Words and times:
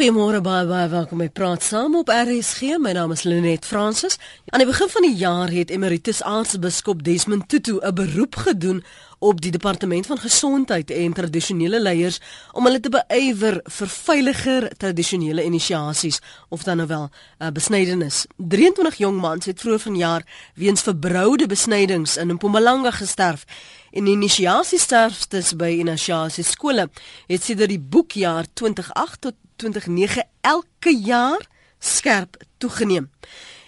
Goeiemôre 0.00 0.38
baie 0.40 0.64
baie 0.64 0.88
welkom 0.88 1.20
by 1.20 1.26
Praat 1.28 1.60
Saam 1.60 1.98
op 1.98 2.08
RSG. 2.08 2.78
My 2.80 2.94
naam 2.96 3.10
is 3.12 3.26
Lenet 3.28 3.66
Fransis. 3.68 4.16
Aan 4.48 4.62
die 4.62 4.66
begin 4.70 4.88
van 4.88 5.04
die 5.04 5.12
jaar 5.20 5.52
het 5.52 5.68
Emeritus 5.68 6.22
Aartsbiskop 6.24 7.02
Desmond 7.04 7.44
Tutu 7.52 7.76
'n 7.84 7.94
beroep 7.94 8.36
gedoen 8.36 8.80
op 9.18 9.40
die 9.40 9.50
departement 9.50 10.06
van 10.06 10.18
gesondheid 10.18 10.90
en 10.90 11.12
tradisionele 11.12 11.80
leiers 11.80 12.20
om 12.52 12.64
hulle 12.64 12.80
te 12.80 12.88
beywer 12.88 13.60
vir 13.64 13.88
veiliger 13.88 14.70
tradisionele 14.76 15.44
inisiasies 15.44 16.20
of 16.48 16.62
dan 16.62 16.76
nou 16.76 16.88
wel 16.88 17.10
uh, 17.38 17.48
besnydenis. 17.52 18.24
23 18.36 18.96
jong 18.96 19.20
mans 19.20 19.44
het 19.44 19.60
vroeër 19.60 19.80
vanjaar 19.80 20.24
weens 20.54 20.82
verbroude 20.82 21.46
besnydings 21.46 22.16
in 22.16 22.32
Mpumalanga 22.32 22.90
gesterf. 22.90 23.44
En 23.90 24.06
inisiasiesterftes 24.06 25.54
by 25.58 25.70
inisiasie 25.80 26.44
skole 26.44 26.88
het 27.26 27.42
sedert 27.42 27.72
die 27.72 27.80
boekjaar 27.80 28.46
2008 28.52 29.20
tot 29.20 29.34
2009 29.56 30.26
elke 30.40 30.94
jaar 30.96 31.46
skerp 31.78 32.36
toegeneem. 32.58 33.10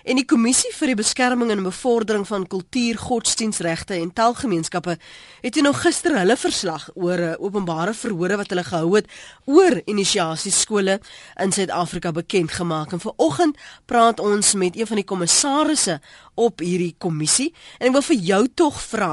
En 0.02 0.18
die 0.18 0.26
kommissie 0.26 0.72
vir 0.74 0.90
die 0.90 0.98
beskerming 0.98 1.52
en 1.54 1.62
bevordering 1.62 2.24
van 2.26 2.46
kultuur, 2.50 2.98
godsdienstregte 2.98 3.94
en 3.94 4.10
taalgemeenskappe 4.10 4.96
het 5.44 5.58
nou 5.62 5.72
gister 5.78 6.16
hulle 6.18 6.36
verslag 6.36 6.88
oor 6.94 7.18
'n 7.18 7.36
openbare 7.38 7.94
verhore 7.94 8.36
wat 8.36 8.50
hulle 8.50 8.64
gehou 8.64 8.96
het 8.96 9.06
oor 9.44 9.80
inisiasieskole 9.84 11.00
in 11.38 11.52
Suid-Afrika 11.52 12.12
bekend 12.12 12.50
gemaak. 12.52 12.92
En 12.92 13.00
vanoggend 13.00 13.56
praat 13.86 14.20
ons 14.20 14.54
met 14.54 14.76
een 14.76 14.86
van 14.86 14.96
die 14.96 15.04
kommissarisse 15.04 16.00
op 16.34 16.62
hierdie 16.64 16.94
kommissie 16.98 17.50
en 17.78 17.90
ek 17.90 17.96
wil 17.96 18.04
vir 18.06 18.20
jou 18.28 18.42
tog 18.62 18.78
vra. 18.80 19.10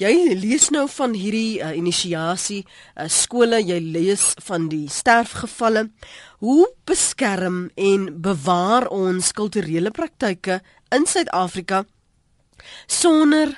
Jy 0.00 0.12
lees 0.38 0.68
nou 0.74 0.86
van 0.92 1.14
hierdie 1.16 1.60
uh, 1.60 1.72
inisiasie 1.76 2.62
uh, 2.64 3.06
skole, 3.08 3.60
jy 3.62 3.78
lees 3.82 4.30
van 4.46 4.68
die 4.72 4.86
sterfgevalle. 4.92 5.88
Hoe 6.44 6.66
beskerm 6.88 7.68
en 7.76 8.10
bewaar 8.22 8.88
ons 8.94 9.32
kulturele 9.36 9.92
praktyke 9.94 10.60
in 10.94 11.08
Suid-Afrika 11.08 11.84
sonder 12.86 13.56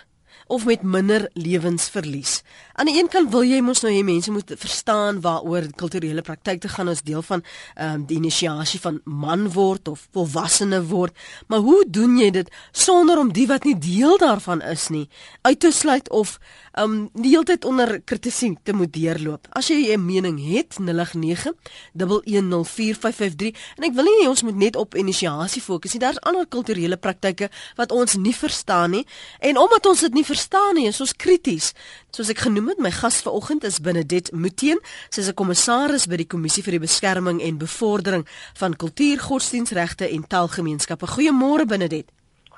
of 0.51 0.65
met 0.67 0.83
minder 0.83 1.29
lewensverlies. 1.39 2.41
Aan 2.81 2.89
die 2.89 2.97
een 2.97 3.11
kant 3.13 3.29
wil 3.29 3.43
jy 3.45 3.59
mos 3.61 3.83
nou 3.85 3.91
hê 3.93 4.01
mense 4.01 4.33
moet 4.33 4.55
verstaan 4.57 5.19
waaroor 5.21 5.67
kulturele 5.77 6.23
praktyke 6.25 6.69
gaan 6.73 6.89
as 6.89 7.03
deel 7.05 7.21
van 7.21 7.43
ehm 7.75 7.99
um, 7.99 8.07
die 8.09 8.17
inisiasie 8.17 8.81
van 8.81 9.03
man 9.05 9.51
word 9.53 9.89
of 9.93 10.07
volwassene 10.17 10.79
word, 10.89 11.13
maar 11.53 11.61
hoe 11.61 11.85
doen 11.85 12.17
jy 12.17 12.31
dit 12.33 12.49
sonder 12.73 13.21
om 13.21 13.33
die 13.37 13.45
wat 13.51 13.69
nie 13.69 13.77
deel 13.77 14.17
daarvan 14.19 14.63
is 14.65 14.89
nie 14.89 15.09
uit 15.43 15.61
te 15.61 15.71
sluit 15.77 16.09
of 16.09 16.39
ehm 16.73 16.85
um, 16.85 17.11
die 17.21 17.35
hele 17.35 17.45
tyd 17.45 17.65
onder 17.69 18.01
kritiek 18.01 18.57
te 18.65 18.73
moet 18.73 18.93
deurloop? 18.97 19.47
As 19.53 19.69
jy 19.69 19.93
'n 19.93 20.07
mening 20.07 20.41
het, 20.41 20.79
089 20.81 21.53
1104553 21.93 23.53
en 23.77 23.85
ek 23.85 23.93
wil 23.93 24.05
nie 24.09 24.29
ons 24.29 24.43
moet 24.43 24.57
net 24.57 24.77
op 24.77 24.95
inisiasie 24.95 25.63
fokus 25.63 25.93
nie. 25.93 26.01
Daar's 26.01 26.21
ander 26.21 26.47
kulturele 26.47 26.97
praktyke 26.97 27.51
wat 27.77 27.93
ons 27.93 28.17
nie 28.17 28.35
verstaan 28.35 28.91
nie 28.91 29.07
en 29.39 29.59
omdat 29.59 29.87
ons 29.87 30.01
dit 30.01 30.15
nie 30.15 30.25
verstaan 30.25 30.75
nie, 30.75 30.87
is 30.87 31.01
ons 31.01 31.13
krities. 31.17 31.73
Soos 32.11 32.29
ek 32.29 32.39
genoem 32.39 32.70
het, 32.71 32.79
my 32.79 32.91
gas 32.95 33.21
vanoggend 33.27 33.65
is 33.65 33.81
Benedet 33.81 34.33
Muteen. 34.33 34.81
Sy 35.11 35.21
is 35.21 35.29
'n 35.29 35.35
kommissaris 35.35 36.07
by 36.07 36.17
die 36.17 36.27
Kommissie 36.27 36.63
vir 36.63 36.73
die 36.73 36.87
Beskerming 36.87 37.43
en 37.43 37.59
Bevordering 37.59 38.27
van 38.55 38.77
Kultuur, 38.77 39.19
Godsdienstregte 39.19 40.09
en 40.09 40.27
Taalgemeenskappe. 40.27 41.07
Goeiemôre 41.07 41.67
Benedet. 41.67 42.07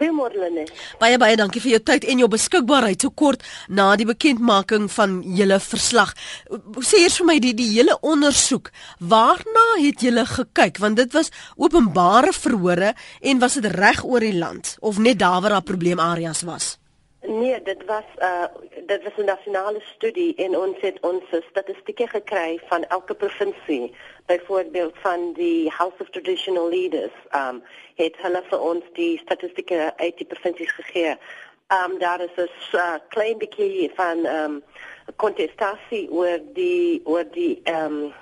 Goeiemôre 0.02 0.34
Lene. 0.34 0.66
Baie 0.98 1.18
baie 1.18 1.36
dankie 1.36 1.60
vir 1.60 1.76
jou 1.76 1.80
tyd 1.92 2.04
en 2.04 2.18
jou 2.18 2.28
beskikbaarheid 2.28 3.04
so 3.04 3.10
kort 3.10 3.44
na 3.68 3.92
die 3.96 4.06
bekendmaking 4.08 4.88
van 4.90 5.20
julle 5.22 5.60
verslag. 5.60 6.14
Sê 6.82 7.04
eers 7.04 7.20
vir 7.20 7.26
my 7.26 7.38
die 7.38 7.54
die 7.54 7.68
hele 7.76 7.98
ondersoek, 8.00 8.72
waarna 8.98 9.66
het 9.78 10.02
julle 10.02 10.26
gekyk? 10.26 10.80
Want 10.82 10.96
dit 10.96 11.12
was 11.12 11.30
openbare 11.56 12.32
verhore 12.32 12.94
en 13.20 13.38
was 13.38 13.54
dit 13.60 13.66
reg 13.66 14.04
oor 14.04 14.20
die 14.20 14.34
land 14.34 14.76
of 14.80 14.98
net 14.98 15.18
daar 15.22 15.40
waar 15.42 15.58
daar 15.58 15.62
probleemareas 15.62 16.42
was? 16.42 16.81
Nee, 17.26 17.62
dit 17.62 17.84
was 17.84 18.04
uh 18.18 18.44
dit 18.86 19.02
was 19.02 19.12
'n 19.16 19.24
nasionale 19.24 19.80
studie 19.80 20.34
en 20.34 20.58
ons 20.58 20.80
het 20.80 21.00
ons 21.00 21.22
statistieke 21.50 22.06
gekry 22.06 22.60
van 22.66 22.84
elke 22.84 23.14
provinsie. 23.14 23.94
Byvoorbeeld 24.26 24.94
van 24.98 25.32
die 25.32 25.70
House 25.70 25.94
of 25.98 26.10
Traditional 26.10 26.68
Leaders, 26.68 27.12
um 27.30 27.62
het 27.94 28.16
hulle 28.16 28.42
vir 28.48 28.60
ons 28.60 28.84
die 28.92 29.18
statistieke 29.18 29.92
uit 29.96 30.16
die 30.16 30.26
provinsies 30.26 30.72
gegee. 30.72 31.16
Um 31.68 31.98
daar 31.98 32.20
is 32.20 32.36
'n 32.36 32.76
uh, 32.76 32.94
klein 33.08 33.38
bietjie 33.38 33.90
van 33.94 34.26
um 34.26 34.62
kontestasie 35.16 36.10
oor 36.10 36.38
die 36.52 37.00
oor 37.04 37.24
die 37.30 37.62
um 37.64 38.12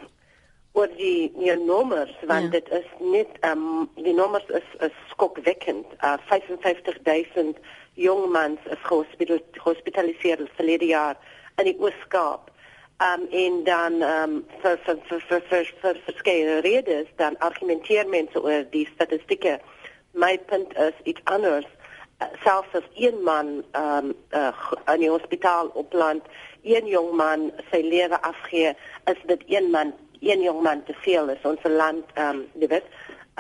oor 0.73 0.89
die 0.97 1.33
die 1.35 1.57
nommers 1.57 2.15
want 2.23 2.43
ja. 2.43 2.51
dit 2.51 2.69
is 2.71 2.87
net 2.99 3.29
um 3.41 3.91
die 3.95 4.15
nommers 4.15 4.47
is, 4.47 4.69
is 4.79 4.97
skokwekkend. 5.09 5.87
Uh 6.01 6.17
55000 6.27 7.57
jong 7.95 8.31
mans 8.33 8.61
is 8.71 8.83
gehospitaliseer 8.83 10.49
verlede 10.55 10.87
jaar 10.87 11.17
in 11.57 11.65
die 11.71 11.77
Oos-Kaap. 11.79 12.51
Um 13.01 13.27
en 13.33 13.65
dan 13.65 14.03
um 14.05 14.33
vir 14.63 14.79
vir 14.85 14.99
vir 15.09 15.21
vir 15.29 15.45
vir, 15.51 15.69
vir 15.83 16.01
verskeie 16.05 16.61
redes 16.61 17.09
dan 17.17 17.39
argumenteer 17.39 18.09
mense 18.09 18.43
oor 18.43 18.65
die 18.71 18.87
statistieke. 18.95 19.59
My 20.13 20.39
punt 20.39 20.77
is 20.77 20.97
iets 21.05 21.25
anders. 21.25 21.69
Uh, 22.21 22.27
selfs 22.45 22.75
as 22.77 22.89
een 22.95 23.23
man 23.25 23.63
um 23.73 24.13
uh, 24.37 24.53
in 24.93 25.01
die 25.01 25.11
hospitaal 25.11 25.73
opland, 25.81 26.23
een 26.63 26.87
jong 26.87 27.15
man 27.17 27.49
sy 27.71 27.81
lewe 27.81 28.21
afgee, 28.21 28.75
is 29.09 29.23
dit 29.27 29.45
een 29.49 29.71
man, 29.73 29.95
een 30.21 30.43
jong 30.45 30.61
man 30.63 30.85
te 30.85 30.97
veel 31.01 31.33
is 31.33 31.49
ons 31.49 31.65
land 31.65 32.05
um 32.21 32.45
weet 32.61 32.85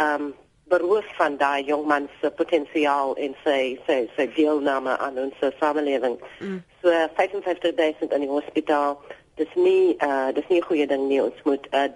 um 0.00 0.32
beroof 0.70 1.06
van 1.18 1.36
daai 1.36 1.64
jongman 1.64 2.08
se 2.20 2.30
potensiaal 2.30 3.14
en 3.24 3.34
sy 3.44 3.78
sy 3.86 3.98
sy 4.16 4.26
deelname 4.36 4.96
aan 4.98 5.18
ons 5.18 5.46
samelewing. 5.58 6.18
Mm. 6.38 6.60
So 6.82 6.94
55000 7.18 8.14
in 8.16 8.26
die 8.26 8.30
hospitaal. 8.30 9.00
Dis 9.40 9.52
nie 9.54 9.96
uh 10.06 10.30
dis 10.36 10.48
nie 10.48 10.60
'n 10.60 10.68
goeie 10.68 10.86
ding 10.86 11.08
nie. 11.08 11.22
Ons 11.22 11.42
moet 11.44 11.66
uh 11.74 11.88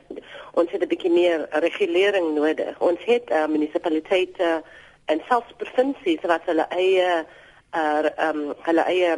ons 0.60 0.70
het 0.70 0.82
'n 0.82 0.92
bietjie 0.92 1.12
meer 1.12 1.46
regulering 1.66 2.34
nodig. 2.34 2.74
Ons 2.80 3.00
het 3.04 3.30
uh, 3.30 3.46
munisipaliteite 3.46 4.62
en 5.06 5.20
selfs 5.28 5.52
provinsies 5.56 6.22
wat 6.22 6.42
hulle 6.50 6.66
eie 6.70 7.24
uh 7.74 8.28
um 8.28 8.54
hulle 8.66 8.84
eie 8.94 9.12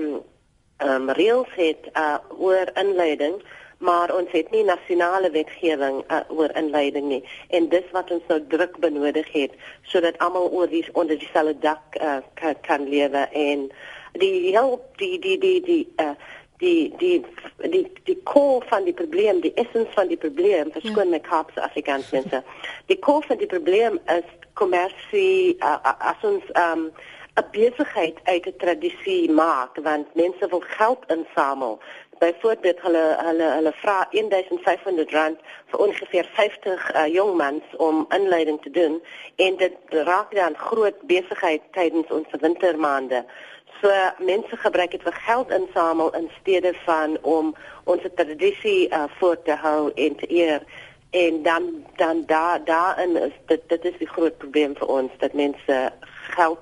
um 0.78 1.10
reëls 1.10 1.52
het 1.56 1.88
uh 1.94 2.18
oor 2.38 2.66
inleiding 2.74 3.40
maar 3.78 4.14
ons 4.14 4.30
het 4.32 4.50
nie 4.50 4.64
nasionale 4.64 5.30
wetgewing 5.30 6.04
uh, 6.08 6.20
oor 6.28 6.50
inleiding 6.56 7.08
nie. 7.08 7.22
En 7.48 7.68
dis 7.68 7.84
wat 7.92 8.10
ons 8.10 8.22
nou 8.28 8.40
druk 8.48 8.78
benodig 8.80 9.28
het 9.32 9.52
sodat 9.82 10.18
almal 10.18 10.48
oor 10.50 10.68
die 10.68 10.84
onder 10.92 11.18
dieselfde 11.18 11.58
dak 11.60 12.00
uh, 12.00 12.16
kan, 12.34 12.56
kan 12.60 12.88
lewe. 12.88 13.28
En 13.32 13.68
die 14.12 14.52
help 14.56 14.98
die 14.98 15.18
die 15.18 15.38
die 15.38 15.60
die 15.60 15.84
uh, 16.00 16.14
die 16.58 16.94
die 16.98 17.24
die 17.68 17.84
die 18.04 18.22
core 18.22 18.64
van 18.68 18.84
die 18.84 18.94
probleem 18.94 19.40
die 19.40 19.52
essens 19.54 19.92
van 19.94 20.08
die 20.08 20.16
probleem 20.16 20.72
verskoon 20.72 21.10
ja. 21.10 21.18
my 21.18 21.20
kaps 21.20 21.60
afrikaans 21.60 22.10
mense. 22.16 22.42
Die 22.86 22.98
core 22.98 23.26
van 23.26 23.42
die 23.42 23.50
probleem 23.50 24.00
is 24.16 24.32
kommersie 24.56 25.56
uh, 25.60 25.76
as 25.84 26.24
ons 26.24 26.48
um, 26.56 26.88
'n 27.36 27.48
besigheid 27.52 28.16
uit 28.24 28.46
'n 28.46 28.56
tradisie 28.56 29.30
maak 29.30 29.76
want 29.88 30.14
mense 30.14 30.48
wil 30.48 30.64
geld 30.78 31.02
insamel 31.06 31.80
byvoorbeeld 32.18 32.80
hulle 32.80 33.04
hulle 33.26 33.48
hulle 33.56 33.72
vra 33.82 33.96
1500 34.10 35.10
rand 35.10 35.38
vir 35.72 35.82
ongeveer 35.86 36.30
50 36.38 36.86
uh, 36.94 37.06
jong 37.12 37.36
mans 37.36 37.76
om 37.76 38.06
inleiding 38.14 38.60
te 38.62 38.70
doen 38.70 39.02
en 39.36 39.56
dit 39.56 39.76
raak 40.08 40.34
dan 40.34 40.56
groot 40.56 41.02
besigheid 41.10 41.62
tydens 41.72 42.10
ons 42.10 42.40
wintermaande. 42.40 43.24
So 43.80 43.92
mense 44.18 44.56
gebruik 44.56 44.90
dit 44.90 45.02
vir 45.04 45.16
geld 45.26 45.50
insamel 45.52 46.14
in 46.16 46.30
steede 46.40 46.72
van 46.84 47.18
om 47.22 47.54
ons 47.84 48.02
tradisie 48.14 48.88
uh, 48.88 49.04
voort 49.18 49.44
te 49.44 49.56
hou 49.60 49.90
en 49.94 50.16
te 50.16 50.30
eer 50.32 50.64
en 51.10 51.42
dan 51.42 51.62
dan 51.96 52.22
daar 52.26 52.64
daarin 52.64 53.16
is 53.16 53.32
dit 53.46 53.60
dit 53.68 53.84
is 53.84 53.98
die 53.98 54.08
groot 54.08 54.38
probleem 54.38 54.74
vir 54.76 54.86
ons 54.86 55.12
dat 55.18 55.32
mense 55.32 55.92
geld 56.36 56.58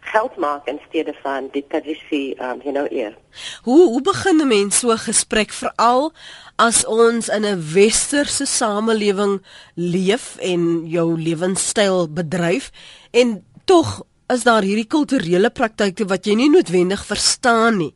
geld 0.00 0.36
maak 0.36 0.66
in 0.66 0.80
steede 0.88 1.14
van 1.22 1.48
die 1.52 1.64
tradisie 1.68 2.34
um 2.42 2.60
you 2.64 2.72
know 2.72 2.86
eer. 2.90 3.14
Hoe 3.62 3.88
hoe 3.88 4.02
begin 4.02 4.40
'n 4.40 4.48
mens 4.48 4.78
so 4.78 4.90
'n 4.90 4.98
gesprek 4.98 5.52
veral 5.52 6.12
as 6.56 6.84
ons 6.86 7.28
in 7.28 7.44
'n 7.44 7.62
westerse 7.74 8.46
samelewing 8.46 9.42
leef 9.74 10.36
en 10.36 10.86
jou 10.86 11.20
lewenstyl 11.20 12.08
bedryf 12.12 12.70
en 13.10 13.44
tog 13.64 14.02
is 14.26 14.42
daar 14.42 14.62
hierdie 14.62 14.88
kulturele 14.88 15.50
praktyke 15.50 16.06
wat 16.08 16.26
jy 16.26 16.34
nie 16.34 16.50
noodwendig 16.50 17.04
verstaan 17.04 17.76
nie. 17.76 17.94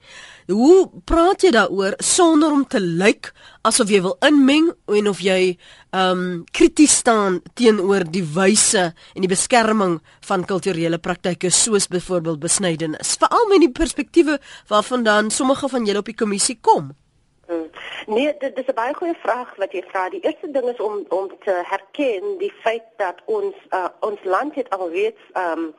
Hoe 0.48 0.88
praat 1.04 1.42
jy 1.44 1.50
daaroor 1.52 1.92
sonder 2.00 2.54
om 2.56 2.62
te 2.64 2.80
lyk 2.80 3.34
asof 3.68 3.90
jy 3.92 3.98
wil 4.00 4.14
inmeng 4.24 4.70
en 4.96 5.10
of 5.10 5.18
jy 5.20 5.58
ehm 5.92 6.22
um, 6.22 6.30
krities 6.56 6.94
staan 7.02 7.42
teenoor 7.52 8.06
die 8.08 8.24
wyse 8.24 8.86
en 8.88 9.24
die 9.24 9.28
beskerming 9.28 9.98
van 10.24 10.46
kulturele 10.48 10.96
praktyke 11.04 11.50
soos 11.52 11.88
byvoorbeeld 11.92 12.40
besnydenis? 12.40 13.18
Veral 13.20 13.44
met 13.52 13.60
die 13.66 13.76
perspektiewe 13.76 14.38
waarvan 14.72 15.04
dan 15.04 15.28
sommige 15.30 15.68
van 15.68 15.84
julle 15.84 16.00
op 16.00 16.08
die 16.08 16.16
kommissie 16.16 16.56
kom. 16.60 16.94
Hmm. 17.48 17.68
Nee, 18.06 18.32
dit, 18.38 18.56
is 18.56 18.66
'n 18.72 18.74
baie 18.74 18.94
goeie 18.94 19.16
vraag 19.20 19.52
wat 19.56 19.72
jy 19.72 19.84
vra. 19.92 20.08
Die 20.08 20.24
eerste 20.24 20.50
ding 20.50 20.68
is 20.68 20.80
om 20.80 21.04
om 21.08 21.28
te 21.44 21.60
herken 21.64 22.38
die 22.38 22.52
feit 22.64 22.88
dat 22.96 23.20
ons 23.24 23.56
uh, 23.70 23.88
ons 24.00 24.24
land 24.24 24.54
het 24.54 24.68
alreeds 24.70 25.20
ehm 25.32 25.58
um, 25.58 25.74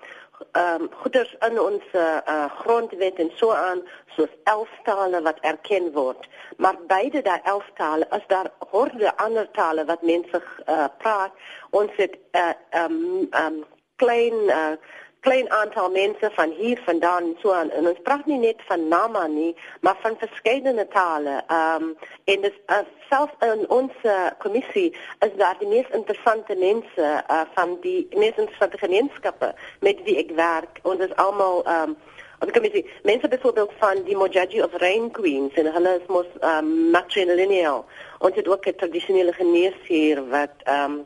ehm 0.52 0.82
um, 0.82 0.90
goeders 1.02 1.36
in 1.48 1.60
ons 1.60 1.84
uh, 1.94 2.46
grondwet 2.60 3.20
en 3.20 3.32
so 3.36 3.52
aan 3.52 3.82
soos 4.16 4.34
11 4.44 4.70
tale 4.84 5.22
wat 5.22 5.40
erken 5.42 5.92
word. 5.94 6.28
Maar 6.58 6.76
beide 6.88 7.22
daai 7.22 7.40
11 7.44 7.70
tale 7.76 8.08
is 8.12 8.28
daar 8.28 8.52
horde 8.72 9.18
ander 9.18 9.52
tale 9.52 9.86
wat 9.86 10.02
mense 10.02 10.42
uh, 10.68 10.86
praat. 10.98 11.32
Ons 11.70 11.92
het 11.96 12.18
ehm 12.32 12.54
uh, 12.72 12.84
um, 12.84 13.28
um, 13.44 13.66
klein 13.96 14.34
uh, 14.34 14.76
klein 15.20 15.52
aantal 15.52 15.90
mense 15.90 16.30
van 16.34 16.52
hier 16.58 16.80
vandaan 16.86 17.36
so 17.42 17.52
aan 17.52 17.72
en 17.72 17.88
ons 17.88 18.00
praat 18.04 18.26
nie 18.26 18.38
net 18.40 18.62
van 18.68 18.88
Nama 18.88 19.28
nie 19.28 19.56
maar 19.82 19.98
van 20.02 20.16
verskeidene 20.18 20.88
tale. 20.88 21.44
Ehm 21.48 21.84
um, 21.84 21.96
en 22.24 22.42
dit 22.42 22.60
uh, 22.68 22.78
self 23.10 23.32
in 23.40 23.66
ons 23.70 23.92
uh, 24.04 24.28
kommissie 24.38 24.96
is 25.26 25.34
daar 25.38 25.58
die 25.60 25.68
mees 25.68 25.90
interessante 25.92 26.56
mense 26.56 27.08
uh, 27.32 27.42
van 27.54 27.78
die 27.82 28.08
mees 28.16 28.36
interessante 28.36 28.78
gemeenskappe 28.78 29.54
met 29.80 30.04
wie 30.04 30.18
ek 30.18 30.32
werk. 30.36 30.80
Ons 30.84 31.04
is 31.08 31.16
almal 31.16 31.64
ehm 31.66 31.90
um, 31.90 31.98
en 32.40 32.52
kom 32.56 32.64
jy 32.64 32.86
mense 33.04 33.28
byvoorbeeld 33.28 33.72
van 33.80 34.04
die 34.08 34.16
Mojaji 34.16 34.62
of 34.64 34.76
Rain 34.80 35.12
Queens 35.12 35.54
en 35.60 35.68
hulle 35.74 35.96
is 36.00 36.08
mos 36.08 36.30
um, 36.40 36.70
matrilineal. 36.92 37.84
Ons 38.20 38.36
het 38.36 38.48
ook 38.48 38.68
'n 38.68 38.76
tradisionele 38.76 39.34
genees 39.34 39.80
hier 39.88 40.28
wat 40.30 40.56
ehm 40.64 40.92
um, 40.92 41.06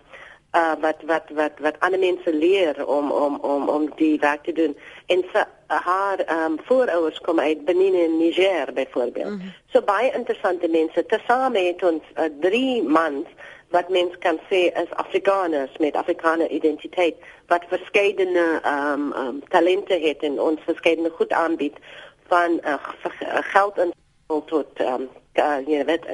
uh, 0.55 0.73
wat 0.79 0.95
wat 1.05 1.29
wat 1.33 1.51
wat 1.59 1.79
ander 1.79 1.99
mense 1.99 2.33
leer 2.33 2.87
om 2.87 3.11
om 3.11 3.37
om 3.41 3.69
om 3.69 3.89
die 3.95 4.19
werk 4.19 4.43
te 4.43 4.53
doen 4.53 4.77
en 5.05 5.23
sy, 5.31 5.43
haar 5.67 6.19
um, 6.29 6.59
voorouders 6.63 7.19
kom 7.19 7.39
uit 7.39 7.65
Benin 7.65 7.95
en 7.95 8.17
Niger 8.17 8.73
byvoorbeeld. 8.73 9.29
Mm 9.29 9.39
-hmm. 9.39 9.53
So 9.71 9.81
baie 9.81 10.11
interessante 10.13 10.67
mense. 10.67 11.05
Tesame 11.05 11.59
het 11.59 11.83
ons 11.83 12.03
uh, 12.17 12.23
drie 12.39 12.83
mans 12.83 13.27
wat 13.69 13.89
mens 13.89 14.17
kan 14.19 14.39
sê 14.49 14.69
is 14.81 14.91
Afrikaners 14.95 15.77
met 15.77 15.95
Afrikaner 15.95 16.49
identiteit 16.49 17.15
wat 17.47 17.63
verskeidene 17.67 18.61
um, 18.65 19.13
um, 19.13 19.41
talente 19.47 19.93
het 19.93 20.21
en 20.21 20.39
ons 20.41 20.59
verskeidene 20.65 21.09
goed 21.09 21.31
aanbied 21.31 21.77
van 22.27 22.59
uh, 22.65 22.73
geld 23.53 23.77
en 23.77 23.91
tot 24.45 24.79
um, 24.79 25.09
uh, 25.33 25.57
jy 25.67 25.85
weet 25.85 26.05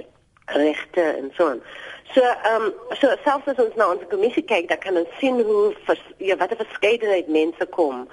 regte 0.45 1.01
en 1.01 1.31
so 1.35 1.49
aan. 1.49 1.61
So 2.13 2.21
ehm 2.21 2.63
um, 2.63 2.73
so 2.99 3.07
selfs 3.23 3.47
as 3.51 3.59
ons 3.61 3.75
nou 3.77 3.91
ons 3.93 4.05
kommissie 4.09 4.41
kyk, 4.51 4.65
dan 4.71 4.79
kan 4.81 4.97
ons 4.97 5.11
sien 5.19 5.35
hoe 5.45 5.73
vers, 5.85 6.01
ja 6.17 6.37
wat 6.41 6.51
'n 6.51 6.63
verskeidenheid 6.63 7.27
mense 7.27 7.65
kom. 7.77 8.07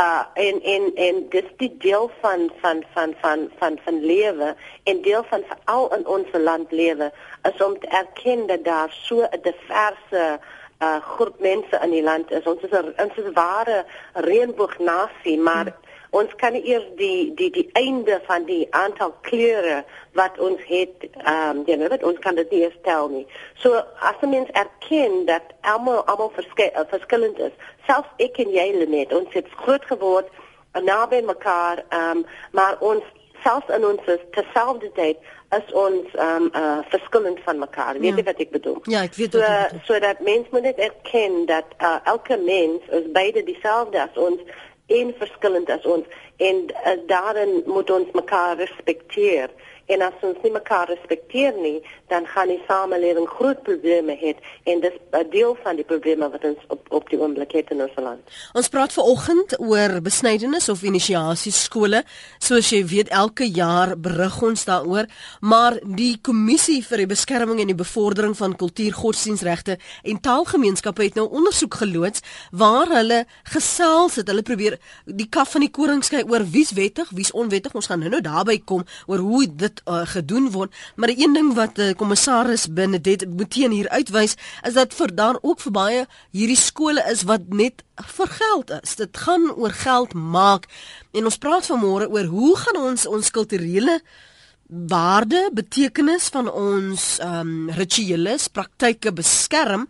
Uh 0.00 0.24
en 0.34 0.62
en 0.74 0.84
en 1.06 1.28
dis 1.28 1.50
die 1.60 1.74
deel 1.84 2.10
van 2.20 2.50
van 2.62 2.84
van 2.94 3.14
van 3.20 3.50
van 3.58 3.78
van 3.84 4.00
lewe 4.00 4.54
en 4.84 5.02
deel 5.02 5.24
van 5.28 5.44
veral 5.50 5.94
in 5.96 6.06
ons 6.06 6.28
land 6.32 6.72
lewe 6.72 7.12
is 7.52 7.62
om 7.66 7.78
te 7.78 7.86
erken 7.86 8.46
dat 8.46 8.64
daar 8.64 8.90
so 8.90 9.20
'n 9.20 9.42
diverse 9.42 10.40
uh 10.80 11.00
groep 11.14 11.40
mense 11.40 11.78
in 11.82 11.90
die 11.90 12.02
land 12.02 12.30
is. 12.30 12.44
Ons 12.44 12.62
is 12.62 12.70
'n 12.70 12.94
ons 13.04 13.16
is 13.16 13.24
'n 13.24 13.32
ware 13.32 13.84
reënboognasie, 14.14 15.38
maar 15.38 15.64
hmm 15.64 15.90
ons 16.12 16.32
kan 16.36 16.54
eers 16.54 16.84
die 16.96 17.32
die 17.34 17.50
die 17.50 17.68
einde 17.72 18.20
van 18.26 18.44
die 18.44 18.66
aantal 18.70 19.14
kleure 19.28 19.78
wat 20.18 20.38
ons 20.38 20.60
het 20.68 21.06
ehm 21.08 21.62
um, 21.62 21.62
jy 21.66 21.78
weet 21.80 22.04
ons 22.04 22.18
kan 22.24 22.36
dit 22.36 22.50
nie 22.52 22.60
eers 22.66 22.76
tel 22.84 23.08
nie. 23.08 23.24
So 23.62 23.80
as 24.08 24.20
mens 24.20 24.50
erken 24.52 25.24
dat 25.30 25.54
almal 25.60 26.04
almal 26.04 26.32
verskil, 26.36 26.68
uh, 26.76 26.84
verskillend 26.90 27.38
is, 27.38 27.54
selfs 27.88 28.12
ek 28.26 28.36
en 28.44 28.52
jy 28.52 28.68
Lenet, 28.76 29.14
ons 29.16 29.32
het 29.32 29.48
groot 29.64 29.84
geword 29.88 30.28
naby 30.84 31.22
mekaar, 31.24 31.84
ehm 31.88 32.22
um, 32.22 32.26
maar 32.52 32.76
ons 32.80 33.08
selfs 33.42 33.72
in 33.74 33.86
ons 33.86 34.10
terselfdertyd 34.36 35.16
is 35.56 35.72
ons 35.72 36.12
ehm 36.12 36.42
um, 36.42 36.50
uh, 36.56 36.82
verskillend 36.92 37.40
van 37.46 37.58
mekaar. 37.58 37.96
Weet 38.00 38.20
jy 38.20 38.24
ja. 38.24 38.28
wat 38.28 38.44
ek 38.44 38.52
bedoel? 38.52 38.76
Ja, 38.92 39.06
ek 39.08 39.16
weet 39.20 39.38
so, 39.38 39.40
wat 39.40 39.80
So 39.88 39.98
dat 40.04 40.20
mens 40.20 40.52
moet 40.52 40.68
net 40.68 40.84
erken 40.90 41.46
dat 41.48 41.72
uh, 41.80 41.96
elke 42.04 42.36
mens 42.36 42.84
is 43.00 43.08
beide 43.16 43.44
dieselfde 43.48 44.02
as 44.02 44.20
ons 44.28 44.44
en 44.98 45.14
verskillend 45.18 45.70
as 45.70 45.86
ons. 45.86 46.06
En 46.36 46.64
uh, 46.70 46.96
daarin 47.06 47.62
moet 47.66 47.90
ons 47.90 48.16
mekaar 48.18 48.56
respekteer 48.56 49.50
en 49.92 50.06
as 50.08 50.26
ons 50.28 50.38
nie 50.42 50.54
mekaar 50.54 50.88
respekteer 50.88 51.56
nie 51.60 51.78
dan 52.12 52.26
gaan 52.26 52.50
die 52.52 52.60
samelewing 52.68 53.28
groot 53.28 53.62
probleme 53.62 54.16
hê 54.20 54.34
en 54.70 54.80
dis 54.80 54.96
'n 55.12 55.30
deel 55.30 55.56
van 55.62 55.76
die 55.76 55.84
probleme 55.84 56.30
wat 56.30 56.44
ons 56.44 56.58
op 56.68 56.82
op 56.92 57.10
die 57.10 57.18
oomblik 57.18 57.52
het 57.52 57.70
in 57.70 57.82
ons 57.82 57.96
land. 57.96 58.20
Ons 58.52 58.68
praat 58.68 58.92
vanoggend 58.92 59.60
oor 59.60 60.00
besnydenis 60.00 60.68
of 60.68 60.82
inisiasie 60.82 61.52
skole. 61.52 62.02
Soos 62.38 62.70
jy 62.70 62.84
weet 62.86 63.08
elke 63.08 63.48
jaar 63.48 63.96
berig 63.98 64.42
ons 64.42 64.64
daaroor, 64.64 65.06
maar 65.40 65.78
die 65.84 66.18
kommissie 66.20 66.82
vir 66.84 66.96
die 66.96 67.06
beskerming 67.06 67.60
en 67.60 67.66
die 67.72 67.78
bevordering 67.78 68.36
van 68.36 68.56
kultuur, 68.56 68.92
godsdienstregte 68.92 69.78
en 70.02 70.20
taalgemeenskappe 70.20 71.02
het 71.02 71.14
nou 71.14 71.28
ondersoek 71.28 71.74
geloods 71.74 72.20
waar 72.50 72.86
hulle 72.86 73.24
gesels 73.42 74.16
het. 74.20 74.28
Hulle 74.28 74.42
probeer 74.42 74.78
die 75.06 75.28
kaf 75.28 75.52
van 75.56 75.60
die 75.66 75.70
koring 75.70 76.04
skei 76.04 76.22
oor 76.28 76.44
wie's 76.44 76.72
wettig, 76.76 77.10
wie's 77.10 77.32
onwettig. 77.32 77.74
Ons 77.74 77.86
gaan 77.86 78.04
nou-nou 78.04 78.22
daarby 78.22 78.60
kom 78.64 78.84
oor 79.06 79.18
hoe 79.18 79.46
dit 79.46 79.81
uh, 79.86 80.02
gedoen 80.06 80.50
word. 80.50 80.74
Maar 80.96 81.12
een 81.14 81.32
ding 81.32 81.52
wat 81.54 81.76
die 81.76 81.92
uh, 81.92 81.96
kommissaris 81.98 82.68
Benedet 82.72 83.26
Muteen 83.28 83.70
hier 83.70 83.88
uitwys, 83.88 84.36
is 84.62 84.74
dat 84.74 84.94
vir 84.94 85.14
daar 85.14 85.38
ook 85.42 85.60
vir 85.60 85.72
baie 85.72 86.02
hierdie 86.30 86.58
skole 86.58 87.02
is 87.10 87.24
wat 87.28 87.48
net 87.48 87.84
vir 88.16 88.28
geld 88.38 88.70
is. 88.82 88.96
Dit 88.96 89.16
gaan 89.16 89.50
oor 89.54 89.74
geld 89.76 90.14
maak. 90.14 90.68
En 91.12 91.24
ons 91.24 91.38
praat 91.38 91.66
vanmôre 91.66 92.10
oor 92.10 92.30
hoe 92.32 92.56
gaan 92.56 92.82
ons 92.82 93.06
ons 93.06 93.30
kulturele 93.30 94.00
waarde, 94.72 95.50
betekenis 95.52 96.30
van 96.32 96.48
ons 96.48 97.18
ehm 97.20 97.40
um, 97.40 97.70
rituele 97.76 98.38
praktyke 98.52 99.12
beskerm? 99.12 99.88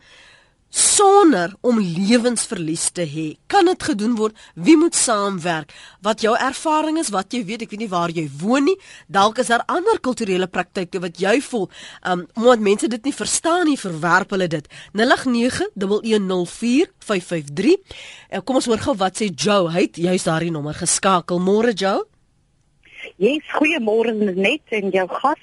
Sonder 0.73 1.53
om 1.61 1.77
lewensverlies 1.81 2.91
te 2.97 3.05
hê. 3.05 3.37
Kan 3.53 3.69
dit 3.69 3.83
gedoen 3.83 4.15
word? 4.17 4.33
Wie 4.55 4.77
moet 4.81 4.95
saamwerk? 4.97 5.73
Wat 6.01 6.21
jou 6.25 6.37
ervaring 6.37 6.99
is, 7.01 7.09
wat 7.13 7.33
jy 7.35 7.45
weet, 7.45 7.63
ek 7.67 7.71
weet 7.75 7.83
nie 7.85 7.93
waar 7.93 8.11
jy 8.13 8.31
woon 8.41 8.65
nie. 8.71 8.79
Dalk 9.13 9.39
is 9.43 9.51
daar 9.53 9.65
ander 9.69 10.01
kulturele 10.01 10.47
praktyke 10.49 11.01
wat 11.05 11.21
jy 11.21 11.41
voel, 11.45 11.69
um 12.09 12.27
omdat 12.39 12.61
mense 12.65 12.89
dit 12.89 13.05
nie 13.05 13.15
verstaan 13.15 13.67
nie, 13.69 13.79
verwerp 13.79 14.31
hulle 14.33 14.49
dit. 14.49 14.69
0891104553. 14.97 17.77
En 18.33 18.43
kom 18.43 18.57
ons 18.63 18.69
hoor 18.71 18.81
gou 18.81 18.97
wat 18.97 19.17
sê 19.21 19.29
Joe. 19.29 19.71
Hy 19.73 19.81
het 19.91 19.97
juist 20.01 20.27
daardie 20.29 20.53
nommer 20.55 20.75
geskakel. 20.75 21.39
Môre 21.43 21.73
Joe. 21.77 22.07
Yes, 23.21 23.45
goeiemôre 23.59 24.13
net 24.15 24.63
en 24.71 24.91
jou 24.95 25.09
gas. 25.11 25.43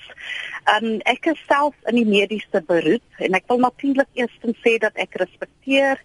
Um, 0.70 1.00
ek 1.10 1.26
is 1.32 1.40
self 1.48 1.74
in 1.90 1.98
die 1.98 2.06
mediese 2.06 2.60
beroep 2.68 3.22
en 3.26 3.38
ek 3.38 3.48
wil 3.50 3.62
natuurlik 3.64 4.10
eers 4.20 4.36
sê 4.62 4.76
dat 4.82 4.98
ek 5.02 5.18
respekteer 5.22 6.02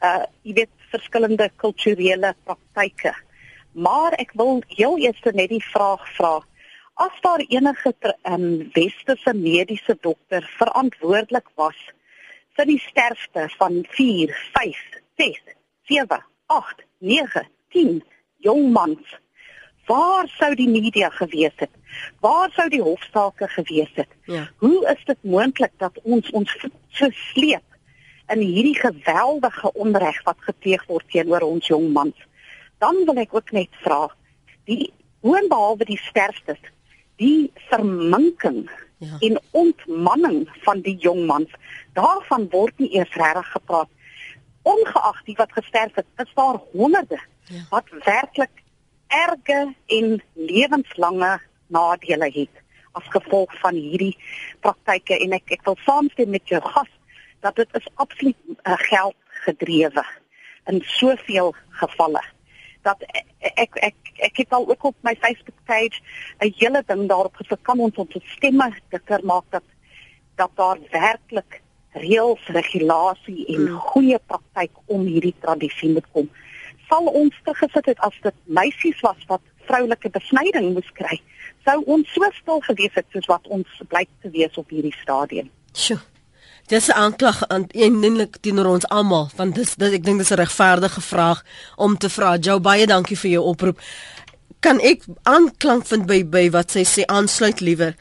uh 0.00 0.24
jy 0.46 0.54
weet 0.60 0.86
verskillende 0.92 1.48
kulturele 1.60 2.30
praktyke. 2.48 3.12
Maar 3.74 4.16
ek 4.22 4.32
wil 4.40 4.62
heel 4.72 4.96
eers 5.02 5.20
net 5.26 5.50
die 5.52 5.64
vraag 5.72 6.06
vra. 6.16 6.38
As 6.96 7.20
daar 7.22 7.44
enige 7.44 7.92
um, 8.24 8.70
westerse 8.74 9.34
mediese 9.34 9.98
dokter 10.00 10.46
verantwoordelik 10.56 11.50
was 11.60 11.78
vir 12.56 12.66
die 12.66 12.80
sterfte 12.88 13.48
van 13.58 13.84
4, 13.92 14.32
5, 14.56 14.80
6, 15.20 15.42
7, 15.92 16.24
8, 16.46 16.84
9, 16.98 17.44
10 17.76 18.00
jong 18.48 18.72
mans 18.72 19.18
Waar 19.88 20.28
sou 20.36 20.50
die 20.54 20.68
media 20.68 21.08
gewees 21.16 21.54
het? 21.56 21.70
Waar 22.20 22.50
sou 22.52 22.68
die 22.68 22.82
hofsaake 22.82 23.48
gewees 23.48 23.90
het? 23.96 24.10
Ja. 24.28 24.44
Hoe 24.60 24.84
is 24.92 25.04
dit 25.08 25.18
moontlik 25.24 25.72
dat 25.80 25.96
ons 26.02 26.30
ons 26.36 26.56
versleep 26.98 27.64
in 28.28 28.42
hierdie 28.44 28.76
geweldige 28.76 29.72
onreg 29.72 30.20
wat 30.26 30.36
gepleeg 30.50 30.84
word 30.92 31.08
teenoor 31.08 31.46
ons 31.48 31.70
jong 31.72 31.88
mans? 31.92 32.26
Dan 32.84 33.00
wil 33.08 33.22
ek 33.24 33.32
ook 33.34 33.54
net 33.56 33.72
vra, 33.80 34.10
die 34.68 34.92
hoenbehalwe 35.24 35.88
die 35.88 36.00
sterftes, 36.04 36.60
die 37.16 37.48
verminking 37.70 38.68
ja. 39.00 39.16
en 39.24 39.40
ontmanning 39.56 40.44
van 40.68 40.84
die 40.84 40.98
jong 41.00 41.24
mans, 41.26 41.50
daarvan 41.96 42.46
word 42.52 42.76
nie 42.78 42.92
eers 43.00 43.16
reg 43.16 43.52
gepraat. 43.56 43.90
Ongeag 44.68 45.24
die 45.24 45.40
wat 45.40 45.52
gesterf 45.56 45.96
het, 45.96 46.06
is 46.20 46.32
daar 46.36 46.60
honderde 46.76 47.18
ja. 47.48 47.64
wat 47.72 47.88
werklik 48.04 48.52
erge 49.08 49.74
en 49.86 50.22
lewenslange 50.34 51.38
nadele 51.66 52.30
het 52.32 52.64
as 52.92 53.10
gevolg 53.12 53.52
van 53.60 53.74
hierdie 53.74 54.16
praktyke. 54.60 55.18
En 55.18 55.36
ek 55.36 55.52
ek 55.58 55.64
wil 55.68 55.76
saamstem 55.84 56.30
met 56.30 56.48
jou 56.48 56.60
gas 56.64 56.90
dat 57.44 57.56
dit 57.56 57.78
is 57.78 57.86
absoluut 57.94 58.36
uh, 58.48 58.74
geld 58.90 59.16
gedrewe 59.44 60.04
in 60.66 60.82
soveel 60.98 61.54
gevalle. 61.80 62.22
Dat 62.82 63.02
ek 63.08 63.26
ek 63.54 63.78
ek, 63.90 64.12
ek 64.28 64.42
het 64.42 64.52
al 64.52 64.66
ook 64.68 64.84
op 64.90 64.96
my 65.06 65.14
Facebook 65.22 65.58
page 65.64 66.02
'n 66.40 66.52
hele 66.58 66.82
ding 66.86 67.08
daarop 67.08 67.36
gesit 67.36 67.62
kan 67.62 67.78
ons 67.78 67.96
ons 67.96 68.32
stemme 68.36 68.72
dikker 68.90 69.24
maak 69.24 69.44
dat 69.50 69.64
dat 70.36 70.50
daar 70.54 70.78
werklik 70.90 71.62
reëls 71.92 72.44
regulasie 72.46 73.46
en 73.46 73.66
hmm. 73.66 73.78
goeie 73.90 74.18
praktyk 74.26 74.70
om 74.86 75.06
hierdie 75.06 75.34
tradisie 75.40 75.90
moet 75.92 76.06
kom 76.12 76.28
sal 76.88 77.06
ons 77.06 77.34
te 77.44 77.54
gesit 77.54 77.86
het 77.86 78.00
as 78.06 78.16
dit 78.22 78.34
meisies 78.44 79.00
was 79.00 79.24
wat 79.28 79.42
vroulike 79.68 80.10
besnyding 80.10 80.72
moes 80.74 80.92
kry, 80.96 81.20
sou 81.64 81.82
ons 81.86 82.12
so 82.14 82.28
stil 82.40 82.62
gewees 82.68 82.94
het 82.96 83.06
soos 83.12 83.28
wat 83.28 83.48
ons 83.52 83.82
blyk 83.88 84.10
te 84.22 84.30
wees 84.32 84.56
op 84.56 84.70
hierdie 84.72 84.94
stadium. 85.02 85.50
Sjoe. 85.76 86.00
Dis 86.68 86.88
'n 86.88 86.92
aanklag 86.92 87.48
aan 87.48 87.64
eintlik 87.72 88.36
teenoor 88.40 88.66
ons 88.66 88.88
almal, 88.88 89.30
want 89.36 89.54
dis, 89.54 89.74
dis 89.74 89.92
ek 89.92 90.04
dink 90.04 90.18
dis 90.18 90.30
'n 90.30 90.40
regverdige 90.40 91.00
vraag 91.00 91.44
om 91.76 91.96
te 91.96 92.08
vra. 92.08 92.36
Jou 92.36 92.60
baie 92.60 92.86
dankie 92.86 93.16
vir 93.18 93.30
jou 93.30 93.44
oproep. 93.44 93.80
Kan 94.60 94.80
ek 94.80 95.02
aanklank 95.22 95.86
vind 95.86 96.06
by 96.06 96.24
by 96.24 96.50
wat 96.50 96.70
sy 96.70 96.84
sê 96.84 97.04
aansluit 97.06 97.60
liewer 97.60 97.94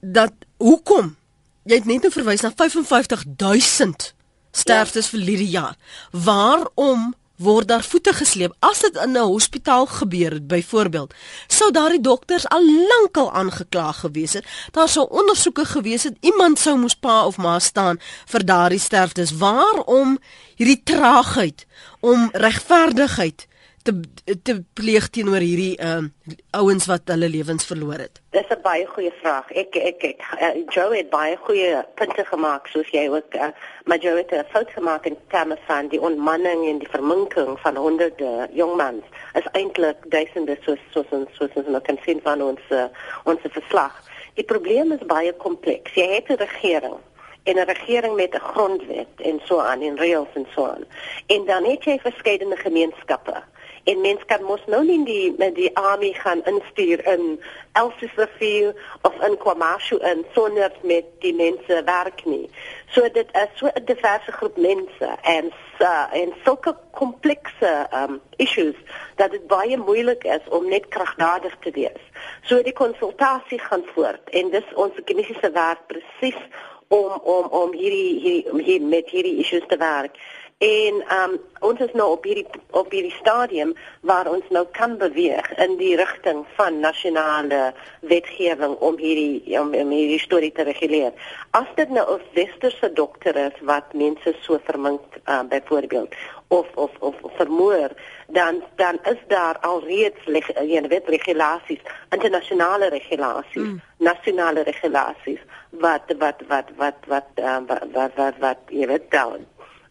dat 0.00 0.32
hoekom 0.56 1.16
jy 1.64 1.74
het 1.74 1.84
net 1.84 2.02
nou 2.02 2.12
verwys 2.12 2.40
na 2.40 2.52
55000 2.54 4.14
sterftes 4.52 5.10
ja. 5.10 5.10
vir 5.10 5.26
hierdie 5.26 5.50
jaar. 5.50 5.76
Waarom 6.10 7.14
word 7.36 7.68
daar 7.68 7.84
voete 7.84 8.12
gesleep. 8.12 8.54
As 8.58 8.80
dit 8.80 8.96
in 8.96 9.12
'n 9.12 9.16
hospitaal 9.16 9.86
gebeur 9.86 10.30
het 10.30 10.46
byvoorbeeld 10.46 11.14
sou 11.46 11.70
daardie 11.70 12.00
dokters 12.00 12.48
al 12.48 12.64
lankal 12.64 13.32
aangekla 13.32 13.92
gewees 13.92 14.32
het. 14.32 14.44
Daar 14.72 14.88
sou 14.88 15.06
ondersoeke 15.10 15.64
gewees 15.64 16.02
het. 16.02 16.16
Iemand 16.20 16.58
sou 16.58 16.78
moes 16.78 16.94
pa 16.94 17.26
of 17.26 17.36
ma 17.36 17.58
staan 17.58 18.00
vir 18.26 18.44
daardie 18.44 18.78
sterftes. 18.78 19.32
Waarom 19.32 20.18
hierdie 20.56 20.82
traagheid 20.84 21.66
om 22.00 22.28
regverdigheid 22.32 23.46
te 23.86 24.36
te 24.42 24.54
pleeg 24.78 25.08
teenoor 25.14 25.44
hierdie 25.44 25.76
ehm 25.78 26.08
uh, 26.08 26.36
ouens 26.58 26.86
wat 26.90 27.12
hulle 27.12 27.28
lewens 27.30 27.66
verloor 27.68 28.00
het? 28.02 28.20
Dis 28.34 28.50
'n 28.50 28.62
baie 28.62 28.86
goeie 28.86 29.12
vraag. 29.20 29.50
Ek 29.62 29.76
ek 29.76 30.02
ek 30.10 30.18
uh, 30.40 30.50
Joe 30.74 30.96
het 30.96 31.10
baie 31.10 31.36
goeie 31.46 31.84
punte 31.94 32.24
gemaak 32.24 32.66
soos 32.66 32.90
jy 32.90 33.06
ook 33.08 33.34
uh, 33.34 33.50
maar 33.84 33.98
Joe 33.98 34.16
het 34.18 34.32
'n 34.32 34.50
fout 34.50 34.70
gemaak 34.70 35.06
in 35.06 35.16
terme 35.28 35.56
van 35.66 35.88
die 35.88 36.00
onmanning 36.00 36.66
en 36.68 36.78
die 36.78 36.94
verminking 36.96 37.58
van 37.60 37.76
honderde 37.76 38.48
jongmans. 38.52 39.04
Is 39.34 39.48
eintlik 39.52 39.98
duisende 40.10 40.58
soos 40.64 40.82
soos 40.92 41.10
ons 41.10 41.28
soos 41.38 41.54
ons 41.54 41.66
nou 41.66 41.82
kan 41.82 41.98
sien 42.04 42.20
van 42.22 42.42
ons 42.42 42.64
uh, 42.70 42.86
ons 43.24 43.40
verslag. 43.42 43.94
Die 44.34 44.44
probleem 44.44 44.92
is 44.92 45.06
baie 45.06 45.32
kompleks. 45.32 45.94
Jy 45.94 46.08
het 46.14 46.28
'n 46.28 46.42
regering 46.46 46.98
en 47.46 47.56
'n 47.56 47.70
regering 47.74 48.14
met 48.16 48.34
'n 48.34 48.48
grondwet 48.52 49.12
en 49.16 49.40
so 49.44 49.58
aan 49.58 49.80
en 49.80 49.96
reëls 49.96 50.34
en 50.34 50.46
so 50.54 50.66
aan. 50.66 50.84
En 51.26 51.44
dan 51.44 51.64
het 51.64 51.84
jy 51.84 51.98
verskeidenheid 51.98 52.60
gemeenskappe 52.60 53.42
en 53.86 54.00
mens 54.00 54.22
kan 54.26 54.42
mos 54.42 54.62
nou 54.66 54.82
nie 54.84 54.98
die 55.06 55.34
met 55.38 55.54
die 55.54 55.70
army 55.78 56.12
gaan 56.18 56.42
instuur 56.50 57.02
in 57.06 57.36
Elsiersrivier 57.78 58.74
of 59.06 59.14
in 59.28 59.36
KwaMashu 59.38 59.98
en 60.10 60.24
sonder 60.34 60.72
met 60.82 61.06
die 61.22 61.34
mense 61.34 61.82
werk 61.84 62.24
nie. 62.24 62.50
So 62.90 63.06
dit 63.18 63.28
is 63.42 63.52
so 63.54 63.66
'n 63.66 63.84
diverse 63.84 64.32
groep 64.32 64.56
mense 64.56 65.08
en 65.22 65.52
uh, 65.78 66.06
en 66.12 66.34
sulke 66.44 66.76
komplekse 66.90 67.86
um 67.94 68.20
issues 68.36 68.78
dat 69.14 69.30
dit 69.30 69.46
baie 69.46 69.76
moeilik 69.76 70.24
is 70.24 70.48
om 70.48 70.68
net 70.68 70.88
kragdadig 70.88 71.56
te 71.60 71.70
wees. 71.70 72.02
So 72.42 72.62
die 72.62 72.72
konsultasie 72.72 73.58
gaan 73.58 73.84
voort 73.94 74.30
en 74.30 74.50
dis 74.50 74.74
ons 74.74 75.04
kinesiese 75.04 75.50
werk 75.50 75.86
presies 75.86 76.42
om 76.88 77.12
om 77.22 77.44
om 77.44 77.72
hierdie 77.72 78.42
hier 78.62 78.82
met 78.82 79.10
hierdie 79.10 79.38
issues 79.38 79.66
te 79.66 79.76
werk. 79.76 80.18
En 80.64 80.94
um 81.12 81.32
ons 81.60 81.80
is 81.84 81.90
nou 81.92 82.04
op 82.10 82.24
hierdie 82.24 82.46
op 82.70 82.90
hierdie 82.90 83.12
stadium 83.18 83.74
waar 84.00 84.28
ons 84.30 84.44
nou 84.48 84.62
kan 84.72 84.94
beweeg 84.96 85.50
in 85.60 85.74
die 85.76 85.96
rigting 86.00 86.38
van 86.56 86.78
nasionale 86.80 87.74
wetgewing 88.00 88.72
om 88.88 88.96
hierdie 88.96 89.58
om, 89.60 89.74
om 89.74 89.90
hierdie 89.92 90.20
storie 90.22 90.52
te 90.56 90.64
reguleer. 90.64 91.12
As 91.50 91.68
dit 91.76 91.92
nou 91.92 92.06
'n 92.14 92.22
westerse 92.32 92.92
dokter 92.92 93.36
is 93.36 93.60
wat 93.60 93.92
mense 93.92 94.32
so 94.40 94.56
vermink 94.64 95.20
uh, 95.28 95.42
byvoorbeeld 95.42 96.14
of 96.48 96.66
of 96.74 96.90
of 97.00 97.14
vermoor 97.36 97.90
dan 98.28 98.62
dan 98.76 98.98
is 99.04 99.20
daar 99.28 99.58
alreeds 99.60 100.24
jy 100.24 100.80
weet 100.88 101.08
regulasies 101.08 101.84
internasionale 102.10 102.88
regulasies 102.88 103.62
mm. 103.62 103.80
nasionale 103.98 104.62
regulasies 104.62 105.40
wat 105.70 106.14
wat 106.18 106.40
wat 106.48 106.68
wat 106.76 106.96
wat 107.06 107.28
uh, 107.34 107.58
wat 107.66 107.84
wat 107.92 108.12
wat, 108.16 108.34
wat 108.38 108.58
jy 108.68 108.86
weet 108.86 109.10
dan 109.10 109.44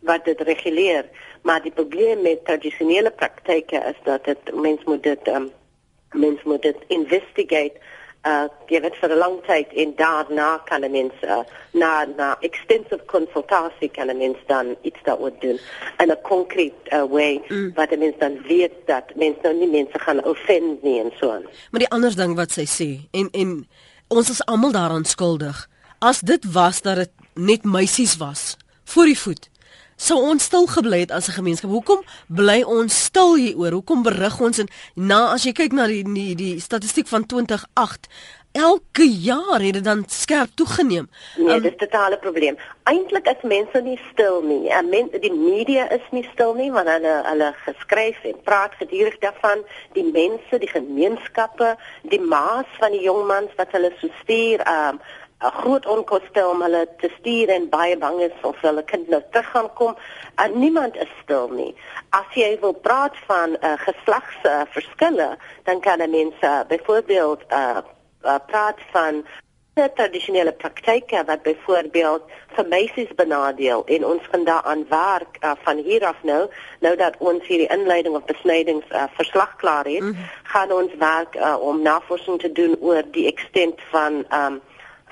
wat 0.05 0.25
dit 0.25 0.41
reguleer 0.41 1.05
maar 1.41 1.61
die 1.61 1.71
probleem 1.71 2.21
met 2.21 2.45
tradisionele 2.45 3.11
praktyke 3.11 3.83
is 3.91 3.99
dat 4.03 4.25
dit 4.25 4.53
mens 4.53 4.83
moet 4.83 5.03
dit 5.03 5.27
um, 5.27 5.51
mens 6.11 6.43
moet 6.43 6.61
dit 6.61 6.77
investigate 6.87 7.79
uh 8.25 8.47
jy 8.73 8.79
weet 8.81 8.95
vir 8.97 9.11
'n 9.13 9.17
lang 9.21 9.35
tyd 9.45 9.73
en 9.81 9.93
daarna 9.95 10.49
kan 10.69 10.81
'n 10.81 10.91
mens 10.91 11.13
uh, 11.21 11.43
na 11.73 12.05
na 12.17 12.37
extensive 12.41 13.05
consultation 13.05 13.89
kan 13.97 14.09
'n 14.09 14.17
mens 14.17 14.37
dan 14.47 14.75
iets 14.81 15.01
daar 15.03 15.19
moet 15.19 15.41
doen 15.41 15.59
in 16.01 16.09
'n 16.11 16.21
concrete 16.21 16.81
uh, 16.89 17.03
way 17.03 17.41
mm. 17.47 17.73
wat 17.75 17.91
'n 17.91 17.99
mens 17.99 18.17
dan 18.19 18.41
weet 18.47 18.73
dat 18.85 19.05
mens 19.15 19.35
nou 19.41 19.53
nie 19.53 19.69
mense 19.69 19.99
gaan 19.99 20.23
offend 20.23 20.83
nie 20.83 20.99
en 20.99 21.11
so 21.19 21.31
aan. 21.31 21.45
Maar 21.71 21.85
die 21.85 21.93
ander 21.95 22.15
ding 22.15 22.35
wat 22.35 22.51
sy 22.51 22.65
sê 22.65 22.89
en 23.11 23.29
en 23.31 23.67
ons 24.07 24.29
is 24.29 24.45
almal 24.45 24.71
daaraan 24.71 25.05
skuldig. 25.05 25.69
As 25.99 26.19
dit 26.19 26.51
was 26.51 26.81
dat 26.81 26.95
dit 26.95 27.11
net 27.33 27.63
meisies 27.63 28.17
was 28.17 28.57
voor 28.83 29.05
die 29.05 29.19
voet 29.19 29.49
sou 29.95 30.19
ons 30.21 30.43
stil 30.43 30.67
gebly 30.67 30.99
het 30.99 31.11
as 31.11 31.27
'n 31.27 31.37
gemeenskap. 31.39 31.69
Hoekom 31.69 32.03
bly 32.27 32.61
ons 32.61 33.03
stil 33.03 33.35
hieroor? 33.35 33.71
Hoekom 33.71 34.03
berig 34.03 34.39
ons 34.39 34.59
en 34.59 34.67
na 34.95 35.33
as 35.33 35.43
jy 35.43 35.51
kyk 35.51 35.71
na 35.71 35.87
die 35.87 36.03
die, 36.03 36.35
die 36.35 36.59
statistiek 36.59 37.07
van 37.07 37.25
2008 37.25 38.07
Elke 38.55 39.03
jaar 39.09 39.59
het 39.59 39.73
dit 39.73 39.83
dan 39.83 40.03
skerp 40.07 40.49
toegeneem. 40.53 41.09
Nee, 41.37 41.55
um, 41.55 41.61
dit 41.61 41.71
is 41.71 41.77
'n 41.77 41.77
totale 41.77 42.17
probleem. 42.17 42.57
Eintlik 42.83 43.27
is 43.27 43.41
mense 43.41 43.81
nie 43.81 43.99
stil 44.11 44.41
nie. 44.41 44.69
En 44.69 44.89
men, 44.89 45.09
die 45.19 45.33
media 45.33 45.89
is 45.89 46.05
nie 46.11 46.29
stil 46.33 46.53
nie, 46.53 46.71
want 46.71 46.87
hulle 46.87 47.21
hulle 47.25 47.53
geskryf 47.65 48.23
en 48.23 48.35
praat 48.43 48.71
gedurig 48.79 49.17
daarvan. 49.19 49.59
Die 49.91 50.11
mense, 50.11 50.59
die 50.59 50.69
gemeenskappe, 50.69 51.75
die 52.01 52.21
maas 52.21 52.69
van 52.79 52.91
die 52.91 53.01
jong 53.01 53.27
mans 53.27 53.51
wat 53.55 53.71
hulle 53.71 53.91
so 53.99 54.07
stuur, 54.21 54.59
um 54.67 55.01
'n 55.45 55.57
groot 55.61 55.85
onkoste 55.85 56.47
om 56.47 56.61
hulle 56.61 56.87
te 56.97 57.09
stuur 57.19 57.49
en 57.49 57.69
baie 57.69 57.97
bang 57.97 58.19
is 58.19 58.37
of 58.41 58.61
hulle 58.61 58.83
kind 58.83 59.07
nou 59.07 59.21
terug 59.31 59.49
gaan 59.51 59.73
kom. 59.73 59.95
En 60.35 60.59
niemand 60.59 60.95
is 60.95 61.11
stil 61.23 61.47
nie. 61.49 61.75
As 62.09 62.29
jy 62.33 62.57
wil 62.59 62.73
praat 62.73 63.17
van 63.27 63.57
uh, 63.61 63.73
geslagsverskille, 63.87 65.29
uh, 65.31 65.41
dan 65.63 65.79
kan 65.79 66.01
'n 66.01 66.09
mens 66.09 66.35
uh, 66.41 66.59
byvoorbeeld 66.67 67.41
uh, 67.51 67.77
uh, 68.23 68.35
praat 68.47 68.79
van 68.91 69.25
tradisionele 69.95 70.51
praktyke 70.51 71.23
wat 71.27 71.41
byvoorbeeld 71.43 72.21
vir 72.55 72.67
meisies 72.67 73.09
benadeel 73.15 73.83
en 73.85 74.05
ons 74.05 74.27
gaan 74.31 74.43
daaraan 74.43 74.85
werk 74.89 75.37
uh, 75.41 75.51
van 75.63 75.77
hier 75.77 76.05
af 76.05 76.23
nou 76.23 76.47
nou 76.79 76.95
dat 76.95 77.17
ons 77.19 77.47
hierdie 77.47 77.67
inleiding 77.67 78.15
of 78.15 78.23
besnydings 78.25 78.85
uh, 78.91 79.03
verslag 79.17 79.55
klaar 79.55 79.85
het 79.85 79.99
mm 79.99 80.13
-hmm. 80.13 80.29
gaan 80.43 80.71
ons 80.71 80.95
werk 80.99 81.35
uh, 81.35 81.57
om 81.59 81.81
navorsing 81.81 82.39
te 82.39 82.51
doen 82.51 82.77
oor 82.79 83.03
die 83.11 83.27
extent 83.27 83.81
van 83.91 84.25
um, 84.33 84.61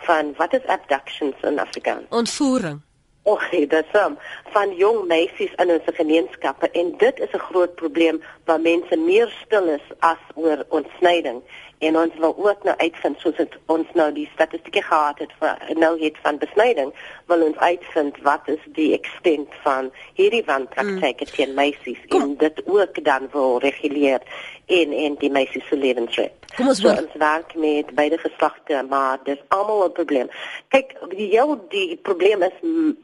van 0.05 0.33
wat 0.37 0.53
is 0.53 0.65
abductions 0.65 1.35
in 1.41 1.59
Afrikaans? 1.59 2.09
Ontvoering. 2.09 2.81
Och, 3.23 3.49
dit 3.49 3.71
is 3.71 3.99
um, 4.01 4.17
van 4.51 4.75
jong 4.75 5.05
meisies 5.07 5.53
in 5.55 5.69
ons 5.71 5.85
gemeenskappe 5.95 6.67
en 6.71 6.89
dit 6.97 7.19
is 7.19 7.31
'n 7.31 7.45
groot 7.49 7.75
probleem 7.75 8.23
waar 8.45 8.59
mense 8.59 8.95
meer 8.97 9.29
stil 9.45 9.67
is 9.67 9.85
as 9.99 10.23
oor 10.35 10.65
ontsnyding 10.69 11.39
en 11.79 11.97
ons 11.97 12.15
wil 12.17 12.35
ook 12.37 12.63
nou 12.63 12.75
uitvind 12.77 13.19
soos 13.19 13.37
het, 13.37 13.55
ons 13.65 13.87
nou 13.93 14.11
die 14.13 14.29
statistieke 14.33 14.81
gehad 14.81 15.19
het 15.19 15.31
vir 15.39 15.79
nou 15.79 15.93
het 16.03 16.17
van 16.21 16.37
besnyding 16.37 16.93
wil 17.31 17.41
ons 17.47 17.57
uitvind 17.57 18.19
wat 18.27 18.47
is 18.47 18.63
die 18.65 18.93
extent 18.93 19.49
van 19.63 19.91
hierdie 20.19 20.43
wanpraktyke 20.45 21.27
mm. 21.27 21.33
teen 21.35 21.53
meisies 21.53 21.99
en 22.07 22.37
dit 22.37 22.61
ook 22.65 23.03
dan 23.03 23.29
wil 23.31 23.59
reguleer 23.59 24.21
in 24.65 24.91
in 24.91 25.15
die 25.19 25.31
meisies 25.31 25.67
se 25.67 25.77
lewensret. 25.77 26.42
Kom 26.55 26.67
ons 26.69 26.81
so, 26.81 26.89
ons 26.89 27.15
werk 27.17 27.55
met 27.55 27.89
beide 27.97 28.17
geslagte, 28.21 28.85
maar 28.89 29.17
dis 29.23 29.41
almal 29.47 29.87
'n 29.87 29.91
probleem. 29.91 30.29
Kyk, 30.67 30.93
die 31.09 31.29
heel 31.29 31.57
die 31.69 31.97
probleem 32.01 32.43
is 32.43 32.57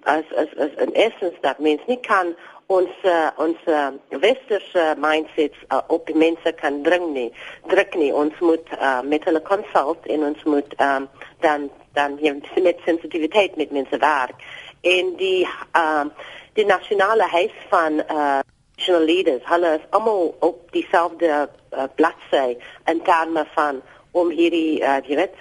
as 0.04 0.26
as 0.38 0.52
as 0.58 0.74
in 0.86 0.94
essence 0.94 1.38
dat 1.42 1.60
mens 1.60 1.82
nie 1.88 2.00
kan 2.00 2.36
ons 2.68 2.94
uh, 3.04 3.30
ons 3.36 3.58
uh, 3.66 3.90
westerse 4.22 4.96
mindsets 4.98 5.58
uh, 5.74 5.82
op 5.88 6.14
mense 6.14 6.52
kan 6.52 6.82
dring 6.86 7.14
nie, 7.14 7.32
druk 7.68 7.96
nie. 7.96 8.14
Ons 8.14 8.34
moet 8.40 8.68
uh, 8.78 9.02
met 9.02 9.24
hulle 9.24 9.42
consult 9.42 10.06
en 10.06 10.24
ons 10.30 10.44
moet 10.44 10.76
um, 10.78 11.10
dan 11.40 11.70
dan 11.94 12.18
hier 12.22 12.38
met 12.62 12.78
sensitiwiteit 12.86 13.56
met 13.56 13.72
mense 13.72 13.98
werk. 13.98 14.38
En 14.82 15.16
die 15.18 15.48
um, 15.74 16.14
die 16.54 16.66
nasionale 16.66 17.26
huis 17.34 17.56
van 17.70 18.04
uh, 18.06 18.40
national 18.80 19.06
leaders, 19.06 19.42
hulle 19.44 19.74
is 19.76 19.86
almal 19.90 20.36
op 20.40 20.72
dieselfde 20.72 21.50
uh, 21.74 21.84
bladsy 21.96 22.58
in 22.86 23.02
terme 23.04 23.46
van 23.54 23.82
om 24.12 24.30
hierdie 24.30 24.80
uh, 24.82 24.98
jy 25.06 25.16
weet 25.16 25.36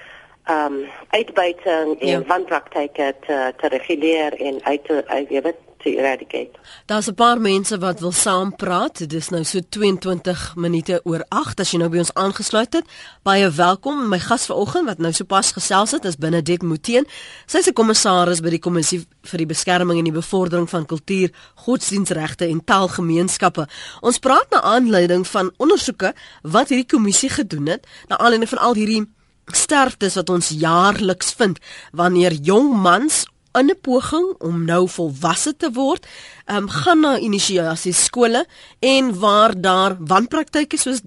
ehm 0.49 0.75
um, 0.75 0.85
uitbuiting 1.11 2.01
en 2.01 2.09
ja. 2.09 2.23
wanpraktyke 2.27 3.15
te 3.27 3.53
te 3.61 3.69
reguleer 3.69 4.33
en 4.41 4.61
uit 4.65 4.85
te 4.85 5.03
uit, 5.07 5.29
jy 5.29 5.43
weet 5.43 5.61
to 5.83 5.91
eradicate. 5.91 6.51
Daar's 6.87 7.07
'n 7.07 7.15
paar 7.15 7.41
mense 7.41 7.79
wat 7.79 8.01
wil 8.01 8.13
saampraat. 8.13 8.99
Dit 8.99 9.13
is 9.13 9.29
nou 9.29 9.45
so 9.45 9.61
22 9.69 10.53
minute 10.57 11.01
oor 11.05 11.25
8 11.29 11.61
as 11.61 11.71
jy 11.71 11.79
nou 11.79 11.91
by 11.91 11.99
ons 11.99 12.15
aangesluit 12.15 12.73
het. 12.73 12.85
Baie 13.23 13.51
welkom. 13.51 14.09
My 14.09 14.19
gas 14.19 14.47
vanoggend 14.47 14.87
wat 14.87 14.99
nou 14.99 15.13
sopas 15.13 15.53
gesels 15.53 15.91
het 15.91 16.05
is 16.05 16.17
Benedict 16.17 16.63
Muteen. 16.63 17.07
Sy's 17.47 17.67
'n 17.67 17.73
kommissaris 17.73 18.41
by 18.41 18.51
die 18.51 18.59
Kommissie 18.59 19.07
vir 19.23 19.39
die 19.39 19.47
Beskerming 19.47 19.99
en 19.99 20.05
die 20.05 20.13
Bevordering 20.13 20.71
van 20.71 20.87
Kultuur, 20.87 21.31
Godsdienstregte 21.55 22.47
en 22.47 22.65
Taalgemeenskappe. 22.65 23.69
Ons 24.01 24.19
praat 24.19 24.47
na 24.51 24.61
aanleiding 24.61 25.27
van 25.27 25.53
ondersoeke 25.57 26.15
wat 26.43 26.69
hierdie 26.69 26.87
kommissie 26.87 27.31
gedoen 27.31 27.67
het, 27.67 27.87
na 28.09 28.19
aanleiding 28.19 28.49
van 28.49 28.59
al 28.59 28.75
hierdie 28.75 29.07
sterftes 29.47 30.15
wat 30.15 30.31
ons 30.31 30.49
jaarliks 30.49 31.33
vind 31.33 31.59
wanneer 31.93 32.33
jong 32.33 32.73
mans 32.83 33.27
in 33.59 33.71
'n 33.71 33.81
poging 33.81 34.35
om 34.39 34.65
nou 34.65 34.89
volwasse 34.89 35.57
te 35.57 35.71
word, 35.73 36.07
ehm 36.47 36.57
um, 36.57 36.69
gaan 36.69 37.01
na 37.01 37.19
inisiasie 37.19 37.93
skole 37.93 38.47
en 38.79 39.19
waar 39.19 39.61
daar 39.61 39.97
wanpraktyke 39.99 40.77
soos 40.77 41.01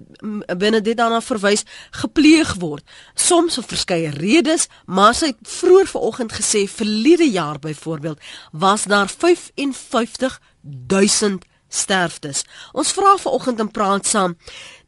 binne 0.56 0.80
dit 0.80 0.96
daarna 0.96 1.20
verwys 1.20 1.64
gepleeg 1.90 2.54
word. 2.54 2.84
Soms 3.14 3.54
vir 3.54 3.64
verskeie 3.64 4.10
redes, 4.10 4.68
maar 4.86 5.14
sy 5.14 5.26
het 5.26 5.36
vroeër 5.42 5.86
vanoggend 5.86 6.32
gesê 6.32 6.68
verlede 6.68 7.30
jaar 7.30 7.58
byvoorbeeld 7.58 8.20
was 8.52 8.84
daar 8.84 9.08
55000 9.08 11.44
sterftes. 11.72 12.44
Ons 12.72 12.92
vra 12.92 13.16
vanoggend 13.18 13.60
en 13.64 13.70
praat 13.70 14.06
saam 14.06 14.36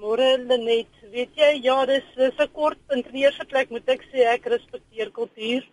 Môre 0.02 0.36
Lenet. 0.42 0.92
Weet 1.16 1.38
jy, 1.40 1.52
ja, 1.64 1.78
dis 1.88 2.08
dis 2.18 2.40
'n 2.44 2.52
kort 2.52 2.80
punt. 2.88 3.08
In 3.08 3.24
eerste 3.24 3.46
plek 3.46 3.70
moet 3.70 3.88
ek 3.88 4.02
sê 4.12 4.26
ek 4.34 4.46
respekteer 4.52 5.12
kultuur. 5.12 5.64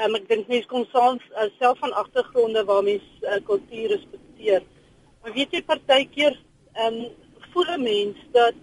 Um, 0.00 0.14
ek 0.14 0.28
dink 0.28 0.48
mense 0.48 0.68
kom 0.68 0.86
saam 0.92 1.18
uh, 1.36 1.48
self 1.58 1.78
van 1.82 1.92
agtergronde 1.92 2.64
waar 2.64 2.82
mense 2.82 3.26
uh, 3.26 3.40
kultuur 3.44 3.88
respekteer. 3.96 4.62
Maar 5.22 5.32
weet 5.32 5.52
jy 5.52 5.62
partykeer 5.62 6.38
ehm 6.74 6.94
um, 6.94 7.10
voel 7.50 7.68
'n 7.76 7.82
mens 7.82 8.16
dat 8.32 8.54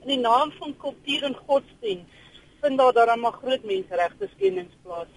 in 0.00 0.08
die 0.08 0.18
naam 0.18 0.52
van 0.58 0.76
kultuur 0.76 1.22
en 1.22 1.36
godsdienst 1.46 2.12
vind 2.60 2.78
daar 2.78 3.06
dan 3.06 3.20
maar 3.20 3.32
groot 3.32 3.64
menseregte 3.64 4.28
skendings 4.36 4.74
plaas. 4.82 5.12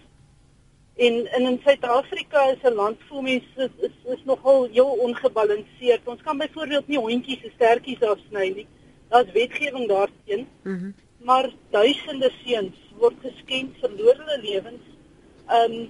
En, 0.96 1.25
en 1.25 1.41
in 1.41 1.60
Suid-Afrika 1.63 2.41
is 2.51 2.62
'n 2.63 2.74
land 2.74 2.98
vol 3.07 3.22
mense 3.22 3.48
is, 3.55 3.69
is 3.88 3.96
is 4.15 4.24
nogal 4.24 4.67
heel 4.72 4.91
ongebalanseerd. 5.07 6.07
Ons 6.07 6.22
kan 6.22 6.38
byvoorbeeld 6.38 6.88
nie 6.88 6.98
hondjies 6.98 7.41
se 7.41 7.51
stertjies 7.55 8.01
afsny 8.01 8.50
nie. 8.50 8.67
Daar's 9.10 9.31
wetgewing 9.31 9.88
daarteen. 9.88 10.48
Mhm. 10.62 10.74
Mm 10.74 10.96
maar 11.27 11.50
duisende 11.69 12.31
seuns 12.43 12.75
word 12.98 13.17
geskend 13.22 13.77
verloor 13.81 14.19
hulle 14.22 14.38
lewens 14.41 14.84
um, 15.57 15.89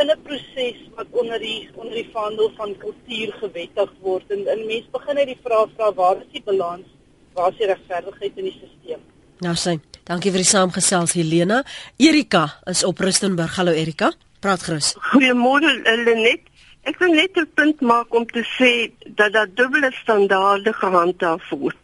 in 0.00 0.10
'n 0.10 0.22
proses 0.22 0.78
wat 0.94 1.06
onder 1.10 1.38
die 1.38 1.68
onder 1.74 1.94
die 1.94 2.10
vaandel 2.12 2.52
van 2.56 2.76
kultuur 2.76 3.32
gewettig 3.40 3.90
word 4.00 4.30
en, 4.30 4.46
en 4.46 4.66
mense 4.66 4.90
begin 4.92 5.14
net 5.14 5.26
die 5.26 5.40
vraag 5.42 5.68
vra 5.76 5.92
waar 5.92 6.16
is 6.16 6.32
die 6.32 6.42
balans? 6.44 6.86
Waar 7.34 7.50
is 7.50 7.58
die 7.58 7.66
regverdigheid 7.66 8.32
in 8.36 8.44
die 8.44 8.56
stelsel? 8.56 9.00
Nou 9.44 9.54
sê, 9.54 9.76
dankie 10.08 10.30
vir 10.32 10.40
die 10.40 10.48
saamgesels 10.48 11.12
Helena. 11.12 11.62
Erika 11.96 12.46
is 12.64 12.84
op 12.84 12.98
Rustenburg. 12.98 13.56
Hallo 13.56 13.72
Erika. 13.72 14.12
Praat 14.40 14.62
gerus. 14.62 14.94
Goeiemôre 15.12 15.72
Lenet. 16.04 16.48
Ek 16.86 16.98
wil 17.02 17.12
net 17.12 17.36
'n 17.36 17.48
punt 17.54 17.80
maak 17.80 18.14
om 18.14 18.26
te 18.26 18.44
sê 18.58 18.92
dat 19.18 19.32
daar 19.32 19.48
dubbele 19.54 19.90
standaarde 19.92 20.72
gehandhaaf 20.72 21.48
word. 21.50 21.82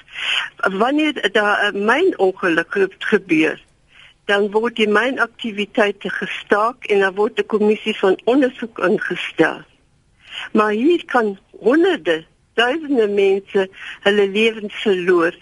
Wanneer 0.56 1.32
daar 1.32 1.72
'n 1.72 1.84
myn 1.84 2.18
ongeluk 2.18 2.88
gebeur, 2.98 3.60
dan 4.30 4.50
word 4.50 4.76
die 4.76 4.88
mynaktiwiteite 4.88 6.10
gestaak 6.10 6.86
en 6.86 7.02
dan 7.04 7.14
word 7.14 7.38
'n 7.38 7.46
kommissie 7.46 7.96
van 7.98 8.18
ondersoek 8.24 8.78
ingestel. 8.78 9.62
Maar 10.52 10.70
hier 10.70 11.04
kan 11.04 11.38
honderde, 11.58 12.24
duisende 12.54 13.08
mense 13.08 13.68
hulle 14.00 14.28
lewens 14.28 14.74
verloor 14.74 15.34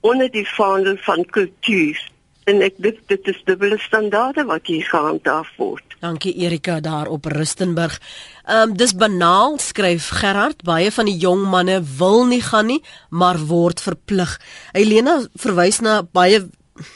onder 0.00 0.30
die 0.30 0.48
vaandel 0.48 0.96
van 0.96 1.24
kultuur. 1.24 2.10
En 2.44 2.62
ek 2.64 2.74
dink 2.82 2.98
dit 3.06 3.26
is 3.28 3.42
dubbele 3.44 3.78
standaarde 3.78 4.44
wat 4.44 4.66
hier 4.66 4.84
gehandhaaf 4.84 5.48
word. 5.56 5.84
Dankie 6.00 6.32
Erika 6.34 6.80
daar 6.80 7.06
op 7.06 7.24
Rustenburg. 7.24 8.00
Ehm 8.46 8.70
um, 8.70 8.76
dis 8.76 8.94
banaal 8.96 9.58
skryf 9.58 10.08
Gerard, 10.08 10.62
baie 10.62 10.90
van 10.90 11.04
die 11.04 11.18
jong 11.20 11.44
manne 11.52 11.82
wil 11.98 12.24
nie 12.26 12.40
gaan 12.42 12.66
nie, 12.66 12.80
maar 13.10 13.38
word 13.38 13.80
verplig. 13.80 14.40
Helena 14.72 15.20
verwys 15.34 15.80
na 15.84 16.00
baie 16.02 16.40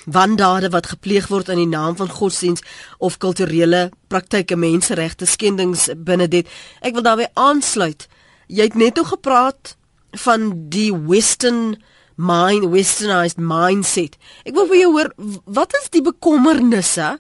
wandade 0.06 0.70
wat 0.70 0.90
gepleeg 0.92 1.28
word 1.32 1.48
in 1.48 1.60
die 1.62 1.70
naam 1.70 1.96
van 1.96 2.10
godsdiens 2.10 2.62
of 2.98 3.18
kulturele 3.18 3.90
praktyke 4.08 4.56
menseregte 4.56 5.26
skendings 5.26 5.88
binne 5.96 6.28
dit. 6.28 6.48
Ek 6.80 6.94
wil 6.94 7.06
daarbey 7.06 7.30
aansluit. 7.34 8.06
Jy 8.46 8.70
het 8.70 8.78
net 8.78 8.98
oor 8.98 9.12
gepraat 9.14 9.76
van 10.24 10.52
die 10.70 10.92
western 10.94 11.76
mind 12.14 12.68
westernized 12.70 13.40
mindset. 13.42 14.18
Ek 14.46 14.54
wil 14.54 14.68
vir 14.70 14.84
jou 14.84 14.90
hoor 14.94 15.10
wat 15.44 15.74
is 15.80 15.90
die 15.94 16.04
bekommernisse 16.04 17.16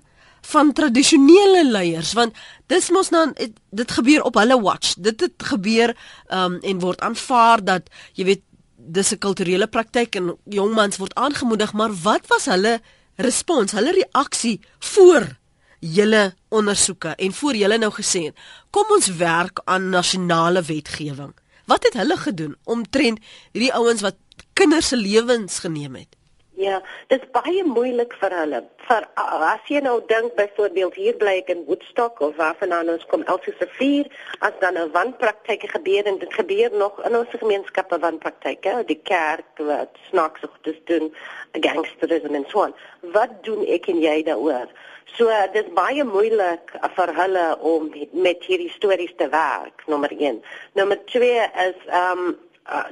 van 0.52 0.72
tradisionele 0.76 1.64
leiers 1.66 2.12
want 2.16 2.36
dis 2.70 2.90
mos 2.94 3.10
nou 3.14 3.26
dit 3.34 3.94
gebeur 3.98 4.26
op 4.28 4.38
hulle 4.38 4.58
watch. 4.60 4.94
Dit 5.00 5.24
het 5.24 5.48
gebeur 5.50 5.94
um, 6.28 6.58
en 6.60 6.82
word 6.82 7.00
aanvaar 7.00 7.64
dat 7.64 7.88
jy 8.14 8.28
weet 8.28 8.44
dis 8.86 9.12
'n 9.12 9.18
kulturele 9.18 9.66
praktyk 9.66 10.14
en 10.16 10.36
jongmans 10.44 10.96
word 10.96 11.14
aangemoedig, 11.14 11.72
maar 11.72 11.92
wat 12.02 12.26
was 12.26 12.44
hulle 12.44 12.80
respons, 13.16 13.72
hulle 13.72 13.92
reaksie 13.92 14.60
voor 14.78 15.36
julle 15.78 16.34
ondersoeke 16.48 17.08
en 17.08 17.32
voor 17.32 17.54
julle 17.54 17.78
nou 17.78 17.92
gesê 17.92 18.24
het, 18.24 18.36
kom 18.70 18.84
ons 18.88 19.06
werk 19.06 19.60
aan 19.64 19.88
nasionale 19.88 20.62
wetgewing. 20.62 21.34
Wat 21.66 21.84
het 21.84 21.94
hulle 21.94 22.16
gedoen 22.16 22.56
om 22.64 22.90
trend 22.90 23.18
hierdie 23.52 23.72
ouens 23.72 24.00
wat 24.00 24.16
kinders 24.52 24.88
se 24.88 24.96
lewens 24.96 25.58
geneem 25.58 25.94
het? 25.94 26.16
Ja, 26.56 26.82
dit 27.06 27.22
is 27.22 27.30
baie 27.34 27.64
moeilik 27.66 28.12
vir 28.20 28.34
hulle. 28.38 28.60
Vir 28.86 29.06
as 29.18 29.64
jy 29.66 29.80
nou 29.82 29.96
dink 30.06 30.36
byvoorbeeld 30.38 30.94
hier 30.94 31.16
bly 31.18 31.40
ek 31.40 31.48
in 31.50 31.64
Woodstock 31.66 32.20
of 32.22 32.36
waar 32.38 32.54
vandaan 32.60 32.92
ons 32.92 33.06
kom 33.10 33.24
Elsie 33.32 33.54
se 33.58 33.66
vier, 33.74 34.06
as 34.38 34.54
dan 34.60 34.78
'n 34.78 34.92
wanpraktyk 34.94 35.66
gebeur 35.72 36.06
en 36.06 36.18
dit 36.18 36.34
gebeur 36.34 36.70
nog 36.70 37.00
in 37.02 37.16
ons 37.16 37.34
gemeenskappe 37.34 37.98
wanpraktyke, 37.98 38.84
die 38.86 39.00
kerk 39.02 39.58
wat 39.58 39.98
snaaks 40.10 40.44
ook 40.44 40.62
dis 40.62 40.78
doen, 40.84 41.10
gangsterisme 41.52 42.36
en 42.36 42.46
so 42.48 42.62
on. 42.62 42.74
Wat 43.00 43.42
doen 43.42 43.66
ek 43.66 43.88
en 43.88 43.98
jy 43.98 44.22
daaroor? 44.22 44.70
So 45.16 45.26
dit 45.52 45.64
is 45.66 45.72
baie 45.74 46.04
moeilik 46.04 46.70
vir 46.94 47.14
hulle 47.14 47.58
om 47.60 47.90
met 48.12 48.44
hierdie 48.44 48.70
stories 48.70 49.14
te 49.16 49.28
werk, 49.28 49.82
nommer 49.86 50.10
1. 50.10 50.42
Nommer 50.74 51.04
2 51.04 51.50
is 51.66 51.78
ehm 51.86 52.18
um, 52.18 52.38
uh, 52.70 52.86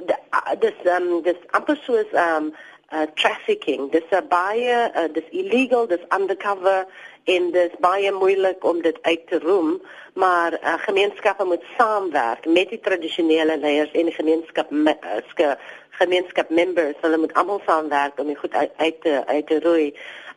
dis 0.59 0.77
ehm 0.83 1.07
um, 1.07 1.21
dis 1.21 1.39
amper 1.51 1.79
soos 1.85 2.11
ehm 2.11 2.35
um, 2.35 2.53
uh, 2.93 3.07
trafficking. 3.15 3.89
Dis 3.91 4.05
uh, 4.11 4.21
baie 4.29 4.77
uh, 4.87 5.07
dis 5.13 5.27
illegal, 5.31 5.87
dis 5.87 6.05
undercover 6.15 6.85
en 7.23 7.51
dis 7.51 7.75
baie 7.79 8.11
moeilik 8.11 8.63
om 8.67 8.81
dit 8.81 8.97
uit 9.01 9.27
te 9.27 9.39
roem, 9.39 9.77
maar 10.19 10.57
uh, 10.59 10.73
gemeenskappe 10.87 11.45
moet 11.45 11.63
saamwerk 11.77 12.45
met 12.45 12.69
die 12.69 12.79
tradisionele 12.79 13.57
leiers 13.57 13.91
en 13.91 14.11
die 14.11 14.15
gemeenskap 14.15 14.71
uh, 14.71 15.55
gemeenskap 16.01 16.49
members. 16.49 16.99
Hulle 17.01 17.17
moet 17.17 17.33
almal 17.33 17.61
saamwerk 17.65 18.19
om 18.19 18.27
dit 18.27 18.37
goed 18.37 18.53
uit, 18.53 18.71
uit 18.77 19.01
te 19.01 19.23
uit 19.25 19.47
te 19.47 19.59
roei. 19.63 19.93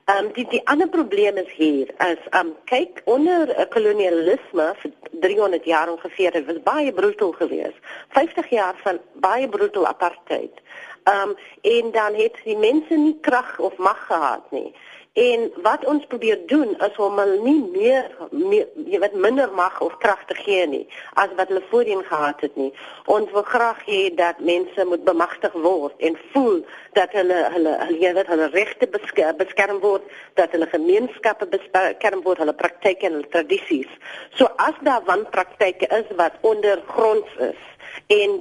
Um, 0.06 0.28
die 0.36 0.44
die 0.46 0.60
ander 0.70 0.86
probleem 0.86 1.36
is 1.40 1.48
hier 1.50 1.88
as 1.98 2.20
um 2.38 2.52
kyk 2.70 3.00
onder 3.10 3.50
uh, 3.50 3.64
kolonialisme 3.72 4.66
vir 4.82 4.92
300 5.24 5.64
jaar 5.66 5.90
ongeveer 5.90 6.36
het 6.38 6.46
was 6.46 6.60
baie 6.62 6.92
brutal 6.94 7.32
geweest. 7.34 7.80
50 8.14 8.52
jaar 8.54 8.78
van 8.84 9.00
baie 9.24 9.48
brutal 9.48 9.86
apartheid. 9.90 10.62
Um 11.06 11.36
en 11.62 11.90
dan 11.90 12.14
het 12.14 12.36
die 12.44 12.56
mense 12.56 12.94
nie 12.94 13.16
krag 13.20 13.58
of 13.58 13.76
mag 13.76 14.06
gehad 14.06 14.50
nie. 14.50 14.74
En 15.16 15.52
wat 15.64 15.84
ons 15.84 16.06
probeer 16.06 16.38
doen 16.46 16.74
is 16.84 16.96
om 17.00 17.18
hulle 17.18 17.38
nie 17.40 17.62
meer, 17.72 18.08
meer 18.30 18.66
jy 18.84 18.98
weet 19.00 19.14
minder 19.16 19.48
mag 19.56 19.78
of 19.80 19.94
krag 20.02 20.20
te 20.28 20.34
gee 20.36 20.66
nie 20.68 20.82
as 21.22 21.32
wat 21.38 21.48
hulle 21.48 21.62
voorheen 21.70 22.02
gehad 22.04 22.42
het 22.44 22.58
nie. 22.60 22.68
Ons 23.08 23.32
wil 23.32 23.46
graag 23.48 23.80
hê 23.86 24.00
dat 24.18 24.42
mense 24.44 24.84
moet 24.90 25.06
bemagtig 25.08 25.56
word 25.64 26.04
en 26.04 26.18
voel 26.34 26.58
dat 26.98 27.16
hulle 27.16 27.38
hulle 27.54 27.72
jy 27.96 28.12
weet 28.18 28.28
hulle 28.34 28.50
regte 28.52 28.90
beskerm 28.92 29.80
word, 29.80 30.04
dat 30.36 30.52
hulle 30.52 30.68
gemeenskappe 30.74 31.48
beskerm 31.54 32.20
word, 32.28 32.44
hulle 32.44 32.58
praktyke 32.60 33.08
en 33.08 33.16
hulle 33.16 33.32
tradisies. 33.32 33.96
So 34.36 34.52
as 34.68 34.76
daar 34.84 35.08
wanpraktyke 35.08 35.88
is 35.96 36.12
wat 36.20 36.36
ondergronds 36.44 37.40
is, 37.48 37.64
en 38.06 38.34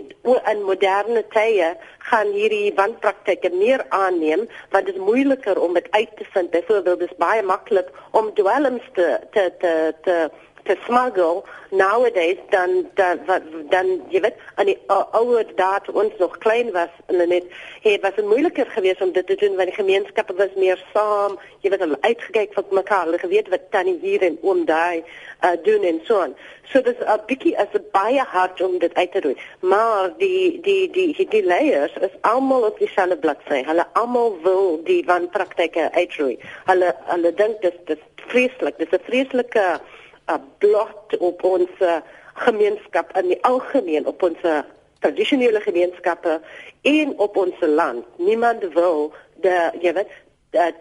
in 0.51 0.63
moderne 0.63 1.23
tye 1.34 1.73
gaan 2.10 2.31
hierdie 2.31 2.73
wanpraktyke 2.77 3.49
meer 3.53 3.86
aanneem 3.89 4.47
want 4.71 4.86
dit 4.86 4.95
is 4.95 5.01
moeiliker 5.01 5.60
om 5.62 5.73
dit 5.73 5.88
uit 5.91 6.17
te 6.17 6.25
vind. 6.34 6.49
Byvoorbeeld 6.49 6.99
dis 6.99 7.17
baie 7.17 7.43
maklik 7.43 7.89
om 8.12 8.34
dwelms 8.34 8.84
te 8.93 9.19
te 9.31 9.51
te 9.60 9.73
te 10.01 10.17
te 10.65 10.75
smuggle 10.86 11.43
nowadays 11.69 12.41
dan 12.49 12.89
dan 12.93 13.19
dan 13.69 13.88
jy 14.13 14.21
weet 14.25 14.41
aan 14.56 14.69
die 14.71 14.78
ouer 14.88 15.45
dae 15.60 15.80
toe 15.86 15.95
ons 16.04 16.17
nog 16.21 16.38
klein 16.45 16.71
was 16.75 16.93
en 17.06 17.21
net 17.30 17.45
het 17.86 18.01
was 18.01 18.15
dit 18.17 18.25
moeiliker 18.25 18.69
geweest 18.78 19.01
om 19.01 19.12
dit 19.12 19.28
te 19.28 19.38
doen 19.41 19.56
want 19.60 19.71
die 19.71 19.80
gemeenskappe 19.80 20.36
was 20.41 20.54
meer 20.56 20.82
saam 20.93 21.38
jy 21.65 21.71
weet 21.73 21.86
hulle 21.86 22.01
uitgekyk 22.01 22.54
vir 22.58 22.78
mekaar 22.80 23.06
hulle 23.10 23.21
geweet 23.21 23.51
wat 23.54 23.69
tannie 23.75 23.97
hier 24.01 24.25
en 24.30 24.38
oom 24.41 24.65
daai 24.69 25.04
uh, 25.43 25.56
doen 25.63 25.84
en 25.84 25.99
so 26.06 26.21
aan. 26.21 26.36
So 26.71 26.82
dis 26.82 27.01
'n 27.01 27.21
bietjie 27.30 27.58
as 27.58 27.73
'n 27.73 27.86
baie 27.91 28.23
hard 28.36 28.62
om 28.62 28.80
dit 28.80 28.93
uit 28.93 29.12
te 29.12 29.21
doen 29.21 29.38
maar 29.60 30.13
die 30.17 30.62
die 30.62 30.89
die 30.91 31.13
die, 31.13 31.28
die 31.28 31.45
layers 31.45 31.93
is 32.08 32.15
almal 32.21 32.62
op 32.62 32.80
dieselfde 32.80 33.17
bladsy. 33.17 33.63
Hulle 33.65 33.86
almal 33.93 34.38
wil 34.41 34.82
die 34.84 35.04
wanpraktyke 35.06 35.91
uitroei. 35.91 36.39
Hulle 36.65 36.95
hulle 37.12 37.34
dink 37.34 37.62
dit 37.62 37.80
is 37.86 38.04
vreeslik 38.28 38.78
dis 38.78 38.91
'n 38.91 39.06
vreeslike 39.10 39.65
'n 40.28 40.42
blot 40.58 41.18
op 41.18 41.44
ons 41.44 41.70
gemeenskap 42.34 43.18
in 43.18 43.28
die 43.28 43.44
algemeen 43.44 44.08
op 44.08 44.24
ons 44.24 44.42
tradisionele 45.00 45.60
gemeenskappe 45.60 46.42
en 46.82 47.14
op 47.18 47.38
ons 47.38 47.56
land. 47.60 48.06
Niemand 48.18 48.64
wil 48.74 49.14
de 49.42 49.72
jy 49.82 49.94
weet 49.94 50.12
dat 50.50 50.74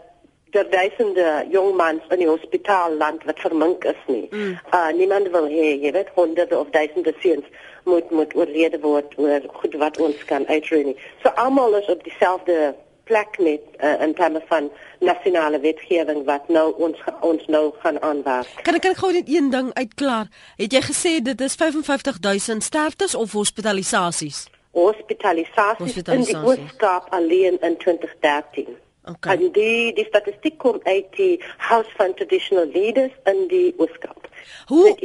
der 0.54 0.70
duisende 0.70 1.46
jongmans 1.50 2.02
in 2.08 2.18
die 2.22 2.28
hospitaal 2.28 2.92
land 2.94 3.24
wat 3.24 3.40
vermink 3.42 3.84
is 3.84 4.02
nie. 4.06 4.26
Mm. 4.30 4.58
Uh 4.70 4.90
niemand 4.94 5.30
wil 5.34 5.48
hê 5.50 5.70
jy 5.82 5.90
weet 5.92 6.12
honderde 6.14 6.58
of 6.58 6.70
duisende 6.70 7.14
seuns 7.18 7.46
moet 7.84 8.10
moet 8.10 8.34
oorlede 8.38 8.80
word 8.80 9.16
oor 9.18 9.42
goed 9.58 9.74
wat 9.82 9.98
ons 9.98 10.24
kan 10.30 10.46
uitroei. 10.46 10.94
So 11.22 11.34
almal 11.46 11.74
is 11.80 11.90
op 11.90 12.04
dieselfde 12.04 12.74
plek 13.04 13.38
net 13.38 13.60
uh, 13.80 14.00
in 14.02 14.14
terme 14.14 14.42
van 14.48 14.70
nasionale 15.00 15.60
wetgewing 15.60 16.24
wat 16.24 16.48
nou 16.48 16.72
ons 16.76 16.98
ons 17.20 17.46
nou 17.46 17.72
gaan 17.82 18.00
aanwerk. 18.02 18.62
Kan 18.62 18.78
ek 18.78 18.86
kan 18.86 18.96
ek 18.96 19.02
gou 19.02 19.12
net 19.12 19.28
een 19.28 19.50
ding 19.50 19.70
uitklaar? 19.74 20.30
Het 20.56 20.72
jy 20.78 20.82
gesê 20.88 21.12
dit 21.22 21.40
is 21.40 21.54
55000 21.60 22.64
sterftes 22.64 23.14
of 23.14 23.32
hospitalisasies? 23.32 24.46
Hospitalisasies, 24.74 25.78
hospitalisasies. 25.78 26.34
in 26.34 26.40
die 26.40 26.50
Ooskaap 26.50 27.12
alleen 27.14 27.60
in 27.60 27.76
2013. 27.78 28.76
Okay. 29.04 29.36
En 29.36 29.52
die 29.52 29.92
die 29.92 30.06
statistiek 30.08 30.58
kom 30.58 30.80
uit 30.82 31.06
die 31.16 31.40
House 31.56 31.90
van 31.96 32.14
Traditional 32.14 32.66
Leaders 32.72 33.12
in 33.24 33.44
die 33.48 33.74
Ooskaap. 33.76 34.23
Hoe 34.66 34.96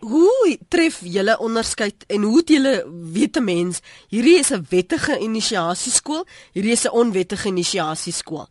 Hoe 0.00 0.58
tref 0.68 1.00
julle 1.04 1.38
onderskeid 1.38 2.04
en 2.06 2.22
hoe 2.22 2.36
het 2.36 2.48
julle 2.48 2.84
weet 3.12 3.36
'n 3.36 3.44
mens 3.44 3.80
hierdie 4.08 4.38
is 4.38 4.50
'n 4.52 4.66
wettige 4.70 5.18
inisiasieskool, 5.18 6.24
hierdie 6.52 6.72
is 6.72 6.84
'n 6.84 6.92
onwettige 6.92 7.48
inisiasieskool? 7.48 8.46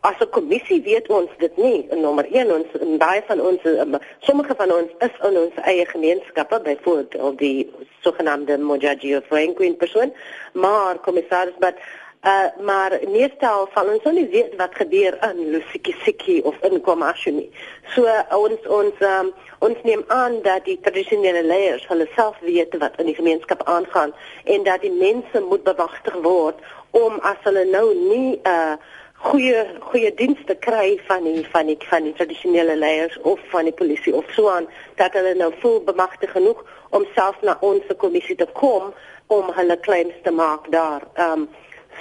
As 0.00 0.18
'n 0.20 0.30
kommissie 0.30 0.82
weet 0.82 1.08
ons 1.08 1.30
dit 1.38 1.56
nie. 1.56 1.86
En 1.90 2.00
nommer 2.00 2.26
1 2.32 2.52
ons 2.54 2.66
en 2.80 2.98
baie 2.98 3.22
van 3.26 3.40
ons 3.40 3.64
um, 3.64 3.98
sommige 4.20 4.54
van 4.56 4.70
ons 4.70 4.90
is 4.98 5.14
in 5.28 5.36
ons 5.38 5.54
eie 5.54 5.86
gemeenskappe, 5.86 6.60
byvoorbeeld 6.60 7.38
die 7.38 7.70
sogenaamde 8.00 8.58
Mojaji 8.58 9.16
of 9.16 9.24
Franklin 9.26 9.76
persoon, 9.76 10.12
maar 10.52 11.00
commissaris 11.00 11.58
but 11.58 11.74
Uh 12.22 12.64
maar 12.64 12.98
meestal 13.08 13.68
van 13.72 13.88
ons 13.88 14.02
nie 14.10 14.26
weet 14.28 14.56
wat 14.56 14.74
gebeur 14.74 15.18
in 15.30 15.50
Lusikisiki 15.50 16.40
of 16.40 16.56
in 16.66 16.80
Kwamashu 16.80 17.30
nie. 17.30 17.50
So 17.94 18.02
uh, 18.10 18.24
ons 18.34 18.66
ons 18.66 19.02
um, 19.06 19.30
ons 19.58 19.78
neem 19.82 20.02
aan 20.06 20.42
dat 20.42 20.64
die 20.64 20.80
tradisionele 20.82 21.44
leiers 21.46 21.86
hulle 21.86 22.08
self 22.16 22.40
weet 22.42 22.74
wat 22.82 22.98
in 22.98 23.06
die 23.06 23.14
gemeenskap 23.14 23.62
aangaan 23.70 24.14
en 24.44 24.66
dat 24.66 24.82
die 24.82 24.90
mense 24.90 25.40
moet 25.40 25.62
bewagtig 25.62 26.16
word 26.26 26.58
om 26.90 27.20
as 27.22 27.38
hulle 27.46 27.64
nou 27.70 27.86
nie 27.94 28.40
uh 28.42 28.74
goeie 29.18 29.62
goeie 29.90 30.10
dienste 30.14 30.54
kry 30.62 30.98
van 31.06 31.24
die 31.26 31.46
van 31.52 31.70
die 31.70 31.78
van 31.90 32.04
die 32.06 32.12
tradisionele 32.18 32.76
leiers 32.78 33.18
of 33.22 33.40
van 33.54 33.66
die 33.66 33.74
polisie 33.74 34.14
of 34.14 34.26
so 34.34 34.50
aan 34.50 34.66
dat 34.98 35.14
hulle 35.18 35.34
nou 35.38 35.52
voel 35.62 35.80
bemagtig 35.86 36.30
genoeg 36.34 36.66
om 36.90 37.06
self 37.14 37.40
na 37.42 37.56
ons 37.60 37.86
kommissie 38.02 38.36
te 38.38 38.46
kom 38.58 38.92
om 39.26 39.50
hulle 39.54 39.80
claims 39.80 40.14
te 40.22 40.30
maak 40.30 40.70
daar. 40.74 41.02
Um 41.14 41.48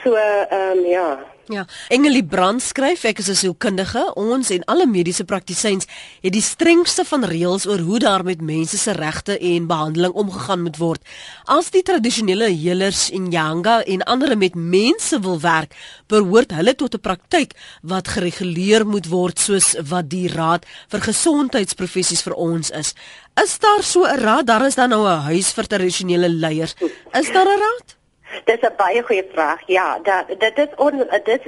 So 0.03 0.15
ehm 0.15 0.77
um, 0.77 0.85
ja. 0.85 1.35
Ja, 1.47 1.63
Engelie 1.87 2.25
Brand 2.27 2.59
skryf 2.59 3.05
ek 3.07 3.21
is 3.23 3.29
'n 3.29 3.35
sielkundige. 3.35 4.13
Ons 4.15 4.49
en 4.49 4.65
alle 4.65 4.85
mediese 4.85 5.23
praktisyns 5.23 5.87
het 6.21 6.33
die 6.33 6.41
strengste 6.41 7.05
van 7.05 7.23
reëls 7.23 7.65
oor 7.65 7.79
hoe 7.79 7.99
daar 7.99 8.23
met 8.23 8.41
mense 8.41 8.77
se 8.77 8.91
regte 8.91 9.37
en 9.37 9.67
behandeling 9.67 10.13
omgegaan 10.13 10.61
moet 10.61 10.77
word. 10.77 11.01
As 11.45 11.69
die 11.69 11.83
tradisionele 11.83 12.51
healers 12.51 13.11
en 13.11 13.31
yanga 13.31 13.83
en 13.83 14.03
ander 14.03 14.37
met 14.37 14.55
mense 14.55 15.19
wil 15.19 15.39
werk, 15.39 15.71
behoort 16.07 16.51
hulle 16.51 16.75
tot 16.75 16.93
'n 16.95 16.99
praktyk 16.99 17.53
wat 17.81 18.07
gereguleer 18.07 18.85
moet 18.85 19.07
word 19.07 19.39
soos 19.39 19.75
wat 19.89 20.09
die 20.09 20.27
Raad 20.27 20.65
vir 20.89 20.99
Gesondheidsprofessies 20.99 22.21
vir 22.21 22.33
ons 22.33 22.69
is. 22.71 22.93
Is 23.43 23.59
daar 23.59 23.83
so 23.83 24.03
'n 24.03 24.19
raad? 24.19 24.45
Daar 24.45 24.65
is 24.65 24.75
dan 24.75 24.89
nou 24.89 25.07
'n 25.07 25.21
huis 25.31 25.51
vir 25.53 25.67
tradisionele 25.67 26.29
leiers. 26.29 26.75
Is 27.13 27.31
daar 27.31 27.47
'n 27.47 27.59
raad? 27.59 27.96
Dis 28.45 28.61
'n 28.61 28.75
baie 28.77 29.01
goeie 29.03 29.25
vraag. 29.33 29.61
Ja, 29.65 29.99
dat 30.03 30.39
dit 30.39 30.57
is 30.57 30.75
on, 30.75 31.07
dit 31.23 31.41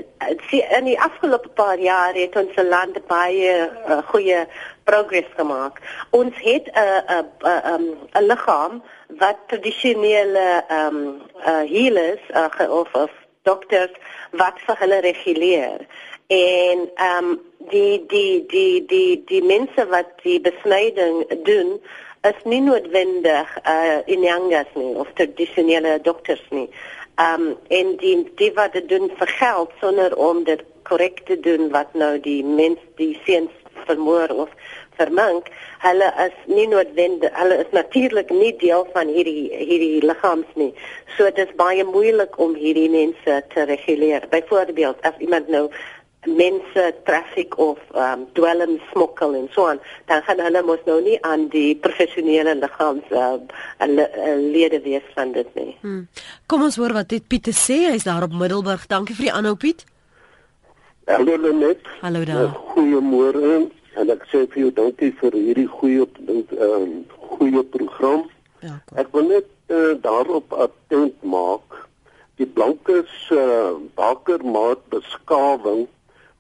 sien 0.50 0.70
in 0.78 0.84
die 0.84 1.02
afgelope 1.02 1.50
paar 1.50 1.80
jaar 1.80 2.14
het 2.14 2.36
ons 2.36 2.56
land 2.56 3.08
baie 3.08 3.70
uh, 3.88 3.98
goeie 4.12 4.48
progress 4.84 5.32
gemaak. 5.36 5.80
Ons 6.10 6.34
het 6.38 6.72
'n 6.74 7.26
'n 7.74 7.98
'n 8.14 8.26
liggaam 8.26 8.84
wat 9.08 9.38
tradisionele 9.48 10.64
ehm 10.68 10.96
um, 10.96 11.22
uh, 11.40 11.64
healers 11.76 12.24
uh, 12.34 12.72
of 12.72 12.94
of 12.94 13.12
dokters 13.44 13.94
wat 14.32 14.58
vir 14.66 14.76
hulle 14.80 15.00
reguleer. 15.00 15.80
En 16.28 16.90
ehm 16.96 17.24
um, 17.24 17.42
die 17.70 18.06
die 18.08 18.46
die 18.48 18.86
die 18.86 19.24
die 19.26 19.44
mense 19.44 19.88
wat 19.88 20.10
die 20.24 20.42
besnyding 20.42 21.44
doen 21.44 21.82
is 22.22 22.40
nie 22.44 22.62
noodwendig 22.62 23.52
uh 23.64 24.00
in 24.06 24.26
Angas 24.28 24.72
nie 24.76 24.96
of 25.00 25.08
tradisionele 25.16 26.00
dokters 26.04 26.44
nie. 26.50 26.68
Um 27.16 27.56
en 27.68 27.96
die 28.02 28.18
die 28.36 28.52
wat 28.58 28.74
dit 28.74 28.90
doen 28.90 29.08
vir 29.22 29.32
geld 29.40 29.72
sonder 29.80 30.16
om 30.16 30.44
dit 30.44 30.64
korrek 30.84 31.24
te 31.26 31.40
doen 31.40 31.70
wat 31.72 31.94
nou 31.94 32.18
die 32.20 32.44
mens 32.44 32.80
die 33.00 33.16
seuns 33.26 33.56
vermoor 33.86 34.30
of 34.30 34.50
vermank, 35.00 35.48
hulle 35.80 36.10
is 36.26 36.36
nie 36.52 36.68
noodwendig 36.68 37.32
hulle 37.40 37.62
is 37.64 37.72
natuurlik 37.72 38.34
nie 38.36 38.52
deel 38.60 38.84
van 38.96 39.08
hierdie 39.08 39.48
hierdie 39.56 40.04
liggaams 40.04 40.50
nie. 40.60 40.74
So 41.16 41.30
dit 41.32 41.48
is 41.48 41.56
baie 41.62 41.86
moeilik 41.88 42.36
om 42.40 42.58
hierdie 42.60 42.90
mense 42.92 43.40
te 43.54 43.64
reguleer. 43.70 44.28
Byvoorbeeld 44.34 45.00
as 45.08 45.24
iemand 45.24 45.48
nou 45.48 45.70
mense 46.28 46.96
traffic 47.06 47.58
of 47.58 47.80
um 47.96 48.26
dwelm 48.34 48.80
smokkel 48.92 49.36
en 49.36 49.48
so 49.54 49.68
aan 49.68 49.80
dan 50.06 50.22
gaan 50.22 50.40
hulle 50.44 50.64
mos 50.68 50.82
nou 50.86 51.00
nie 51.02 51.16
aan 51.24 51.48
die 51.50 51.76
professionele 51.76 52.56
liggaams 52.60 53.12
uh, 53.12 53.38
uh, 53.80 54.36
lede 54.36 54.82
wees 54.84 55.06
van 55.16 55.32
dit 55.32 55.48
nie. 55.56 55.78
Hmm. 55.82 56.08
Kom 56.46 56.64
ons 56.68 56.76
hoor 56.76 56.94
wat 56.94 57.10
dit 57.10 57.24
Piet 57.28 57.48
sê, 57.56 57.86
hy's 57.94 58.04
daar 58.04 58.26
op 58.28 58.36
Middelburg. 58.36 58.88
Dankie 58.92 59.16
vir 59.16 59.30
die 59.30 59.34
aanhou 59.34 59.56
Piet. 59.56 59.86
Hallo 61.08 61.38
Lenet. 61.38 61.88
Hallo 62.02 62.26
daar. 62.26 62.50
Uh, 62.52 62.58
Goeiemôre 62.74 63.70
en 63.96 64.12
ek 64.12 64.26
sê 64.32 64.44
vir 64.52 64.66
jou 64.66 64.72
dankie 64.76 65.14
vir 65.22 65.38
hierdie 65.38 65.70
goeie 65.80 66.04
um 66.68 66.92
goeie 67.38 67.64
program. 67.64 68.28
Ja. 68.60 68.76
Ek 69.00 69.08
wil 69.16 69.32
net 69.32 69.48
uh, 69.72 69.96
daarop 70.04 70.52
attent 70.52 71.16
maak 71.24 71.80
die 72.40 72.48
blankes 72.48 73.16
uh, 73.32 73.80
bakermaat 73.96 74.84
beskawing 74.92 75.88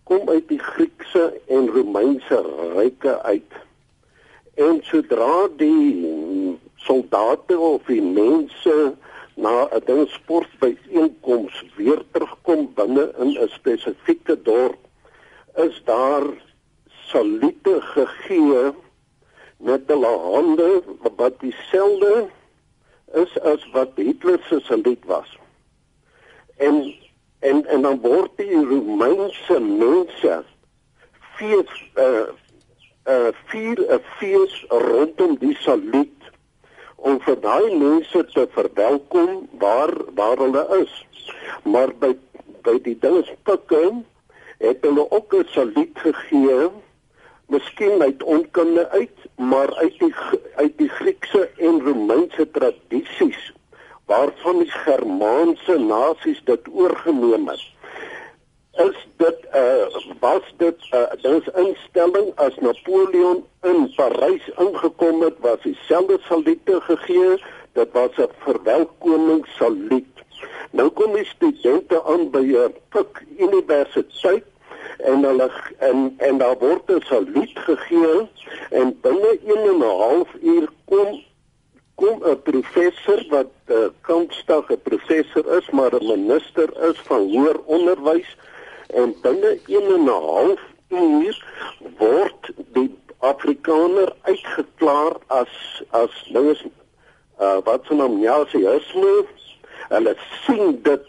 kom 0.09 0.29
uit 0.29 0.47
die 0.49 0.59
Griekse 0.59 1.27
en 1.47 1.69
Romeinse 1.69 2.39
ryke 2.73 3.21
uit. 3.21 3.57
En 4.57 4.81
sodra 4.89 5.47
die 5.61 6.57
soldate 6.81 7.57
of 7.57 7.85
die 7.85 8.01
mense 8.01 8.75
na 9.37 9.69
'n 9.69 9.85
ding 9.85 10.07
sport 10.09 10.51
by 10.59 10.71
einkoms 10.91 11.63
weer 11.77 12.01
terugkom 12.11 12.67
binne 12.75 13.05
in 13.21 13.37
'n 13.37 13.49
spesifieke 13.53 14.35
dorp, 14.41 14.81
is 15.55 15.81
daar 15.85 16.25
salute 17.11 17.81
gegee 17.81 18.73
met 19.57 19.81
hulle 19.87 20.13
hande 20.33 20.83
wat 21.15 21.39
dieselfde 21.39 22.27
is 23.13 23.39
as 23.39 23.69
wat 23.73 23.91
Hitler 23.95 24.39
se 24.49 24.59
saluut 24.59 25.05
was. 25.05 25.37
En 26.57 26.93
en 27.39 27.65
en 27.65 27.81
dan 27.81 27.99
word 28.03 28.31
die 28.37 28.55
Romeinse 28.65 29.59
mense 29.59 30.43
fees 31.37 31.83
uh 31.95 32.27
uh 33.07 33.31
vier 33.51 33.79
'n 33.79 34.01
fees 34.19 34.55
rondom 34.69 35.37
die 35.43 35.55
saluut 35.63 36.31
om 36.95 37.19
vir 37.23 37.39
daai 37.41 37.75
mense 37.75 38.25
te 38.33 38.47
verwelkom 38.55 39.47
waar 39.59 39.93
waar 40.15 40.37
hulle 40.37 40.65
is. 40.81 40.93
Maar 41.63 41.95
by 42.03 42.11
by 42.67 42.75
die 42.83 42.97
dinges 42.99 43.31
pikke 43.47 44.03
het 44.59 44.83
hulle 44.83 45.05
ook 45.11 45.33
'n 45.33 45.47
saluut 45.55 45.95
gegee 46.03 46.69
miskien 47.49 48.01
uit 48.01 48.23
onkunde 48.23 48.89
uit, 48.89 49.17
maar 49.35 49.73
uit 49.75 49.99
die 49.99 50.13
uit 50.55 50.77
die 50.77 50.89
Griekse 50.89 51.49
en 51.57 51.81
Romeinse 51.81 52.51
tradisies 52.51 53.53
waarvan 54.09 54.63
die 54.63 54.71
Germaanse 54.71 55.77
nasies 55.77 56.41
dit 56.43 56.67
oorgeneem 56.73 57.47
het. 57.47 57.61
Is 58.85 58.97
dit 59.21 59.45
uh, 59.55 59.85
was 60.19 60.45
dit 60.57 60.87
uh, 60.97 61.03
dis 61.21 61.49
instelling 61.63 62.31
as 62.35 62.57
Napoleon 62.65 63.43
in 63.61 63.85
Parys 63.95 64.45
ingekom 64.57 65.21
het, 65.21 65.37
was 65.45 65.61
dieselfde 65.61 66.17
salute 66.25 66.81
gegee, 66.87 67.37
dit 67.77 67.91
was 67.91 68.17
'n 68.17 68.33
verwelkomingssaluut. 68.45 70.15
Nou 70.71 70.89
kom 70.89 71.13
die 71.13 71.25
studente 71.25 72.03
aan 72.03 72.29
by 72.31 72.45
'n 72.65 72.73
Pik 72.89 73.23
Universiteit 73.37 74.45
en 74.97 75.23
hulle 75.23 75.51
en 75.77 76.13
en 76.17 76.37
daar 76.37 76.57
word 76.57 76.89
'n 76.91 77.01
saluut 77.11 77.57
gegee 77.69 78.27
en 78.69 78.97
binne 79.01 79.31
1 79.45 79.69
en 79.69 79.77
'n 79.77 79.97
half 80.03 80.29
uur 80.41 80.69
kom 80.85 81.21
kom 81.99 82.17
'n 82.23 82.41
professor 82.49 83.19
wat 83.29 83.51
'n 83.67 83.73
uh, 83.73 83.89
kampstig 84.09 84.65
'n 84.71 84.81
professor 84.89 85.43
is 85.57 85.67
maar 85.77 85.93
'n 85.95 86.07
minister 86.15 86.67
is 86.89 86.99
van 87.09 87.23
hoër 87.33 87.57
onderwys 87.75 88.29
en 88.87 89.15
binne 89.21 89.51
1 89.65 89.93
en 89.95 90.03
'n 90.03 90.21
half 90.31 90.61
uur 90.89 91.35
word 91.97 92.51
die 92.75 92.91
Afrikaner 93.19 94.13
uitgeklaar 94.21 95.13
as 95.27 95.83
as 95.89 96.13
nou 96.33 96.45
is 96.51 96.63
uh, 97.39 97.57
wat 97.63 97.81
se 97.87 97.93
naam 97.93 98.19
ja 98.23 98.37
sy 98.51 98.63
is 98.77 98.89
hulle 99.89 100.15
sien 100.45 100.79
dit 100.83 101.07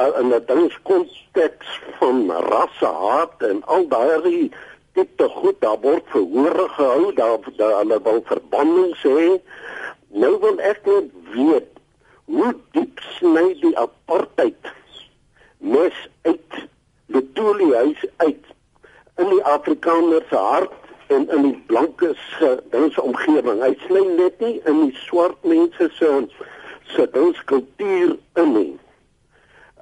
uh, 0.00 0.10
in 0.20 0.34
'n 0.34 0.44
dingskonteks 0.46 1.80
van 1.98 2.30
rassehaat 2.30 3.42
en 3.50 3.64
al 3.64 3.88
daai 3.88 4.50
tipe 4.92 5.28
goed 5.28 5.60
daar 5.60 5.80
word 5.80 6.04
verhoor 6.14 6.68
gehou 6.76 7.12
daar 7.14 7.38
daar 7.56 7.76
hulle 7.80 7.98
wil 8.02 8.22
verbannings 8.24 9.02
hê 9.02 9.28
nou 10.12 10.32
wil 10.44 10.60
ek 10.60 10.84
net 10.86 11.10
weet 11.34 11.80
hoe 12.32 12.52
diep 12.76 13.00
sny 13.16 13.46
die 13.62 13.74
apartheid 13.80 14.70
mes 15.58 15.98
uit 16.28 16.60
die 17.12 17.24
toeliehuis 17.38 18.04
uit 18.24 18.52
in 19.20 19.28
die 19.32 19.42
afrikaner 19.54 20.24
se 20.28 20.36
hart 20.36 20.78
en 21.12 21.28
in 21.28 21.48
die 21.50 21.58
blanke 21.68 22.14
se 22.38 22.54
dinse 22.74 23.02
omgewing 23.02 23.60
hy 23.64 23.74
sny 23.86 24.04
net 24.20 24.40
nie 24.44 24.54
in 24.70 24.86
die 24.86 24.96
swart 25.06 25.40
mense 25.44 25.90
se 25.98 26.14
se 26.94 27.08
dinse 27.16 27.44
kultuur 27.50 28.16
in 28.40 28.56
nie 28.58 28.72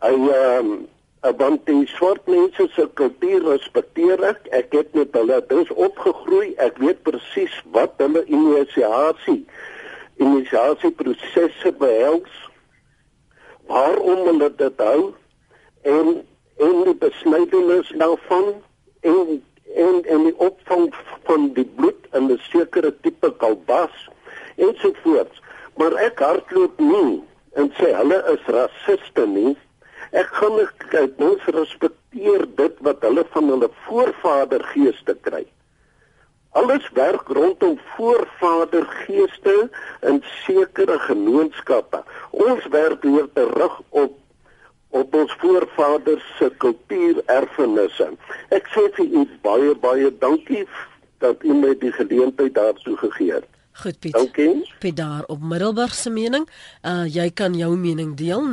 Hy 0.01 0.17
ehm 0.17 0.69
um, 0.73 0.89
want 1.37 1.67
die 1.69 1.85
swart 1.93 2.25
mense 2.33 2.65
se 2.73 2.87
kultuur 2.97 3.43
respekteer 3.45 4.23
ek. 4.25 4.47
Ek 4.57 4.73
het 4.73 4.95
met 4.97 5.13
hulle 5.13 5.43
dus 5.51 5.69
opgegroei. 5.77 6.55
Ek 6.57 6.79
weet 6.81 7.03
presies 7.05 7.59
wat 7.75 8.01
hulle 8.01 8.23
inisiasie 8.25 8.31
inisiasie 8.33 9.43
prosesse 11.01 11.73
behels. 11.79 12.51
Waarom 13.67 14.27
hulle 14.27 14.51
dit 14.57 14.79
hou 14.79 15.13
en 15.83 16.09
en 16.61 16.83
die 16.85 16.97
besnydenis 17.01 17.89
daarvan 17.97 18.51
en 19.01 19.43
en 19.75 20.03
en 20.05 20.25
die 20.27 20.37
opvang 20.37 20.91
van 21.25 21.53
die 21.57 21.65
bloed 21.65 22.09
in 22.13 22.29
'n 22.33 22.41
sekere 22.51 22.93
tipe 23.01 23.31
kalbas 23.37 24.09
ensovoorts. 24.57 25.41
Maar 25.77 25.93
ek 25.93 26.19
hardloop 26.19 26.79
nie 26.79 27.23
en 27.53 27.73
sê 27.79 27.95
hulle 27.95 28.19
is 28.35 28.45
rasiste 28.47 29.27
nie. 29.27 29.57
Ek 30.13 30.27
gaan 30.27 30.59
kyk, 30.91 31.13
ons 31.19 31.45
respekteer 31.45 32.47
dit 32.57 32.77
wat 32.81 33.03
hulle 33.03 33.25
van 33.31 33.49
hulle 33.49 33.69
voorvadergeeste 33.87 35.15
kry. 35.21 35.47
Alles 36.53 36.91
werk 36.95 37.29
rondom 37.29 37.79
voorvadergeeste 37.97 39.71
in 40.01 40.23
sekere 40.25 40.99
genootskappe. 40.99 42.03
Ons 42.31 42.67
werk 42.67 43.03
weer 43.03 43.29
terug 43.33 43.81
op 43.89 44.19
op 44.91 45.15
ons 45.15 45.35
voorvaders 45.39 46.25
se 46.39 46.49
kultuurerfenisse. 46.59 48.09
Ek 48.51 48.67
sê 48.75 48.89
vir 48.97 49.13
u 49.21 49.23
baie 49.45 49.75
baie 49.79 50.11
dankie 50.19 50.65
dat 51.23 51.45
u 51.47 51.55
my 51.55 51.77
die 51.79 51.93
geleentheid 51.95 52.55
daartoe 52.59 52.97
gegee 53.05 53.37
het. 53.37 53.47
Goed 53.81 53.99
Piet. 53.99 54.13
Dankie. 54.13 54.73
Piet 54.79 54.97
daar 54.97 55.25
op 55.27 55.41
Middelburg 55.41 55.95
se 55.95 56.11
mening. 56.11 56.49
Uh 56.83 57.05
jy 57.09 57.31
kan 57.31 57.55
jou 57.57 57.77
mening 57.77 58.17
deel 58.17 58.43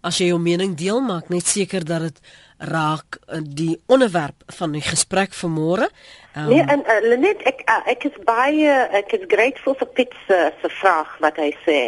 as 0.00 0.18
jy 0.18 0.26
jou 0.26 0.40
mening 0.40 0.76
deel 0.76 1.00
maak 1.00 1.28
net 1.32 1.46
seker 1.46 1.84
dat 1.84 2.00
dit 2.00 2.18
raak 2.58 3.18
uh, 3.18 3.38
die 3.42 3.80
onderwerp 3.86 4.34
van 4.46 4.72
die 4.76 4.82
gesprek 4.84 5.32
vanmôre. 5.34 5.88
Um, 6.36 6.48
nee 6.48 6.60
en 6.60 6.80
uh, 6.84 7.00
Lenet 7.08 7.42
ek 7.48 7.62
uh, 7.64 7.80
ek 7.90 8.04
is 8.10 8.16
baie 8.28 8.72
ek 9.00 9.12
is 9.16 9.24
grateful 9.32 9.74
vir 9.80 9.88
Piet 9.96 10.12
se 10.26 10.52
se 10.60 10.68
vraag 10.82 11.16
wat 11.24 11.36
hy 11.40 11.50
sê. 11.64 11.80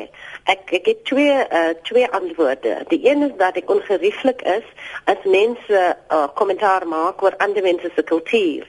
Ek 0.48 0.72
ek 0.80 0.86
het 0.92 1.04
twee 1.10 1.36
uh, 1.44 1.72
twee 1.84 2.08
antwoorde. 2.08 2.80
Die 2.88 3.02
een 3.04 3.22
is 3.28 3.36
dat 3.36 3.56
ek 3.60 3.70
ongerieflik 3.70 4.40
is 4.56 4.66
as 5.10 5.20
mense 5.28 5.80
uh, 5.92 6.26
kommentaar 6.40 6.88
maak 6.88 7.22
oor 7.22 7.36
ander 7.44 7.62
mense 7.62 7.88
se 7.94 8.02
kultuur 8.02 8.64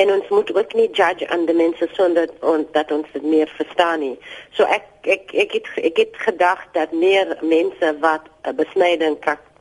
en 0.00 0.12
ons 0.12 0.28
moet 0.28 0.54
ook 0.56 0.72
nie 0.78 0.88
judge 0.96 1.28
ander 1.28 1.54
mense 1.54 1.88
sonder 1.92 2.30
on, 2.40 2.66
dat 2.72 2.92
ons 2.92 3.06
dit 3.12 3.22
meer 3.22 3.50
verstaan 3.56 4.00
nie. 4.00 4.16
So 4.56 4.64
ek 4.64 4.86
ek 5.16 5.34
ek 5.44 5.56
het 5.58 5.68
ek 5.90 6.00
het 6.04 6.22
gedag 6.26 6.62
dat 6.76 6.92
meer 6.92 7.36
mense 7.40 7.92
wat 8.04 8.28
uh, 8.44 8.54
besnyding 8.56 9.18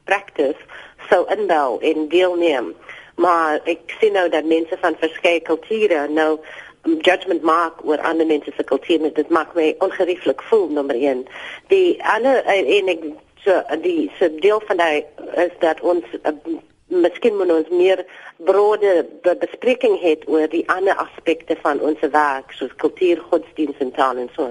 practice 0.08 0.62
sou 1.10 1.26
inbel 1.36 1.80
en 1.92 2.08
deelneem. 2.14 2.74
Maar 3.20 3.60
ek 3.68 3.96
sien 4.00 4.16
nou 4.16 4.30
dat 4.32 4.48
mense 4.48 4.78
van 4.82 4.96
verskeie 5.04 5.44
kulture 5.44 6.06
nou 6.08 6.32
um, 6.38 6.98
judgment 7.04 7.44
maak 7.44 7.84
oor 7.84 8.00
ander 8.08 8.28
mense 8.28 8.52
se 8.56 8.64
kultuur 8.64 9.04
en 9.04 9.14
dit 9.14 9.36
maak 9.36 9.52
my 9.60 9.74
ongerieflik 9.84 10.44
voel 10.52 10.70
nommer 10.78 10.96
1. 10.96 11.26
Die 11.74 12.00
ander 12.16 12.44
en 12.48 12.94
ek 12.96 13.10
so 13.44 13.60
die 13.84 14.12
so 14.20 14.32
deel 14.40 14.64
van 14.72 14.80
daai 14.80 15.04
is 15.48 15.56
dat 15.60 15.82
ons 15.82 16.06
uh, 16.24 16.36
miskien 16.90 17.38
moet 17.38 17.52
ons 17.54 17.70
meer 17.70 18.06
brode 18.36 19.06
bespreking 19.22 20.00
het 20.02 20.26
oor 20.28 20.48
die 20.50 20.64
ander 20.70 20.98
aspekte 20.98 21.58
van 21.62 21.80
ons 21.80 22.02
werk 22.12 22.52
soos 22.58 22.74
kultuur, 22.82 23.22
godsdienst 23.30 23.82
en 23.84 23.92
taal 23.92 24.18
en 24.18 24.30
so. 24.36 24.50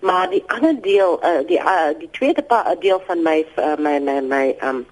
Maar 0.00 0.30
die 0.30 0.42
ander 0.46 0.80
deel 0.80 1.18
uh, 1.24 1.40
die 1.46 1.58
uh, 1.58 1.90
die 1.98 2.10
tweede 2.10 2.44
deel 2.80 3.02
van 3.06 3.22
my 3.22 3.44
uh, 3.56 3.76
my 3.78 3.98
my 3.98 4.20
my 4.20 4.56
um 4.62 4.86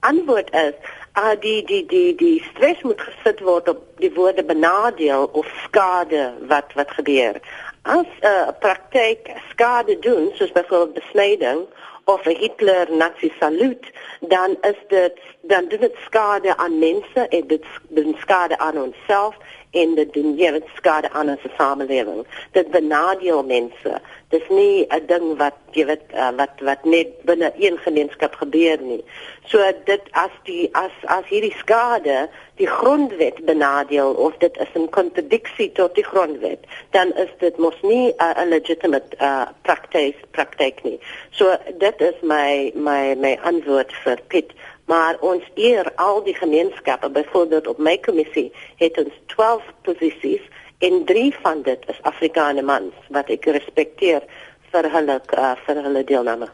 antwoord 0.00 0.50
is 0.54 0.74
uh, 1.18 1.34
die 1.40 1.64
die 1.64 1.84
die 1.86 2.14
die 2.14 2.42
stres 2.50 2.82
moet 2.82 3.00
gesit 3.00 3.40
word 3.40 3.68
op 3.68 3.82
die 4.02 4.12
woorde 4.14 4.44
benadeel 4.44 5.28
of 5.32 5.46
skade 5.64 6.32
wat 6.48 6.72
wat 6.74 6.90
gebeur. 6.90 7.40
As 7.82 8.06
'n 8.20 8.26
uh, 8.26 8.48
praktyk 8.60 9.30
skade 9.50 9.98
doen 9.98 10.30
soos 10.34 10.52
byvoorbeeld 10.52 10.94
besnyding 10.94 11.66
of 12.12 12.26
'n 12.26 12.36
Hitler 12.36 12.86
Nazi 12.90 13.32
saluut, 13.38 13.84
dan 14.20 14.56
is 14.60 14.80
dit 14.88 15.16
dan 15.42 15.68
doen 15.68 15.80
dit 15.80 15.96
skade 16.04 16.56
aan 16.56 16.78
mense 16.78 17.28
en 17.28 17.46
dit 17.46 17.64
doen 17.88 18.16
skade 18.18 18.58
aan 18.58 18.78
onsself 18.82 19.36
en 19.70 19.94
dit 19.94 20.12
doen 20.12 20.34
hier 20.36 20.60
skade 20.74 21.10
aan 21.10 21.28
ons 21.28 21.44
samelewing. 21.56 22.26
Dit 22.52 22.70
benadeel 22.70 23.44
mense. 23.44 24.00
Dis 24.28 24.48
nie 24.48 24.86
'n 24.88 25.06
ding 25.06 25.36
wat 25.36 25.56
jy 25.72 25.86
weet 25.86 26.04
uh, 26.14 26.30
wat 26.36 26.60
wat 26.60 26.84
net 26.84 27.08
binne 27.24 27.52
een 27.58 27.78
gemeenskap 27.78 28.34
gebeur 28.34 28.80
nie. 28.80 29.04
So 29.44 29.72
dit 29.84 30.02
as 30.12 30.30
die 30.44 30.68
as 30.72 30.92
as 31.04 31.24
hierdie 31.28 31.54
skade 31.58 32.28
die 32.54 32.66
grondwet 32.66 33.44
benadeel 33.44 34.12
of 34.12 34.36
dit 34.38 34.56
is 34.56 34.72
'n 34.74 34.88
kontradiksie 34.88 35.72
tot 35.72 35.94
die 35.94 36.04
grondwet, 36.04 36.64
dan 36.90 37.12
is 37.16 37.30
dit 37.38 37.56
mos 37.56 37.76
nie 37.82 38.12
'n 38.12 38.14
uh, 38.18 38.44
legitimate 38.48 39.16
uh, 39.20 39.48
praktyk 39.62 40.16
praktyk 40.30 40.82
nie. 40.82 41.00
So 41.30 41.56
dit 41.78 42.00
is 42.00 42.14
my 42.22 42.72
my 42.74 43.14
my 43.14 43.38
antwoord 43.42 43.92
vir 44.04 44.18
Piet 44.28 44.52
maar 44.88 45.18
ons 45.20 45.44
eer 45.54 45.92
al 46.00 46.22
die 46.24 46.34
gemeenskappe 46.34 47.10
byvoorbeeld 47.10 47.66
op 47.66 47.78
my 47.78 47.98
kommissie 47.98 48.48
het 48.80 48.98
ons 48.98 49.14
12 49.34 49.64
posisies 49.82 50.44
en 50.78 51.04
3 51.04 51.34
van 51.42 51.62
dit 51.62 51.88
is 51.92 52.02
Afrikaner 52.02 52.64
mans 52.64 52.94
wat 53.14 53.28
ek 53.34 53.50
respekteer 53.58 54.24
vir 54.72 54.88
hulle 54.92 55.18
uh, 55.36 55.52
vir 55.66 55.82
hulle 55.84 56.04
deelname. 56.08 56.48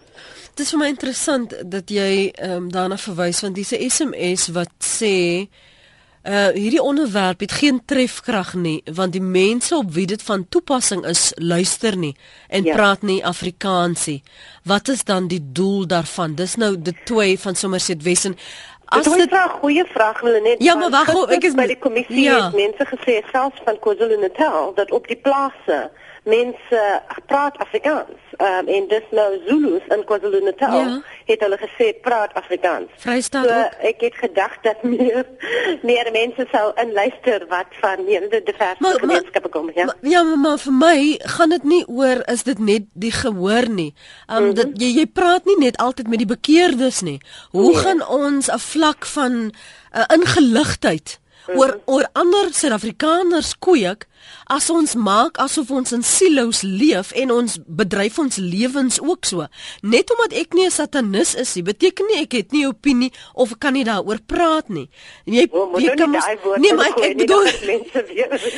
Dit 0.55 0.67
is 0.67 0.73
vir 0.75 0.83
my 0.83 0.89
interessant 0.93 1.55
dat 1.71 1.91
jy 1.91 2.31
um, 2.47 2.69
daarna 2.75 2.99
verwys 3.01 3.43
want 3.43 3.59
dis 3.59 3.75
'n 3.75 3.91
SMS 3.91 4.51
wat 4.55 4.75
sê 4.79 5.47
Uh 6.25 6.47
hierdie 6.57 6.83
onderwerp 6.83 7.41
het 7.41 7.53
geen 7.53 7.83
trefkrag 7.85 8.55
nie 8.55 8.79
want 8.95 9.13
die 9.13 9.21
mense 9.21 9.77
op 9.77 9.91
wie 9.93 10.07
dit 10.07 10.23
van 10.23 10.47
toepassing 10.49 11.05
is 11.07 11.33
luister 11.37 11.97
nie 11.97 12.17
en 12.49 12.65
ja. 12.65 12.75
praat 12.75 13.03
nie 13.03 13.25
Afrikaans 13.27 14.07
nie. 14.07 14.23
Wat 14.65 14.89
is 14.89 15.05
dan 15.05 15.29
die 15.29 15.43
doel 15.53 15.87
daarvan? 15.87 16.35
Dis 16.35 16.57
nou 16.57 16.81
die 16.81 16.97
twee 17.05 17.39
van 17.39 17.55
Somerset 17.55 18.03
Wesen. 18.03 18.39
As 18.85 19.05
dit 19.05 19.33
'n 19.33 19.49
goeie 19.61 19.85
vraag 19.85 20.21
wil 20.21 20.41
net 20.43 20.63
Ja, 20.63 20.75
maar 20.75 20.91
wag, 20.91 21.29
ek 21.29 21.45
is 21.45 21.55
by 21.55 21.67
die 21.67 21.79
kommissie 21.79 22.21
ja. 22.21 22.51
mense 22.55 22.85
gesê 22.87 23.21
selfs 23.33 23.61
van 23.65 23.79
KwaZulu-Natal 23.79 24.75
dat 24.75 24.91
op 24.91 25.07
die 25.07 25.17
plase 25.17 25.91
mense 26.25 27.03
praat 27.27 27.57
Afrikaans. 27.59 28.21
Ehm 28.37 28.69
um, 28.69 28.69
en 28.75 28.89
dis 28.89 29.09
nou 29.11 29.41
Zulus 29.47 29.83
in 29.95 30.05
KwaZulu-Natal 30.05 30.79
ja. 30.79 31.01
het 31.25 31.41
hulle 31.41 31.59
gesê 31.61 31.93
praat 32.03 32.35
Afrikaans. 32.35 32.89
Vrystaat 32.97 33.49
so, 33.49 33.59
ook. 33.59 33.75
Ek 33.91 34.01
het 34.01 34.15
gedag 34.15 34.55
dat 34.63 34.83
meer 34.83 35.27
meer 35.91 36.09
mense 36.13 36.47
sou 36.51 36.73
inluister 36.81 37.45
wat 37.49 37.77
van 37.81 38.05
meer 38.05 38.25
die 38.31 38.43
diverse 38.43 38.95
gemeenskappe 39.01 39.49
kom, 39.49 39.71
ja. 39.75 39.85
Maar, 39.85 39.97
ja, 40.01 40.23
maar, 40.23 40.39
maar 40.39 40.59
vir 40.59 40.77
my 40.79 40.97
gaan 41.37 41.55
dit 41.55 41.69
nie 41.75 41.83
oor 41.87 42.25
is 42.33 42.43
dit 42.49 42.59
net 42.59 42.89
die 42.93 43.13
gehoor 43.13 43.69
nie. 43.69 43.93
Ehm 44.27 44.37
um, 44.37 44.43
mm 44.43 44.49
-hmm. 44.49 44.55
dat 44.55 44.81
jy 44.83 44.91
jy 45.01 45.07
praat 45.07 45.45
nie 45.45 45.59
net 45.59 45.77
altyd 45.77 46.09
met 46.09 46.19
die 46.25 46.33
bekeerdes 46.33 47.01
nie. 47.01 47.21
Hoe 47.51 47.73
nee. 47.73 47.81
gaan 47.85 48.07
ons 48.09 48.49
'n 48.49 48.59
vlak 48.59 49.07
van 49.07 49.33
'n 49.33 49.53
uh, 49.93 50.05
ingeligtheid 50.17 51.19
mm 51.21 51.53
-hmm. 51.53 51.61
oor 51.61 51.81
oor 51.85 52.09
ander 52.13 52.49
Suid-Afrikaners 52.53 53.59
kweek? 53.59 54.09
As 54.47 54.71
ons 54.71 54.95
maak 54.95 55.39
asof 55.39 55.71
ons 55.71 55.93
in 55.93 56.03
silo's 56.03 56.63
leef 56.63 57.13
en 57.13 57.31
ons 57.31 57.59
bedryf 57.67 58.19
ons 58.19 58.37
lewens 58.37 59.01
ook 59.01 59.25
so. 59.25 59.47
Net 59.83 60.11
omdat 60.15 60.39
ek 60.41 60.55
nie 60.55 60.67
'n 60.67 60.71
satanis 60.71 61.35
is 61.35 61.55
nie, 61.55 61.63
beteken 61.63 62.07
nie 62.07 62.23
ek 62.23 62.33
het 62.33 62.53
nie 62.53 62.67
opinie 62.67 63.13
of 63.35 63.53
ek 63.53 63.59
kan 63.59 63.73
nie 63.73 63.85
daaroor 63.85 64.19
praat 64.27 64.69
nie. 64.69 64.89
Jy 65.25 65.49
oh, 65.51 65.81
jy 65.81 65.95
kan 65.97 66.11
mos 66.11 66.25
Nee, 66.59 66.75
maar 66.75 66.87
ek, 66.87 66.99
ek 66.99 67.17
bedoel 67.19 67.47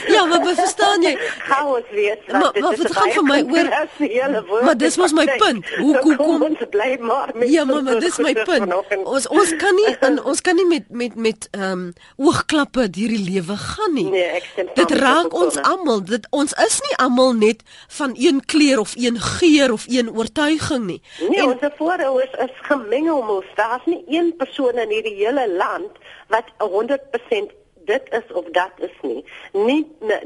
Ja, 0.09 0.25
maar 0.25 0.55
verstaan 0.55 1.03
jy? 1.03 1.15
Chaos 1.49 1.89
weet. 1.91 2.27
Maar 2.33 2.53
wat 2.61 2.77
dit 2.77 2.93
gaan 2.97 3.11
vir 3.11 3.25
my 3.25 3.41
oor 3.43 4.65
Maar 4.67 4.77
dis 4.77 4.97
mos 4.97 5.13
my 5.13 5.27
punt. 5.39 5.67
Hoe 5.83 5.97
hoe 6.03 6.17
kom 6.17 6.43
ons 6.43 6.63
bly 6.71 6.97
maar 7.01 7.31
met 7.35 7.49
Ja, 7.49 7.65
maar, 7.65 7.83
maar 7.83 8.01
dis 8.01 8.19
my 8.19 8.35
punt. 8.35 8.73
Ons 9.05 9.29
ons 9.29 9.57
kan 9.57 9.75
nie 9.75 9.95
in, 10.09 10.19
ons 10.25 10.41
kan 10.41 10.57
nie 10.59 10.67
met 10.67 10.91
met 10.91 11.15
met 11.15 11.49
ehm 11.51 11.73
um, 11.73 11.85
oogklappe 12.17 12.89
hierdie 12.97 13.23
lewe 13.23 13.57
gaan 13.57 13.95
nie. 13.95 14.07
Nee, 14.11 14.29
ek 14.39 14.49
stem. 14.53 14.71
Dit 14.79 14.93
raak 15.01 15.35
ons 15.37 15.56
ons 15.57 15.69
almal 15.69 16.03
dit 16.05 16.27
ons 16.31 16.53
is 16.67 16.79
nie 16.87 16.97
almal 17.03 17.33
net 17.33 17.63
van 17.99 18.15
een 18.15 18.41
kleur 18.45 18.81
of 18.81 18.95
een 18.97 19.21
geur 19.21 19.73
of 19.73 19.85
een 19.89 20.11
oortuiging 20.17 20.85
nie. 20.87 21.03
Nee, 21.29 21.41
en, 21.41 21.53
ons 21.53 21.77
voorouers 21.77 22.35
is 22.47 22.57
gemengel 22.69 23.23
mos. 23.23 23.53
Daar's 23.55 23.85
nie 23.85 24.03
een 24.09 24.35
persoon 24.37 24.79
in 24.79 24.89
hierdie 24.89 25.15
hele 25.15 25.49
land 25.57 26.03
wat 26.29 26.51
100% 26.59 27.55
dit 27.87 28.03
is 28.11 28.33
of 28.33 28.45
dat 28.53 28.73
is 28.77 28.97
nie. 29.03 29.25
Nie 29.53 29.83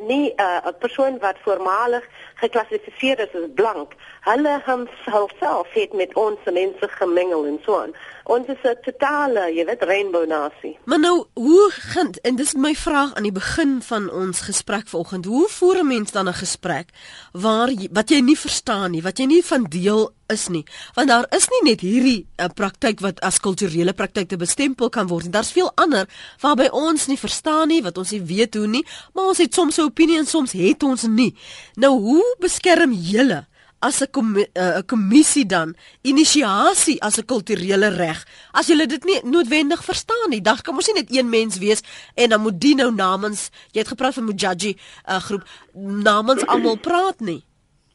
nie 0.06 0.32
uh, 0.36 0.44
'n 0.64 0.68
uh, 0.68 0.78
persoon 0.78 1.18
wat 1.18 1.36
voormalig 1.44 2.04
geklassifiseer 2.34 3.18
is 3.18 3.34
as 3.34 3.48
blank. 3.54 3.92
Hulle 4.20 4.60
homself 5.06 5.68
het 5.72 5.92
met 5.96 6.14
ons 6.14 6.38
mense 6.52 6.88
gemengel 7.00 7.46
en 7.46 7.58
so 7.64 7.78
aan. 7.80 7.94
Ons 8.24 8.46
is 8.46 8.62
'n 8.62 8.76
totale, 8.84 9.48
jy 9.54 9.64
weet, 9.64 9.82
rainbow 9.82 10.26
nasie. 10.26 10.78
Maar 10.84 11.00
nou, 11.00 11.26
hoe 11.34 11.70
gaan 11.70 12.10
en 12.22 12.36
dis 12.36 12.54
my 12.54 12.74
vraag 12.74 13.14
aan 13.14 13.22
die 13.22 13.32
begin 13.32 13.82
van 13.82 14.10
ons 14.10 14.40
gesprek 14.40 14.88
vanoggend. 14.88 15.24
Hoe 15.24 15.48
voer 15.48 15.78
'n 15.78 15.86
mens 15.86 16.12
dan 16.12 16.28
'n 16.28 16.34
gesprek 16.34 16.88
waar 17.32 17.70
jy, 17.70 17.88
wat 17.92 18.10
jy 18.10 18.20
nie 18.20 18.38
verstaan 18.38 18.90
nie, 18.90 19.02
wat 19.02 19.18
jy 19.18 19.24
nie 19.24 19.44
van 19.44 19.64
deel 19.64 20.12
is 20.28 20.48
nie. 20.48 20.64
Want 20.94 21.08
daar 21.08 21.26
is 21.30 21.48
nie 21.48 21.70
net 21.70 21.80
hierdie 21.80 22.26
uh, 22.36 22.46
praktyk 22.54 23.00
wat 23.00 23.20
as 23.20 23.40
kulturele 23.40 23.92
praktyk 23.92 24.28
te 24.28 24.36
bestempel 24.36 24.88
kan 24.88 25.06
word 25.06 25.22
nie. 25.22 25.32
Daar's 25.32 25.52
veel 25.52 25.72
ander 25.74 26.08
waarby 26.40 26.68
ons 26.72 27.06
nie 27.06 27.18
verstaan 27.18 27.68
nie, 27.68 27.82
wat 27.82 27.98
ons 27.98 28.10
nie 28.10 28.22
weet 28.22 28.54
hoe 28.54 28.66
nie, 28.66 28.86
maar 29.12 29.24
ons 29.24 29.38
het 29.38 29.54
soms 29.54 29.76
'n 29.78 29.82
opinie 29.82 30.18
en 30.18 30.26
soms 30.26 30.52
het 30.52 30.82
ons 30.82 31.02
nie. 31.02 31.36
Nou, 31.74 31.98
hoe 31.98 32.36
beskerm 32.38 32.92
julle 32.92 33.46
as 33.80 34.00
'n 34.00 34.36
uh, 34.36 34.78
kommissie 34.86 35.46
dan 35.46 35.74
inisiasie 36.02 37.00
as 37.00 37.16
'n 37.18 37.24
kulturele 37.24 37.88
reg. 37.88 38.26
As 38.52 38.68
jy 38.68 38.86
dit 38.86 39.04
nie 39.04 39.20
noodwendig 39.24 39.84
verstaan 39.84 40.28
nie, 40.28 40.40
dan 40.40 40.60
kan 40.62 40.74
mos 40.74 40.86
nie 40.86 41.00
net 41.00 41.16
een 41.16 41.28
mens 41.28 41.58
wees 41.58 41.80
en 42.14 42.28
dan 42.28 42.40
moet 42.40 42.60
die 42.60 42.74
nou 42.74 42.92
namens 42.94 43.50
jy 43.72 43.80
het 43.80 43.88
gepraat 43.88 44.14
van 44.14 44.24
Mujaji 44.24 44.76
uh, 45.08 45.16
groep 45.16 45.44
namens 45.74 46.46
almal 46.46 46.76
praat 46.76 47.20
nie. 47.20 47.44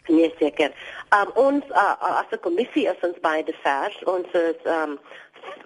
Nee 0.07 0.33
seker. 0.39 0.71
Um, 1.09 1.31
ons 1.33 1.63
uh, 1.69 1.95
as 1.99 2.29
'n 2.31 2.39
kommissie 2.39 2.85
is 2.85 3.01
ons 3.01 3.19
baie 3.21 3.43
divers. 3.43 4.03
Ons 4.03 4.27
is 4.33 4.59
um, 4.65 4.99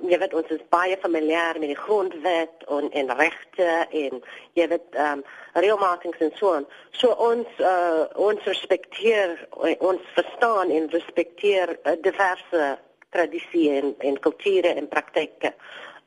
jy 0.09 0.17
weet 0.21 0.33
ons 0.33 0.51
is 0.53 0.61
baie 0.73 0.97
familier 1.01 1.57
met 1.59 1.71
die 1.71 1.79
grondwet 1.79 2.65
en 2.67 2.89
en 3.01 3.11
regte 3.19 3.69
en 3.89 4.21
jy 4.57 4.67
weet 4.71 4.97
ehm 4.97 5.19
um, 5.19 5.23
reëlmakings 5.53 6.21
en 6.25 6.31
so 6.37 6.53
aan. 6.53 6.67
So 6.91 7.11
ons 7.29 7.61
uh, 7.63 8.05
ons 8.15 8.45
respekteer 8.47 9.35
ons 9.79 10.13
verstaan 10.15 10.71
en 10.71 10.89
respekteer 10.93 11.75
uh, 11.83 11.97
diverse 12.01 12.71
tradisie 13.09 13.69
en 13.79 13.95
en 13.97 14.19
kulture 14.19 14.73
en 14.73 14.87
praktyke. 14.87 15.53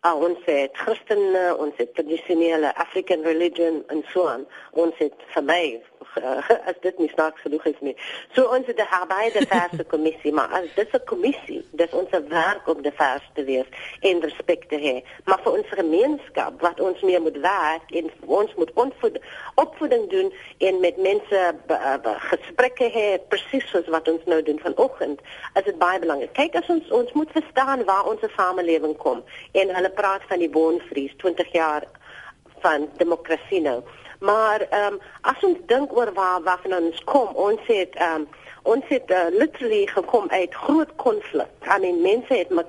Uh, 0.02 0.14
ons 0.18 0.38
het 0.46 0.76
Christene, 0.78 1.44
ons 1.62 1.76
het 1.78 1.94
tradisionele 1.94 2.74
African 2.74 3.22
religion 3.22 3.82
en 3.94 4.02
so 4.12 4.26
aan. 4.26 4.46
Ons 4.72 4.98
het 4.98 5.28
vir 5.34 5.44
my 5.46 5.64
as 6.70 6.78
dit 6.80 6.98
nie 6.98 7.08
snaaks 7.08 7.40
genoeg 7.40 7.64
is 7.70 7.80
nie. 7.80 7.96
So 8.34 8.44
ons 8.54 8.66
het 8.66 8.78
'n 8.78 8.92
herbeide 8.94 9.46
verse 9.54 9.84
kommissie, 9.84 10.32
maar 10.32 10.50
as 10.52 10.74
dit 10.74 10.88
'n 10.92 11.04
kommissie, 11.04 11.62
dis 11.70 11.92
ons 11.92 12.10
werk 12.28 12.68
om 12.68 12.82
die 12.82 12.92
vers 12.94 13.30
te 13.34 13.44
wees 13.44 13.68
en 14.00 14.20
respek 14.20 14.64
te 14.68 14.76
hê. 14.76 14.96
Maar 15.24 15.40
vir 15.44 15.52
ons 15.52 15.68
gemeenskap 15.68 16.60
wat 16.60 16.80
ons 16.80 17.00
meer 17.00 17.22
moet 17.22 17.38
werk 17.38 17.90
en 17.90 18.10
ons 18.26 18.54
moet 18.54 18.72
onvoed, 18.74 19.18
opvoeding 19.54 20.10
doen 20.10 20.32
en 20.58 20.80
met 20.80 20.96
mense 20.96 21.54
gesprekke 22.30 22.90
hê 22.90 23.18
presies 23.28 23.68
soos 23.70 23.86
wat 23.86 24.08
ons 24.08 24.24
nou 24.24 24.42
doen 24.42 24.58
vanoggend. 24.58 25.20
As 25.54 25.64
dit 25.64 25.78
baie 25.78 25.98
belangrik. 25.98 26.32
Kyk 26.32 26.54
as 26.54 26.68
ons 26.68 26.90
ons 26.90 27.12
moet 27.12 27.30
verstaan 27.30 27.84
waar 27.84 28.06
ons 28.06 28.20
samelewing 28.36 28.96
kom 28.96 29.24
en 29.52 29.74
hulle 29.74 29.90
praat 29.90 30.22
van 30.28 30.38
die 30.38 30.50
bonvries 30.50 31.14
20 31.16 31.52
jaar 31.52 31.84
van 32.62 32.88
demokrasie 32.96 33.60
nou. 33.60 33.82
Maar 34.22 34.60
ehm 34.60 34.92
um, 34.92 35.00
as 35.20 35.42
ons 35.42 35.58
dink 35.66 35.96
oor 35.96 36.12
waar 36.14 36.42
waarvan 36.42 36.74
ons 36.78 37.04
kom, 37.04 37.28
ons 37.34 37.60
het 37.66 37.94
ehm 37.94 38.22
um, 38.22 38.28
ons 38.62 38.84
het 38.88 39.10
uh, 39.10 39.26
literally 39.38 39.86
gekom 39.86 40.30
uit 40.30 40.54
groot 40.54 40.94
konflik. 40.96 41.50
I 41.66 41.78
mean 41.80 42.02
mense 42.02 42.34
het 42.34 42.50
met, 42.50 42.66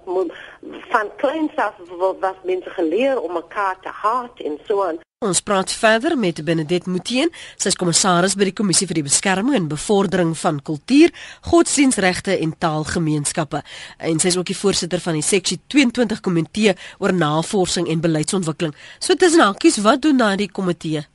van 0.89 1.11
kleins 1.17 1.55
af 1.55 1.75
was 2.19 2.39
mense 2.43 2.69
geleer 2.69 3.21
om 3.21 3.33
mekaar 3.33 3.77
te 3.81 3.89
haat 4.01 4.39
en 4.39 4.59
so 4.67 4.83
aan. 4.83 4.97
Ons 5.23 5.39
praat 5.41 5.71
verder 5.71 6.17
met 6.17 6.41
Benedet 6.43 6.85
Muteen, 6.85 7.29
sy 7.55 7.69
is 7.71 7.77
kommissaris 7.79 8.33
by 8.35 8.49
die 8.49 8.55
Kommissie 8.57 8.89
vir 8.89 8.97
die 8.99 9.05
Beskerming 9.05 9.55
en 9.55 9.69
Bevordering 9.71 10.33
van 10.41 10.59
Kultuur, 10.59 11.13
Godsdienstregte 11.47 12.35
en 12.35 12.57
Taalgemeenskappe. 12.59 13.61
En 14.03 14.19
sy 14.19 14.33
is 14.33 14.39
ook 14.41 14.51
die 14.51 14.57
voorsitter 14.57 14.99
van 15.05 15.21
die 15.21 15.23
Seksie 15.23 15.61
22 15.71 16.19
Komitee 16.25 16.75
oor 16.99 17.15
Navorsing 17.15 17.87
en 17.87 18.03
Beleidsontwikkeling. 18.03 18.75
So 18.99 19.15
tussen 19.15 19.45
hakies, 19.45 19.79
wat 19.85 20.03
doen 20.03 20.19
daai 20.19 20.49
komitee? 20.51 21.07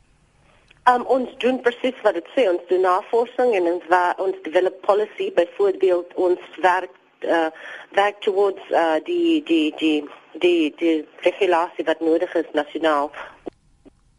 Um, 0.89 1.03
ons 1.07 1.29
doen 1.37 1.61
presies 1.61 1.99
wat 2.03 2.17
dit 2.17 2.29
sê. 2.33 2.47
Ons 2.49 2.65
doen 2.71 2.81
navorsing 2.81 3.51
en 3.59 3.67
ons 3.75 3.91
ons 4.25 4.37
develop 4.47 4.79
policy 4.87 5.27
byvoorbeeld 5.37 6.15
ons 6.29 6.55
werk 6.65 6.95
uh, 7.27 7.51
werk 7.99 8.21
towards 8.25 8.71
uh, 8.71 8.97
die 9.05 9.43
die 9.45 9.75
die 9.77 9.99
die 10.45 10.73
die 10.79 10.95
regulasie 11.27 11.85
wat 11.85 12.01
nodig 12.01 12.33
is 12.41 12.49
nasionaal 12.57 13.13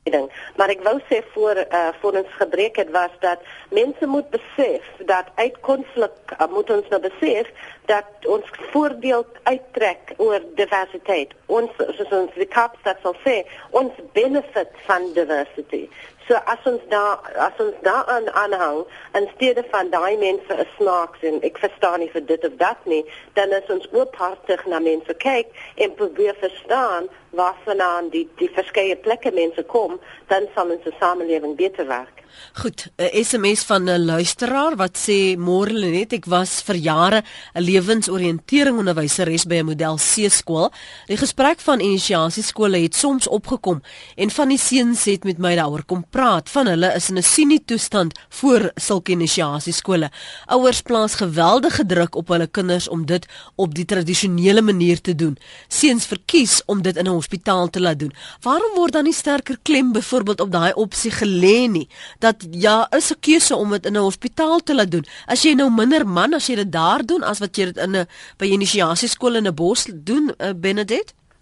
ding. 0.10 0.28
Maar 0.58 0.74
ek 0.74 0.84
wou 0.86 0.96
sê 1.10 1.20
voor 1.34 1.64
uh 1.64 1.90
voor 2.02 2.20
ons 2.22 2.38
gebreek 2.42 2.78
het 2.82 2.92
was 2.94 3.14
dat 3.26 3.42
mense 3.70 4.06
moet 4.06 4.30
besef 4.30 4.86
dat 5.10 5.30
uit 5.36 5.60
konflik 5.66 6.36
uh, 6.38 6.48
moet 6.54 6.70
ons 6.70 6.88
nou 6.94 7.02
besef 7.02 7.50
dat 7.86 8.30
ons 8.36 8.46
voordeel 8.72 9.26
uittrek 9.44 10.14
oor 10.18 10.46
diversiteit. 10.62 11.34
Ons 11.46 11.74
soos 11.78 12.16
ons 12.22 12.38
die 12.38 12.50
Kaapstad 12.50 13.02
sal 13.02 13.18
sê, 13.26 13.42
ons 13.70 13.94
benefit 14.14 14.74
van 14.88 15.12
diversity. 15.18 15.88
So 16.30 16.36
as 16.46 16.66
ons 16.70 16.82
daar 16.90 17.18
as 17.42 17.58
ons 17.58 17.78
daaraan 17.82 18.28
aanhang 18.42 18.84
in 19.18 19.26
steede 19.36 19.64
van 19.72 19.90
daai 19.90 20.18
mense 20.18 20.58
is 20.64 20.76
snaaks 20.78 21.24
en 21.26 21.40
ek 21.48 21.58
verstaan 21.58 22.04
nie 22.04 22.10
vir 22.14 22.26
dit 22.30 22.46
of 22.46 22.60
dat 22.62 22.86
nie, 22.86 23.02
dan 23.34 23.56
is 23.58 23.72
ons 23.74 23.88
oophartig 23.98 24.62
na 24.70 24.78
mense 24.78 25.16
kyk 25.26 25.50
en 25.82 25.98
probeer 25.98 26.38
verstaan 26.44 27.10
waarvandaan 27.42 28.14
die 28.14 28.28
die 28.38 28.52
verskeie 28.54 29.02
plekke 29.08 29.34
mense 29.34 29.66
kom, 29.74 29.98
dan 30.30 30.46
sal 30.54 30.70
ons 30.78 30.86
samelewing 31.02 31.58
beter 31.58 31.90
werk. 31.90 32.20
Goed, 32.54 32.88
'n 32.98 33.24
SMS 33.24 33.64
van 33.64 33.84
'n 33.90 34.06
luisteraar 34.06 34.76
wat 34.76 34.98
sê 34.98 35.38
môre 35.38 35.74
net 35.74 36.14
ek 36.14 36.26
was 36.26 36.62
vir 36.62 36.76
jare 36.76 37.24
'n 37.56 37.62
lewensoriëntering 37.62 38.78
onderwyseres 38.78 39.46
by 39.46 39.56
'n 39.56 39.66
model 39.66 39.98
C 39.98 40.30
skool. 40.30 40.72
Die 41.08 41.18
gesprek 41.18 41.60
van 41.60 41.80
inisiasie 41.80 42.44
skole 42.44 42.78
het 42.78 42.96
soms 42.96 43.28
opgekom 43.28 43.82
en 44.16 44.30
van 44.30 44.48
die 44.50 44.58
seuns 44.58 45.06
het 45.06 45.24
met 45.24 45.38
my 45.38 45.56
daaroor 45.56 45.86
kom 45.86 46.06
praat. 46.10 46.19
Van 46.20 46.68
hulle 46.68 46.94
is 46.96 47.10
in 47.10 47.18
'n 47.18 47.24
sinie 47.24 47.62
toestand 47.66 48.20
voor 48.30 48.72
sulke 48.76 49.12
inisiasie 49.12 49.74
skole. 49.74 50.12
Ouers 50.46 50.82
plaas 50.82 51.16
geweldige 51.16 51.86
druk 51.86 52.16
op 52.16 52.28
hulle 52.28 52.48
kinders 52.48 52.90
om 52.90 53.06
dit 53.06 53.26
op 53.56 53.76
die 53.76 53.86
tradisionele 53.86 54.62
manier 54.62 55.02
te 55.02 55.16
doen. 55.16 55.38
Seuns 55.68 56.06
verkies 56.06 56.62
om 56.66 56.82
dit 56.82 56.96
in 56.96 57.06
'n 57.06 57.08
hospitaal 57.12 57.70
te 57.70 57.80
laat 57.80 58.00
doen. 58.00 58.14
Waarom 58.42 58.76
word 58.76 58.94
dan 58.94 59.04
nie 59.04 59.14
sterker 59.14 59.58
klem 59.62 59.92
byvoorbeeld 59.92 60.40
op 60.40 60.52
daai 60.52 60.74
opsie 60.74 61.12
gelê 61.12 61.70
nie? 61.70 61.88
dat 62.20 62.36
ja, 62.52 62.88
is 62.92 63.12
'n 63.12 63.20
keuse 63.20 63.56
om 63.56 63.70
dit 63.70 63.86
in 63.86 63.94
'n 63.94 63.98
hospitaal 63.98 64.60
te 64.60 64.76
laat 64.76 64.92
doen. 64.92 65.06
As 65.26 65.42
jy 65.42 65.54
nou 65.54 65.72
minder 65.72 66.08
man 66.08 66.34
as 66.34 66.48
jy 66.48 66.56
dit 66.56 66.72
daar 66.72 67.06
doen 67.06 67.24
as 67.24 67.40
wat 67.40 67.56
jy 67.56 67.66
dit 67.66 67.78
in 67.78 67.96
'n 67.96 68.08
by 68.38 68.46
inisiasieskool 68.46 69.36
in 69.36 69.48
'n 69.48 69.56
bos 69.56 69.88
doen, 69.94 70.32
uh, 70.38 70.54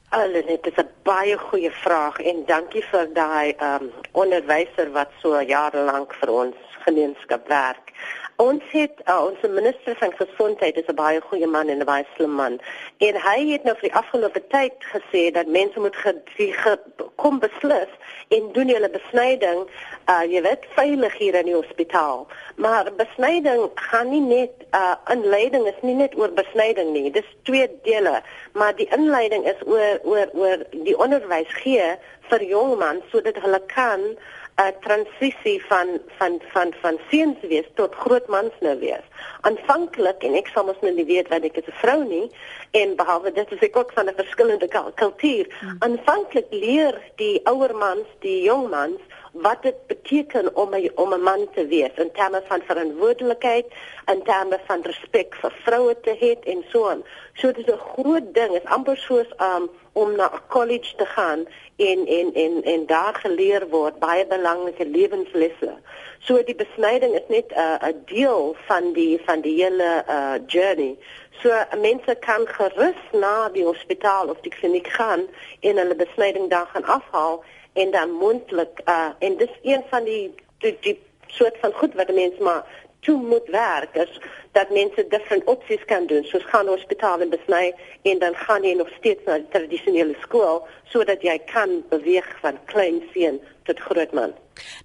Benedict? 0.09 0.45
Alles 0.45 0.45
net 0.45 0.65
is 0.65 0.83
'n 0.83 0.89
baie 1.03 1.37
goeie 1.37 1.71
vraag 1.71 2.19
en 2.19 2.45
dankie 2.45 2.83
vir 2.83 3.07
daai 3.13 3.55
um 3.59 3.91
onderwyser 4.11 4.91
wat 4.91 5.11
so 5.21 5.41
jare 5.41 5.83
lank 5.83 6.13
vir 6.13 6.29
ons 6.29 6.55
gemeenskap 6.85 7.47
werk. 7.47 7.91
Ons 8.37 8.61
het 8.69 8.99
uh, 9.09 9.13
ons 9.25 9.45
minister 9.49 9.95
van 9.97 10.11
gesondheid 10.13 10.75
is 10.77 10.89
'n 10.91 10.95
baie 10.95 11.21
goeie 11.21 11.47
man 11.47 11.69
en 11.73 11.79
'n 11.81 11.89
baie 11.89 12.05
slim 12.15 12.35
man. 12.39 12.59
En 12.97 13.15
hy 13.21 13.39
het 13.51 13.63
nou 13.63 13.73
vir 13.79 13.89
die 13.89 13.99
afgelope 14.01 14.41
tyd 14.47 14.75
gesê 14.93 15.31
dat 15.31 15.47
mense 15.47 15.79
moet 15.79 15.95
ge, 15.95 16.13
ge, 16.35 16.77
kom 17.15 17.39
beslis 17.39 17.89
en 18.27 18.51
doen 18.53 18.69
hulle 18.69 18.89
besnyding, 18.89 19.65
uh 20.13 20.23
jy 20.33 20.41
weet, 20.41 20.69
veilig 20.75 21.17
hier 21.17 21.35
in 21.35 21.49
die 21.49 21.55
hospitaal. 21.55 22.27
Maar 22.55 22.93
besnyding 22.93 23.71
gaan 23.75 24.09
nie 24.09 24.21
net 24.21 24.53
uh 24.71 24.95
inleiding 25.15 25.65
is 25.67 25.81
nie 25.81 25.95
net 25.95 26.13
oor 26.17 26.29
besnyding 26.29 26.93
nie. 26.93 27.11
Dis 27.11 27.35
twee 27.43 27.69
dele, 27.83 28.21
maar 28.53 28.75
die 28.75 28.89
inleiding 28.93 29.45
is 29.45 29.65
oor 29.65 29.99
oor 30.03 30.29
oor 30.33 30.57
die 30.71 30.97
onderwys 30.97 31.53
gee 31.63 31.95
vir 32.29 32.43
jong 32.43 32.77
mans 32.77 33.03
sodat 33.09 33.41
hulle 33.41 33.61
kan 33.65 34.13
'n 34.57 34.73
transisie 34.81 35.65
van 35.69 35.87
van 36.17 36.41
van 36.53 36.73
van 36.81 36.99
seuns 37.09 37.37
wees 37.41 37.67
tot 37.75 37.95
groot 37.95 38.27
mans 38.27 38.53
nou 38.59 38.79
wees. 38.79 39.05
Aanvanklik 39.41 40.23
en 40.23 40.33
ek 40.33 40.47
sal 40.53 40.65
mos 40.65 40.79
nou 40.81 40.93
nie 40.93 41.05
weet 41.05 41.29
wat 41.33 41.43
ek 41.45 41.59
is 41.61 41.69
'n 41.69 41.77
vrou 41.81 42.01
nie 42.03 42.31
en 42.71 42.95
behalwe 42.95 43.31
dit 43.31 43.51
is 43.51 43.61
ek 43.69 43.77
ook 43.77 43.91
van 43.93 44.09
'n 44.09 44.17
verskillende 44.21 44.67
kultuur. 44.95 45.45
Hmm. 45.59 45.75
Aanvanklik 45.79 46.49
leer 46.49 47.01
die 47.15 47.41
ouer 47.43 47.75
mans, 47.75 48.07
die 48.19 48.41
jong 48.41 48.69
mans 48.69 49.01
wat 49.41 49.61
dit 49.61 49.75
beteken 49.87 50.55
om 50.55 50.73
'n 50.75 50.91
om 50.95 51.13
'n 51.13 51.21
man 51.21 51.47
te 51.53 51.67
wees 51.67 51.93
in 51.95 52.11
terme 52.11 52.41
van 52.47 52.61
verantwoordelikheid 52.61 53.65
en 54.05 54.23
terme 54.23 54.59
van 54.65 54.81
respek 54.81 55.35
vir 55.35 55.53
vroue 55.63 55.95
te 55.99 56.13
hê 56.21 56.49
en 56.51 56.65
so 56.69 56.89
aan. 56.89 57.03
So 57.33 57.51
dit 57.51 57.67
is 57.67 57.73
'n 57.73 57.77
groot 57.77 58.33
ding, 58.33 58.51
is 58.55 58.65
amper 58.65 58.97
soos 58.97 59.29
um, 59.37 59.69
om 59.91 60.15
na 60.15 60.31
'n 60.33 60.41
college 60.47 60.95
te 60.95 61.05
gaan 61.05 61.47
en 61.75 62.07
en 62.07 62.33
en 62.33 62.63
en 62.63 62.85
daar 62.85 63.15
geleer 63.15 63.67
word 63.69 63.99
baie 63.99 64.25
belangrike 64.25 64.85
lewenslesse. 64.85 65.73
So 66.19 66.43
die 66.43 66.55
besnyding 66.55 67.13
is 67.13 67.27
net 67.27 67.47
'n 67.51 67.59
uh, 67.59 67.87
'n 67.89 68.01
deel 68.05 68.55
van 68.67 68.93
die 68.93 69.21
van 69.25 69.41
die 69.41 69.63
hele 69.63 70.03
uh, 70.09 70.33
journey. 70.47 70.97
So 71.41 71.53
mense 71.81 72.15
kan 72.19 72.47
gerus 72.47 73.01
na 73.11 73.49
die 73.49 73.63
hospitaal 73.63 74.29
of 74.29 74.39
die 74.41 74.51
kliniek 74.51 74.87
gaan 74.87 75.27
en 75.59 75.77
hulle 75.77 75.95
besnyding 75.95 76.49
daar 76.49 76.69
gaan 76.73 76.85
afhaal 76.85 77.43
en 77.77 77.91
dan 77.91 78.11
mondelik 78.11 78.81
uh 78.85 79.09
en 79.19 79.37
dis 79.37 79.53
een 79.61 79.83
van 79.89 80.03
die 80.03 80.35
die, 80.57 80.77
die 80.81 80.97
soort 81.27 81.57
van 81.61 81.73
goed 81.73 81.93
wat 81.93 82.13
mense 82.13 82.43
maar 82.43 82.63
toe 83.07 83.19
moet 83.31 83.47
werk 83.55 83.95
is 83.95 84.19
dat 84.57 84.69
mense 84.69 85.05
different 85.09 85.43
opsies 85.53 85.83
kan 85.91 86.07
doen 86.11 86.23
soos 86.27 86.45
gaan 86.51 86.67
hospitaal 86.67 87.21
en 87.23 87.29
besny 87.31 87.65
en 88.11 88.19
dan 88.23 88.35
gaan 88.45 88.65
jy 88.67 88.73
nog 88.75 88.89
steeds 88.97 89.23
na 89.29 89.37
tradisionele 89.53 90.15
skool 90.25 90.65
sodat 90.91 91.23
jy 91.23 91.37
kan 91.53 91.79
beweeg 91.93 92.27
van 92.41 92.59
klein 92.71 92.99
seun 93.13 93.39
tot 93.67 93.79
groot 93.79 94.11
man. 94.15 94.33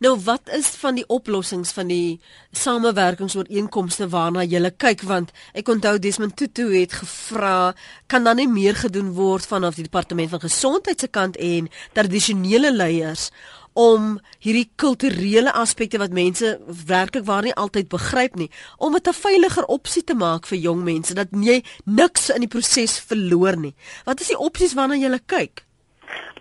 Nou 0.04 0.12
wat 0.26 0.50
is 0.52 0.68
van 0.82 0.98
die 0.98 1.06
oplossings 1.06 1.72
van 1.72 1.88
die 1.90 2.20
samewerkingsooreenkomste 2.62 4.08
waarna 4.12 4.44
jy 4.44 4.60
kyk 4.84 5.02
want 5.08 5.32
ek 5.58 5.70
onthou 5.74 5.96
Desmond 6.02 6.36
Tutu 6.36 6.68
het 6.74 6.94
gevra 7.00 7.72
kan 8.06 8.28
dan 8.28 8.38
nie 8.42 8.50
meer 8.50 8.78
gedoen 8.84 9.14
word 9.18 9.46
vanaf 9.48 9.78
die 9.80 9.88
departement 9.88 10.30
van 10.34 10.44
gesondheid 10.46 11.00
se 11.00 11.08
kant 11.08 11.40
en 11.40 11.70
tradisionele 11.96 12.74
leiers 12.74 13.30
om 13.72 14.20
hierdie 14.38 14.70
kulturele 14.76 15.52
aspekte 15.52 15.98
wat 15.98 16.12
mense 16.12 16.60
werklik 16.86 17.24
waar 17.24 17.42
nie 17.42 17.54
altyd 17.54 17.88
begryp 17.88 18.36
nie 18.36 18.50
om 18.78 18.92
dit 18.92 19.08
'n 19.08 19.12
veiliger 19.12 19.64
opsie 19.64 20.04
te 20.04 20.14
maak 20.14 20.46
vir 20.46 20.58
jong 20.58 20.84
mense 20.84 21.14
dat 21.14 21.28
jy 21.32 21.62
niks 21.84 22.30
in 22.30 22.40
die 22.40 22.48
proses 22.48 22.98
verloor 22.98 23.56
nie. 23.56 23.74
Wat 24.04 24.20
is 24.20 24.28
die 24.28 24.38
opsies 24.38 24.74
waarna 24.74 24.94
jy 24.94 25.18
kyk? 25.26 25.64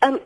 Um, 0.01 0.17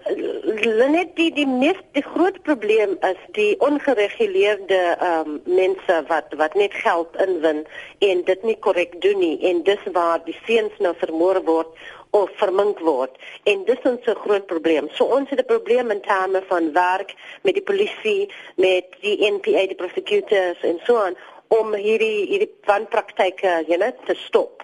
net 0.91 1.09
die 1.17 1.31
die 1.35 1.47
meest 1.47 1.83
die 1.97 2.03
groot 2.03 2.37
probleem 2.47 2.93
is 3.03 3.19
die 3.35 3.57
ongereguleerde 3.59 4.79
um, 5.03 5.41
mense 5.43 5.97
wat 6.07 6.31
wat 6.39 6.55
net 6.55 6.77
geld 6.83 7.17
inwin 7.25 7.65
en 7.99 8.23
dit 8.29 8.45
nie 8.47 8.55
korrek 8.67 8.95
doen 9.03 9.19
nie. 9.19 9.35
En 9.49 9.63
dis 9.67 9.83
waar 9.97 10.23
die 10.23 10.37
seuns 10.45 10.79
nou 10.79 10.93
vermoor 11.01 11.41
word 11.43 11.83
of 12.15 12.31
vermink 12.39 12.79
word. 12.79 13.19
En 13.43 13.65
dis 13.67 13.89
ons 13.91 14.07
se 14.07 14.15
groot 14.23 14.47
probleem. 14.47 14.87
So 14.95 15.11
ons 15.17 15.29
het 15.29 15.43
'n 15.43 15.51
probleem 15.51 15.91
in 15.91 16.01
terme 16.01 16.43
van 16.47 16.71
werk 16.73 17.11
met 17.43 17.53
die 17.59 17.67
polisie, 17.71 18.31
met 18.55 18.95
die 19.01 19.17
NPA, 19.31 19.67
die 19.67 19.81
prosecutors 19.83 20.63
en 20.63 20.79
so 20.85 20.95
aan 20.95 21.17
om 21.47 21.73
hierdie 21.73 22.25
hierdie 22.31 22.53
wanpraktyke, 22.65 23.63
jy 23.67 23.77
weet, 23.77 24.05
te 24.05 24.15
stop 24.15 24.63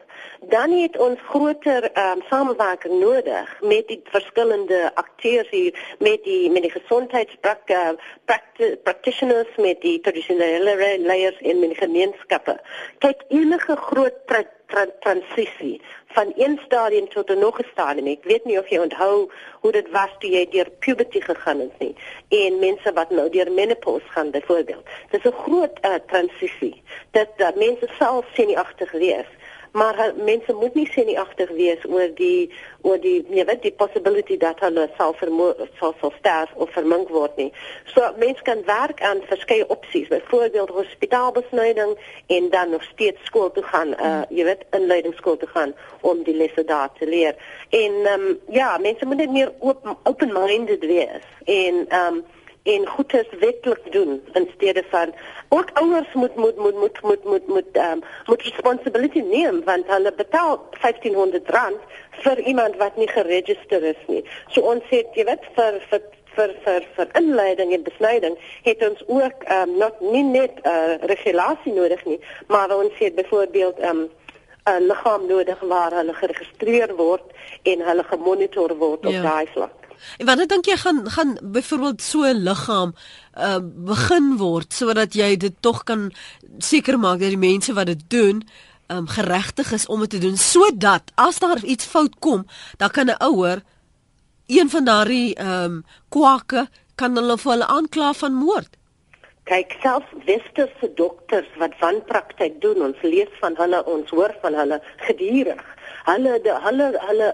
dan 0.49 0.71
het 0.71 0.97
ons 0.97 1.19
groter 1.29 1.83
um, 1.97 2.21
samewerking 2.29 2.99
nodig 2.99 3.61
met 3.61 3.87
die 3.87 4.01
verskillende 4.03 4.91
akteurs 4.93 5.49
hier 5.49 5.95
met 5.99 6.23
die 6.23 6.49
met 6.49 6.61
die 6.61 6.71
gesondheidsprak 6.71 7.69
uh, 7.69 7.89
practitioners 8.83 9.55
met 9.57 9.81
die 9.81 9.99
tradisionele 9.99 10.97
layers 10.99 11.39
in 11.39 11.61
die 11.61 11.75
gemeenskappe. 11.75 12.57
Kyk 12.97 13.21
enige 13.29 13.75
groot 13.75 14.17
tra 14.25 14.43
tra 14.71 14.85
transisie 14.99 15.81
van 16.05 16.33
een 16.35 16.59
stadium 16.65 17.09
tot 17.09 17.29
'n 17.29 17.39
nog 17.39 17.59
'n 17.59 17.67
stadium 17.71 18.07
ek 18.07 18.23
weet 18.23 18.45
nie 18.45 18.59
of 18.59 18.67
jy 18.69 18.77
onthou 18.77 19.31
hoe 19.61 19.71
dit 19.71 19.89
was 19.89 20.11
toe 20.19 20.29
jy 20.29 20.45
deur 20.49 20.69
puberty 20.79 21.19
gegaan 21.19 21.59
het 21.59 21.79
nie 21.79 21.95
en 22.29 22.59
mense 22.59 22.93
wat 22.93 23.09
nou 23.09 23.29
deur 23.29 23.51
menopause 23.51 24.07
gaan 24.07 24.31
byvoorbeeld 24.31 24.85
dis 25.09 25.23
'n 25.23 25.41
groot 25.43 25.75
uh, 25.81 25.93
transisie 26.07 26.83
dat 27.11 27.31
uh, 27.37 27.47
mense 27.55 27.87
self 27.99 28.25
sien 28.33 28.47
nie 28.47 28.57
agter 28.57 28.89
wees 28.91 29.29
maar 29.71 29.99
uh, 29.99 30.23
mense 30.25 30.53
moet 30.53 30.73
nie 30.73 30.87
sien 30.91 31.05
nie 31.05 31.19
agter 31.19 31.53
wees 31.55 31.83
oor 31.87 32.09
die 32.15 32.51
oor 32.81 32.97
die 32.99 33.21
jy 33.29 33.45
weet 33.45 33.61
die 33.63 33.73
possibility 33.77 34.37
dat 34.41 34.59
hulle 34.65 34.87
sal 34.97 35.13
vermoor 35.19 35.55
sal 35.79 35.93
sal 36.01 36.13
sterf 36.17 36.51
of 36.55 36.71
vermink 36.75 37.11
word 37.13 37.37
nie. 37.39 37.51
So 37.93 38.07
mense 38.19 38.43
kan 38.47 38.63
werk 38.67 39.03
aan 39.05 39.23
verskeie 39.29 39.67
opsies, 39.67 40.09
byvoorbeeld 40.11 40.73
hospitaalbesnyding 40.75 41.95
en 42.27 42.49
dan 42.49 42.75
nog 42.75 42.83
steeds 42.89 43.23
skool 43.29 43.51
toe 43.51 43.63
gaan, 43.63 43.95
uh, 43.95 44.23
jy 44.29 44.47
weet 44.49 44.67
inleidingsskool 44.75 45.37
toe 45.37 45.49
gaan 45.53 45.75
om 46.01 46.23
die 46.27 46.35
lesse 46.35 46.65
daar 46.65 46.91
te 46.99 47.07
leer. 47.07 47.35
En 47.69 47.97
ehm 48.03 48.27
um, 48.27 48.37
ja, 48.49 48.77
mense 48.77 49.05
moet 49.05 49.23
net 49.23 49.31
meer 49.31 49.53
open 49.59 49.97
open-minded 50.03 50.85
wees 50.85 51.27
en 51.45 51.85
ehm 51.87 52.21
um, 52.21 52.23
en 52.63 52.87
goedes 52.87 53.27
wetlik 53.39 53.91
doen 53.91 54.21
in 54.33 54.49
steede 54.55 54.83
van 54.89 55.13
ook 55.49 55.69
ouers 55.73 56.13
moet 56.13 56.35
moet 56.35 56.57
moet 56.57 56.77
moet 56.77 57.01
moet 57.01 57.23
moet 57.23 57.47
moet 57.47 57.77
um, 57.77 58.01
moet 58.25 58.41
responsibility 58.41 59.19
neem 59.19 59.63
want 59.63 59.87
hulle 59.87 60.13
betaal 60.13 60.61
1500 60.81 61.49
rand 61.49 61.79
vir 62.09 62.39
iemand 62.39 62.75
wat 62.77 62.95
nie 62.95 63.07
geregistreer 63.07 63.83
is 63.83 64.03
nie. 64.07 64.23
So 64.47 64.61
ons 64.61 64.83
het 64.89 65.07
jy 65.17 65.25
weet 65.25 65.45
vir 65.57 65.81
vir 65.89 66.01
vir 66.35 66.53
vir 66.63 66.87
vir 66.95 67.11
inleiding 67.19 67.73
en 67.73 67.83
besnyding 67.83 68.37
het 68.63 68.85
ons 68.87 69.03
ook 69.07 69.45
um, 69.57 69.77
not 69.77 69.99
nie 70.01 70.23
net 70.23 70.61
'n 70.61 70.69
uh, 70.69 70.95
regulasie 71.13 71.73
nodig 71.73 72.05
nie, 72.05 72.19
maar 72.47 72.75
ons 72.75 72.93
het 72.99 73.15
byvoorbeeld 73.15 73.79
um, 73.79 74.09
'n 74.69 74.87
liggaam 74.87 75.27
nodig 75.27 75.59
waar 75.59 75.91
hulle 75.91 76.13
geregistreer 76.13 76.95
word 76.95 77.23
en 77.63 77.79
hulle 77.81 78.03
gemonitor 78.03 78.77
word 78.77 79.05
op 79.05 79.11
ja. 79.11 79.21
daai 79.21 79.47
vlak. 79.53 79.80
En 80.17 80.25
wanneer 80.25 80.47
dink 80.47 80.65
jy 80.65 80.77
gaan 80.77 81.09
gaan 81.09 81.37
byvoorbeeld 81.41 82.01
so 82.01 82.23
'n 82.23 82.43
liggaam 82.43 82.93
uh 83.37 83.59
begin 83.61 84.37
word 84.37 84.73
sodat 84.73 85.13
jy 85.13 85.37
dit 85.37 85.55
tog 85.59 85.83
kan 85.83 86.11
seker 86.57 86.99
maak 86.99 87.19
dat 87.19 87.29
die 87.29 87.37
mense 87.37 87.73
wat 87.73 87.85
dit 87.85 88.03
doen 88.07 88.43
um 88.87 89.07
geregtig 89.07 89.71
is 89.71 89.85
om 89.87 89.99
dit 89.99 90.09
te 90.09 90.17
doen 90.17 90.37
sodat 90.37 91.11
as 91.15 91.39
daar 91.39 91.63
iets 91.63 91.85
fout 91.85 92.15
kom, 92.19 92.45
dan 92.77 92.89
kan 92.89 93.07
'n 93.07 93.23
ouer 93.23 93.61
een 94.47 94.69
van 94.69 94.83
daardie 94.83 95.39
um 95.39 95.83
kwake 96.09 96.67
kan 96.95 97.15
hulle 97.15 97.37
vir 97.37 97.51
hulle 97.51 97.67
aankla 97.67 98.13
van 98.13 98.33
moord. 98.33 98.77
Kyk, 99.43 99.75
self 99.81 100.03
westerse 100.25 100.93
dokters 100.95 101.47
wat 101.57 101.73
wanpraktyk 101.79 102.61
doen, 102.61 102.81
ons 102.81 103.01
lees 103.01 103.31
van 103.39 103.55
hulle, 103.57 103.79
ons 103.85 104.09
hoor 104.09 104.35
van 104.41 104.53
hulle 104.53 104.81
gedurig. 105.07 105.63
Hulle 106.05 106.39
de, 106.45 106.53
hulle 106.65 106.87
hulle 107.07 107.31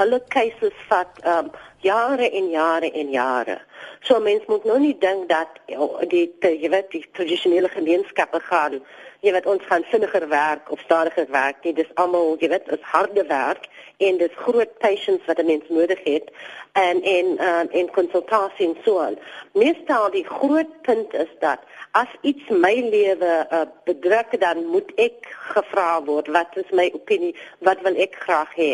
hulle 0.00 0.20
cases 0.28 0.76
vat 0.88 1.20
um 1.34 1.50
jare 1.80 2.30
en 2.30 2.50
jare 2.50 2.90
en 2.90 3.10
jare. 3.10 3.60
So 4.00 4.20
mens 4.20 4.46
moet 4.46 4.64
nou 4.64 4.78
nie 4.80 4.96
dink 4.98 5.28
dat 5.28 5.60
die 6.08 6.26
jy 6.40 6.70
weet 6.72 6.90
die 6.90 7.04
tradisionele 7.12 7.68
gemeenskappe 7.68 8.40
gaan 8.48 8.80
jy 9.20 9.32
weet 9.32 9.46
ons 9.46 9.66
gaan 9.68 9.84
vinniger 9.90 10.28
werk 10.28 10.70
of 10.70 10.80
stadiger 10.80 11.26
werk 11.30 11.64
nie. 11.64 11.74
Dis 11.76 11.90
almal 11.94 12.36
jy 12.40 12.48
weet 12.48 12.68
is 12.72 12.86
harde 12.92 13.24
werk 13.28 13.68
en 13.98 14.18
dis 14.18 14.40
groot 14.44 14.72
patience 14.78 15.24
wat 15.26 15.38
'n 15.38 15.46
mens 15.46 15.68
nodig 15.68 16.00
het 16.04 16.30
en 16.72 17.02
en 17.02 17.26
um, 17.48 17.68
en 17.70 17.90
konsultasie 17.90 18.68
en 18.68 18.76
so 18.84 18.98
aan. 18.98 19.18
Meestal 19.52 20.10
die 20.10 20.24
groot 20.24 20.72
punt 20.82 21.14
is 21.14 21.32
dat 21.40 21.60
as 21.92 22.10
iets 22.22 22.48
my 22.48 22.74
lewe 22.90 23.46
uh, 23.50 23.66
bedruk 23.84 24.34
dan 24.40 24.62
moet 24.70 24.90
ek 25.02 25.26
gevra 25.50 25.98
word 26.06 26.28
wat 26.30 26.54
is 26.62 26.70
my 26.70 26.86
opinie 26.94 27.32
wat 27.66 27.82
wil 27.86 27.96
ek 27.98 28.14
graag 28.22 28.52
hê 28.54 28.70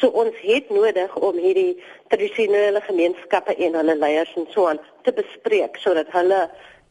so 0.00 0.12
ons 0.22 0.36
het 0.44 0.68
nodig 0.68 1.14
om 1.16 1.38
hierdie 1.40 1.78
tradisionele 2.12 2.82
gemeenskappe 2.84 3.56
en 3.56 3.78
hulle 3.80 3.96
leiers 3.96 4.34
en 4.36 4.48
so 4.52 4.68
aan 4.68 4.80
te 5.08 5.14
bespreek 5.16 5.80
sodat 5.80 6.12
hulle 6.12 6.42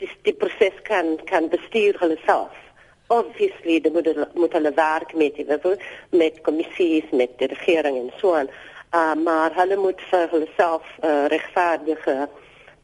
die, 0.01 0.09
die 0.25 0.33
proses 0.33 0.81
kan 0.89 1.17
kan 1.29 1.51
bestuur 1.53 2.01
hulle 2.01 2.17
self 2.25 2.66
obviously 3.07 3.81
die 3.81 3.91
moet 3.91 4.07
moet 4.33 4.53
hulle 4.53 4.73
werk 4.73 5.13
met 5.13 5.35
die 5.35 5.75
met 6.09 6.41
kommissies 6.41 7.11
met 7.11 7.37
die 7.37 7.47
regering 7.47 7.97
en 7.97 8.11
so 8.19 8.33
aan 8.33 8.49
Uh, 8.91 9.13
maar 9.23 9.51
hulle 9.55 9.75
moet 9.75 10.01
vir 10.09 10.29
hulself 10.31 10.83
uh, 11.03 11.25
regverdige 11.27 12.29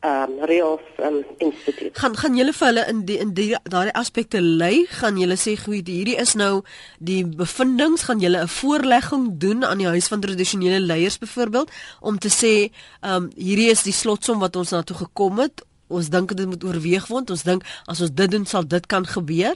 um 0.04 0.34
reëls 0.50 0.84
um 1.00 1.22
instituut. 1.38 1.96
Gaan 1.98 2.18
gaan 2.20 2.36
julle 2.36 2.52
vir 2.52 2.68
hulle 2.68 2.84
in 2.92 3.00
die 3.08 3.16
in 3.24 3.32
die 3.38 3.46
daardie 3.72 3.94
aspekte 3.96 4.42
lei? 4.44 4.84
Gaan 5.00 5.16
julle 5.22 5.38
sê 5.40 5.54
goed, 5.62 5.88
hierdie 5.88 6.18
is 6.20 6.36
nou 6.36 6.66
die 7.00 7.22
bevindinge, 7.24 8.04
gaan 8.04 8.20
julle 8.20 8.44
'n 8.44 8.52
voorlegging 8.52 9.30
doen 9.40 9.64
aan 9.64 9.80
die 9.80 9.88
huis 9.88 10.12
van 10.12 10.20
tradisionele 10.20 10.84
leiers 10.84 11.18
byvoorbeeld 11.24 11.72
om 12.02 12.20
te 12.20 12.32
sê 12.42 12.54
um 13.02 13.32
hierdie 13.36 13.72
is 13.72 13.84
die 13.88 13.96
slotsom 13.96 14.44
wat 14.44 14.56
ons 14.56 14.76
na 14.76 14.82
toe 14.82 14.98
gekom 14.98 15.40
het. 15.40 15.64
Ons 15.88 16.10
dink 16.10 16.36
dit 16.36 16.48
moet 16.48 16.64
oorweeg 16.64 17.08
word. 17.08 17.30
Ons 17.30 17.44
dink 17.44 17.64
as 17.86 18.02
ons 18.02 18.12
dit 18.12 18.32
doen 18.32 18.46
sal 18.46 18.68
dit 18.68 18.86
kan 18.86 19.08
gebeur. 19.08 19.56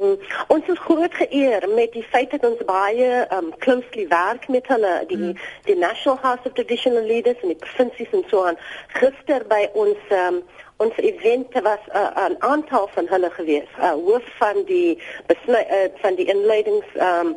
Mm. 0.00 0.16
Ons 0.46 0.68
is 0.72 0.78
groot 0.78 1.14
geëer 1.14 1.68
met 1.68 1.92
die 1.92 2.04
feit 2.08 2.30
dat 2.32 2.44
ons 2.48 2.60
baie 2.64 3.08
um 3.36 3.50
closely 3.58 4.06
werk 4.08 4.46
met 4.48 4.66
hulle 4.72 4.92
die 5.10 5.18
mm. 5.18 5.34
die 5.68 5.76
National 5.76 6.16
House 6.22 6.40
of 6.48 6.54
Traditional 6.56 7.04
Leaders 7.04 7.42
en 7.42 7.52
die 7.52 7.60
provinsies 7.60 8.14
en 8.16 8.24
so 8.30 8.46
aan. 8.48 8.56
Gister 8.96 9.44
by 9.50 9.66
ons 9.82 10.14
um 10.16 10.38
ons 10.80 10.96
event 11.04 11.52
was 11.66 11.82
'n 11.92 11.96
uh, 12.00 12.28
'n 12.32 12.36
aantal 12.38 12.88
van 12.94 13.08
hulle 13.12 13.30
gewees. 13.30 13.72
Uh 13.78 13.92
hoof 14.06 14.24
van 14.38 14.62
die 14.64 15.02
besny, 15.26 15.66
uh, 15.68 15.88
van 16.02 16.14
die 16.14 16.28
inleidings 16.34 16.86
um 16.96 17.36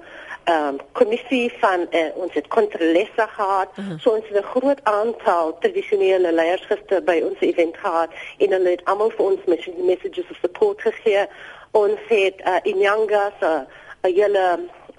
um 0.56 0.78
kommissie 0.92 1.52
van 1.60 1.88
uh, 1.92 2.16
ons 2.16 2.34
het 2.34 2.48
kontrolesse 2.48 3.26
gehad. 3.36 3.70
Uh 3.76 3.88
-huh. 3.88 4.00
So 4.00 4.10
ons 4.10 4.28
het 4.28 4.40
'n 4.40 4.52
groot 4.56 4.80
aantal 4.84 5.58
tradisionele 5.60 6.32
leiers 6.32 6.66
gister 6.66 7.04
by 7.04 7.20
ons 7.24 7.40
event 7.40 7.78
gehad 7.78 8.10
en 8.38 8.52
hulle 8.52 8.70
het 8.70 8.86
almal 8.86 9.10
vir 9.10 9.26
ons 9.26 9.40
messages 9.78 10.30
of 10.32 10.38
support 10.42 10.82
gegee 10.82 11.28
ons 11.74 12.00
het 12.08 12.42
uh, 12.46 12.60
in 12.64 12.78
Yangas 12.78 13.38
'n 13.42 13.46
uh, 13.46 13.62
'n 14.04 14.14
hele 14.14 14.46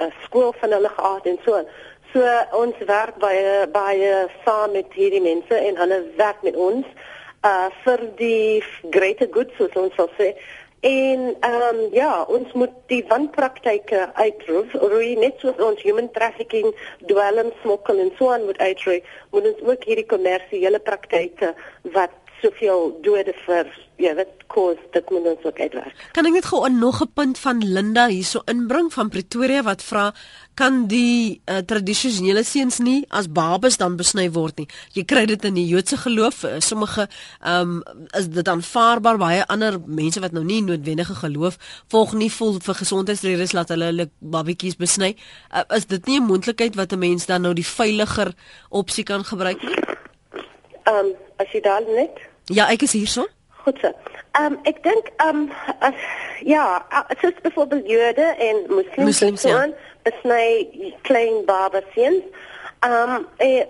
uh, 0.01 0.07
skool 0.25 0.55
van 0.61 0.71
hulle 0.71 0.89
gehad 0.89 1.27
en 1.27 1.39
so. 1.45 1.65
So 2.13 2.23
ons 2.53 2.77
werk 2.87 3.17
baie 3.19 3.67
baie 3.73 4.13
saam 4.45 4.73
met 4.73 4.93
hierdie 4.93 5.23
mense 5.23 5.55
en 5.55 5.77
hulle 5.77 6.03
werk 6.17 6.43
met 6.43 6.57
ons 6.57 6.87
uh 7.45 7.69
vir 7.85 8.01
die 8.17 8.65
greater 8.91 9.29
good 9.31 9.51
soos 9.59 9.75
ons 9.77 9.95
sal 9.99 10.11
sê. 10.19 10.35
En 10.85 11.21
ehm 11.41 11.63
um, 11.69 11.79
ja 11.93 12.23
ons 12.37 12.53
moet 12.53 12.73
die 12.93 13.05
wanpraktyke 13.09 14.09
uitroei. 14.15 14.65
Roei 14.73 15.15
net 15.17 15.39
soos 15.41 15.61
ons 15.69 15.83
human 15.83 16.11
trafficking 16.17 16.75
dwelm 17.13 17.53
smokkel 17.63 17.99
en 17.99 18.13
so 18.19 18.33
aan 18.33 18.45
moet 18.45 18.59
uitroei 18.59 19.01
moet 19.31 19.49
ons 19.53 19.63
ook 19.71 19.85
hierdie 19.89 20.11
kommersiële 20.17 20.81
praktyke 20.89 21.55
wat 21.97 22.19
soveel 22.43 22.99
dode 23.03 23.35
vir 23.47 23.67
ja, 23.97 24.15
wat 24.19 24.31
kos 24.51 24.79
dit 24.93 25.11
moet 25.11 25.27
ons 25.35 25.47
ook 25.47 25.61
uitwerk. 25.61 26.07
Kan 26.17 26.27
ek 26.27 26.37
net 26.39 26.49
gou 26.51 26.67
'n 26.67 26.79
nog 26.79 27.03
'n 27.03 27.13
punt 27.15 27.39
van 27.39 27.59
Linda 27.59 28.07
hierso 28.09 28.43
inbring 28.45 28.93
van 28.93 29.09
Pretoria 29.09 29.63
wat 29.63 29.83
vra 29.83 30.13
kan 30.55 30.87
die 30.87 31.41
uh, 31.47 31.57
tradisionele 31.57 32.45
seuns 32.45 32.79
nie 32.79 33.05
as 33.09 33.27
babas 33.27 33.77
dan 33.77 33.97
besny 33.97 34.31
word 34.31 34.59
nie. 34.59 34.69
Jy 34.93 35.05
kry 35.05 35.27
dit 35.27 35.45
in 35.45 35.55
die 35.55 35.67
Joodse 35.67 35.97
geloof, 35.97 36.45
uh, 36.45 36.61
sommige 36.61 37.09
ehm 37.41 37.83
um, 37.83 37.83
is 38.19 38.29
dit 38.29 38.49
aanvaarbaar 38.49 39.19
baie 39.19 39.47
ander 39.47 39.81
mense 39.87 40.21
wat 40.21 40.33
nou 40.33 40.45
nie 40.45 40.63
noodwendige 40.63 41.15
geloof 41.15 41.59
volg 41.89 42.15
nie 42.15 42.31
voel 42.31 42.61
vir 42.61 42.75
gesondheidsredes 42.75 43.53
laat 43.53 43.69
hulle 43.69 43.85
hulle 43.85 44.11
babatjies 44.19 44.77
besny. 44.77 45.17
Uh, 45.53 45.63
is 45.77 45.87
dit 45.87 46.07
nie 46.07 46.21
'n 46.21 46.27
moontlikheid 46.27 46.75
wat 46.75 46.93
'n 46.93 46.99
mens 46.99 47.27
dan 47.27 47.43
nou 47.43 47.55
die 47.55 47.67
veiliger 47.67 48.35
opsie 48.71 49.05
kan 49.05 49.25
gebruik 49.25 49.63
nie? 49.63 50.04
Ehm 50.85 50.97
um, 50.97 51.15
as 51.37 51.51
jy 51.53 51.61
daar 51.61 51.83
net 51.89 52.21
Ja, 52.45 52.69
ek 52.69 52.83
is 52.83 52.93
hierso. 52.93 53.27
Goed 53.65 53.79
so. 53.81 53.93
Ehm 54.37 54.53
um, 54.53 54.59
ek 54.69 54.83
dink 54.85 55.11
ehm 55.17 55.37
um, 55.37 55.95
ja, 56.45 56.85
soos 57.21 57.39
byvoorbeeld 57.43 57.89
Jode 57.89 58.27
en 58.49 58.65
moslims, 58.69 59.07
moslims 59.09 59.41
so 59.41 59.49
ja. 59.49 59.69
besny 60.05 60.93
klein 61.09 61.45
babasiens. 61.49 62.25
Ehm 62.85 63.15
um, 63.15 63.27
eh, 63.37 63.65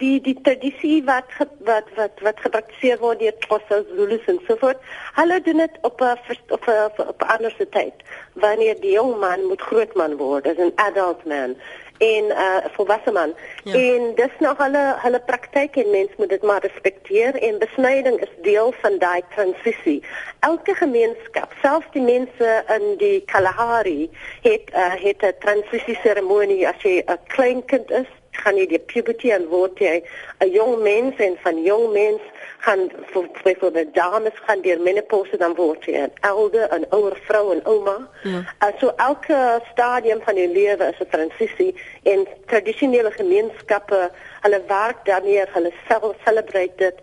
die 0.00 0.18
die 0.20 0.34
tradisie 0.42 1.04
wat 1.06 1.30
wat 1.68 1.92
wat 1.94 2.18
wat 2.26 2.42
gepraktiseer 2.42 2.98
word 2.98 3.22
deur 3.22 3.36
Xhosa 3.46 3.82
Zulus 3.94 4.26
en 4.26 4.40
so 4.48 4.58
voort. 4.58 4.82
Hulle 5.14 5.40
doen 5.46 5.62
dit 5.62 5.78
op 5.86 6.00
'n 6.00 6.18
op 6.48 6.66
'n 6.66 7.06
op 7.06 7.22
'n 7.22 7.30
ander 7.36 7.54
tyd 7.70 7.94
wanneer 8.32 8.80
die 8.80 8.96
jong 8.98 9.20
man 9.20 9.46
moet 9.46 9.60
groot 9.60 9.94
man 9.94 10.16
word 10.16 10.46
as 10.46 10.58
'n 10.58 10.72
adult 10.74 11.24
man 11.24 11.54
en 11.98 12.24
uh 12.24 12.64
volwasse 12.76 13.12
man. 13.12 13.34
Ja. 13.64 13.74
En 13.74 14.14
dis 14.14 14.34
nog 14.38 14.58
hulle 14.58 14.84
hulle 15.02 15.20
praktyk 15.20 15.76
en 15.76 15.90
mens 15.90 16.10
moet 16.16 16.28
dit 16.28 16.42
maar 16.42 16.60
respekteer 16.60 17.34
en 17.34 17.58
besnyding 17.58 18.20
is 18.20 18.32
deel 18.42 18.74
van 18.80 18.98
daai 18.98 19.22
transisie. 19.34 20.02
Elke 20.40 20.74
gemeenskap, 20.74 21.52
selfs 21.62 21.86
die 21.92 22.02
mense 22.02 22.64
in 22.76 22.94
die 22.98 23.20
Kalahari 23.24 24.10
het 24.42 24.70
uh 24.74 24.94
het 25.06 25.22
'n 25.22 25.34
transisie 25.38 25.98
seremonie 26.02 26.68
as 26.68 26.82
jy 26.82 27.02
'n 27.06 27.18
klein 27.26 27.64
kind 27.64 27.90
is 27.90 28.10
gaan 28.42 28.56
jy 28.56 28.66
die 28.66 28.82
puberty 28.92 29.30
en 29.30 29.48
word 29.48 29.78
jy 29.78 30.02
'n 30.40 30.50
jong 30.50 30.82
mens 30.82 31.16
en 31.16 31.36
van 31.42 31.62
jong 31.62 31.92
mens 31.92 32.22
gaan 32.66 32.88
vir 33.12 33.28
vir 33.60 33.72
die 33.72 33.90
dames 33.94 34.38
gaan 34.46 34.62
deur 34.62 34.80
menopause 34.80 35.38
dan 35.42 35.54
word 35.54 35.84
jy 35.86 35.94
'n 36.06 36.12
ouer 36.30 36.68
'n 36.78 36.86
ouer 36.90 37.16
vrou 37.28 37.52
en 37.52 37.62
ouma. 37.64 37.98
Ja. 38.22 38.40
Uh, 38.62 38.72
so 38.80 38.92
elke 38.96 39.60
stadium 39.72 40.20
van 40.22 40.36
jou 40.36 40.48
lewe 40.48 40.84
is 40.92 41.00
'n 41.00 41.10
transisie 41.10 41.74
en 42.02 42.26
tradisionele 42.46 43.10
gemeenskappe, 43.10 44.10
hulle 44.40 44.60
werk 44.66 45.04
daarmee, 45.04 45.44
hulle 45.52 45.72
sel 45.88 46.14
celebrate 46.24 46.76
dit. 46.76 46.98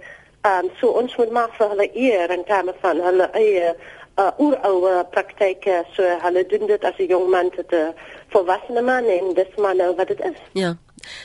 Um 0.45 0.69
so 0.79 0.87
ons 0.87 1.15
moet 1.15 1.31
maar 1.31 1.51
vir 1.57 1.69
hulle 1.69 1.89
eer 1.93 2.29
en 2.29 2.43
terme 2.43 2.73
van 2.81 2.99
hulle 2.99 3.29
eie 3.31 3.75
uh 4.17 4.31
oeroue 4.39 5.05
praktyke 5.09 5.83
so 5.95 6.03
hulle 6.25 6.45
doen 6.45 6.67
dit 6.67 6.83
as 6.83 6.97
'n 6.97 7.07
jong 7.07 7.29
man 7.29 7.49
tot 7.49 7.71
'n 7.71 7.93
volwasse 8.29 8.81
man 8.81 9.05
en 9.05 9.33
dis 9.33 9.55
maar 9.57 9.75
nou 9.75 9.95
wat 9.95 10.07
dit 10.07 10.19
is. 10.19 10.41
Ja. 10.51 10.75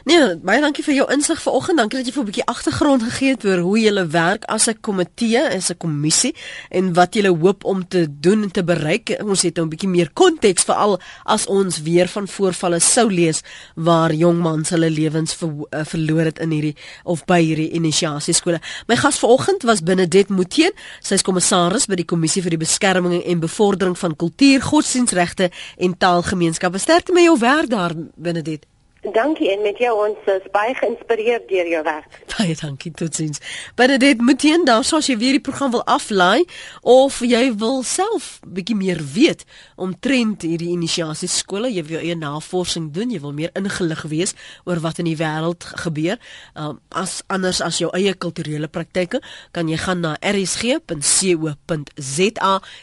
Nee, 0.05 0.37
baie 0.43 0.61
dankie 0.61 0.85
vir 0.85 0.95
jou 0.95 1.07
insig 1.13 1.41
vanoggend. 1.43 1.79
Dankie 1.79 1.99
dat 1.99 2.07
jy 2.07 2.13
vir 2.13 2.23
'n 2.23 2.31
bietjie 2.31 2.47
agtergrond 2.47 3.03
gegee 3.03 3.31
het 3.31 3.45
oor 3.45 3.59
hoe 3.59 3.79
jy 3.79 4.07
werk 4.09 4.45
as 4.45 4.69
'n 4.69 4.81
komitee, 4.81 5.43
as 5.57 5.71
'n 5.71 5.77
kommissie 5.77 6.35
en 6.71 6.93
wat 6.95 7.15
jy 7.15 7.27
hoop 7.29 7.65
om 7.65 7.89
te 7.89 8.07
doen 8.21 8.43
en 8.43 8.51
te 8.51 8.65
bereik. 8.65 9.19
Ons 9.23 9.43
het 9.43 9.57
nou 9.57 9.67
'n 9.67 9.71
bietjie 9.71 9.89
meer 9.89 10.11
konteks 10.13 10.65
veral 10.65 11.01
as 11.25 11.47
ons 11.47 11.83
weer 11.83 12.09
van 12.09 12.29
voorvalle 12.29 12.81
sou 12.81 13.11
lees 13.11 13.43
waar 13.75 14.13
jong 14.13 14.41
mans 14.41 14.69
hulle 14.71 14.91
lewens 14.91 15.35
ver, 15.35 15.49
uh, 15.49 15.85
verloor 15.85 16.25
het 16.25 16.39
in 16.39 16.51
hierdie 16.51 16.77
of 17.05 17.25
by 17.25 17.41
hierdie 17.43 17.71
inisiasieskole. 17.71 18.61
My 18.87 18.97
gas 18.97 19.19
vanoggend 19.19 19.63
was 19.63 19.83
Benedet 19.83 20.29
Muteen. 20.29 20.73
Sy 21.01 21.15
is 21.15 21.23
kommissaris 21.23 21.87
by 21.87 21.95
die 21.95 22.05
Kommissie 22.05 22.43
vir 22.43 22.51
die 22.51 22.65
Beskerming 22.65 23.25
en 23.25 23.41
Bevordering 23.41 23.99
van 23.99 24.17
Kultuur, 24.17 24.61
Godsdienstregte 24.61 25.51
en 25.77 25.99
Taalgemeenskappe. 25.99 26.79
Sterkte 26.79 27.13
met 27.13 27.25
jou 27.25 27.39
werk 27.39 27.71
daar, 27.71 27.93
Benedet. 28.17 28.78
Dankie 29.13 29.51
en 29.53 29.63
met 29.63 29.79
jou 29.79 29.93
ons 30.09 30.27
is 30.29 30.47
baie 30.53 30.75
geïnspireerd 30.75 31.49
deur 31.49 31.69
jou 31.71 31.83
werk. 31.87 32.19
Baie 32.35 32.55
dankie 32.59 32.93
totsiens. 32.93 33.39
Maar 33.77 33.99
dit 33.99 34.21
moet 34.21 34.39
teen 34.39 34.67
sou 34.83 34.99
as 34.99 35.09
jy 35.09 35.17
weer 35.21 35.37
die 35.39 35.45
program 35.45 35.71
wil 35.71 35.85
aflaai 35.89 36.45
of 36.83 37.21
jy 37.21 37.55
wil 37.61 37.83
self 37.83 38.41
bietjie 38.47 38.77
meer 38.77 39.01
weet 39.15 39.45
omtrent 39.77 40.43
hierdie 40.43 40.73
inisiasie 40.75 41.29
skole, 41.29 41.71
jy 41.73 41.85
wil 41.89 42.01
eie 42.01 42.17
navorsing 42.19 42.93
doen, 42.93 43.11
jy 43.11 43.21
wil 43.23 43.33
meer 43.37 43.51
ingelig 43.59 44.03
wees 44.11 44.35
oor 44.65 44.81
wat 44.85 44.99
in 44.99 45.09
die 45.11 45.17
wêreld 45.19 45.65
gebeur, 45.85 46.19
um, 46.55 46.81
as 46.91 47.23
anders 47.29 47.61
as 47.65 47.79
jou 47.83 47.91
eie 47.97 48.15
kulturele 48.15 48.69
praktyke, 48.69 49.21
kan 49.53 49.69
jy 49.71 49.79
gaan 49.81 50.01
na 50.05 50.17
rsg.co.za 50.21 50.95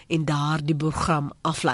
en 0.07 0.25
daar 0.25 0.59
die 0.63 0.77
program 0.77 1.31
aflaai. 1.43 1.73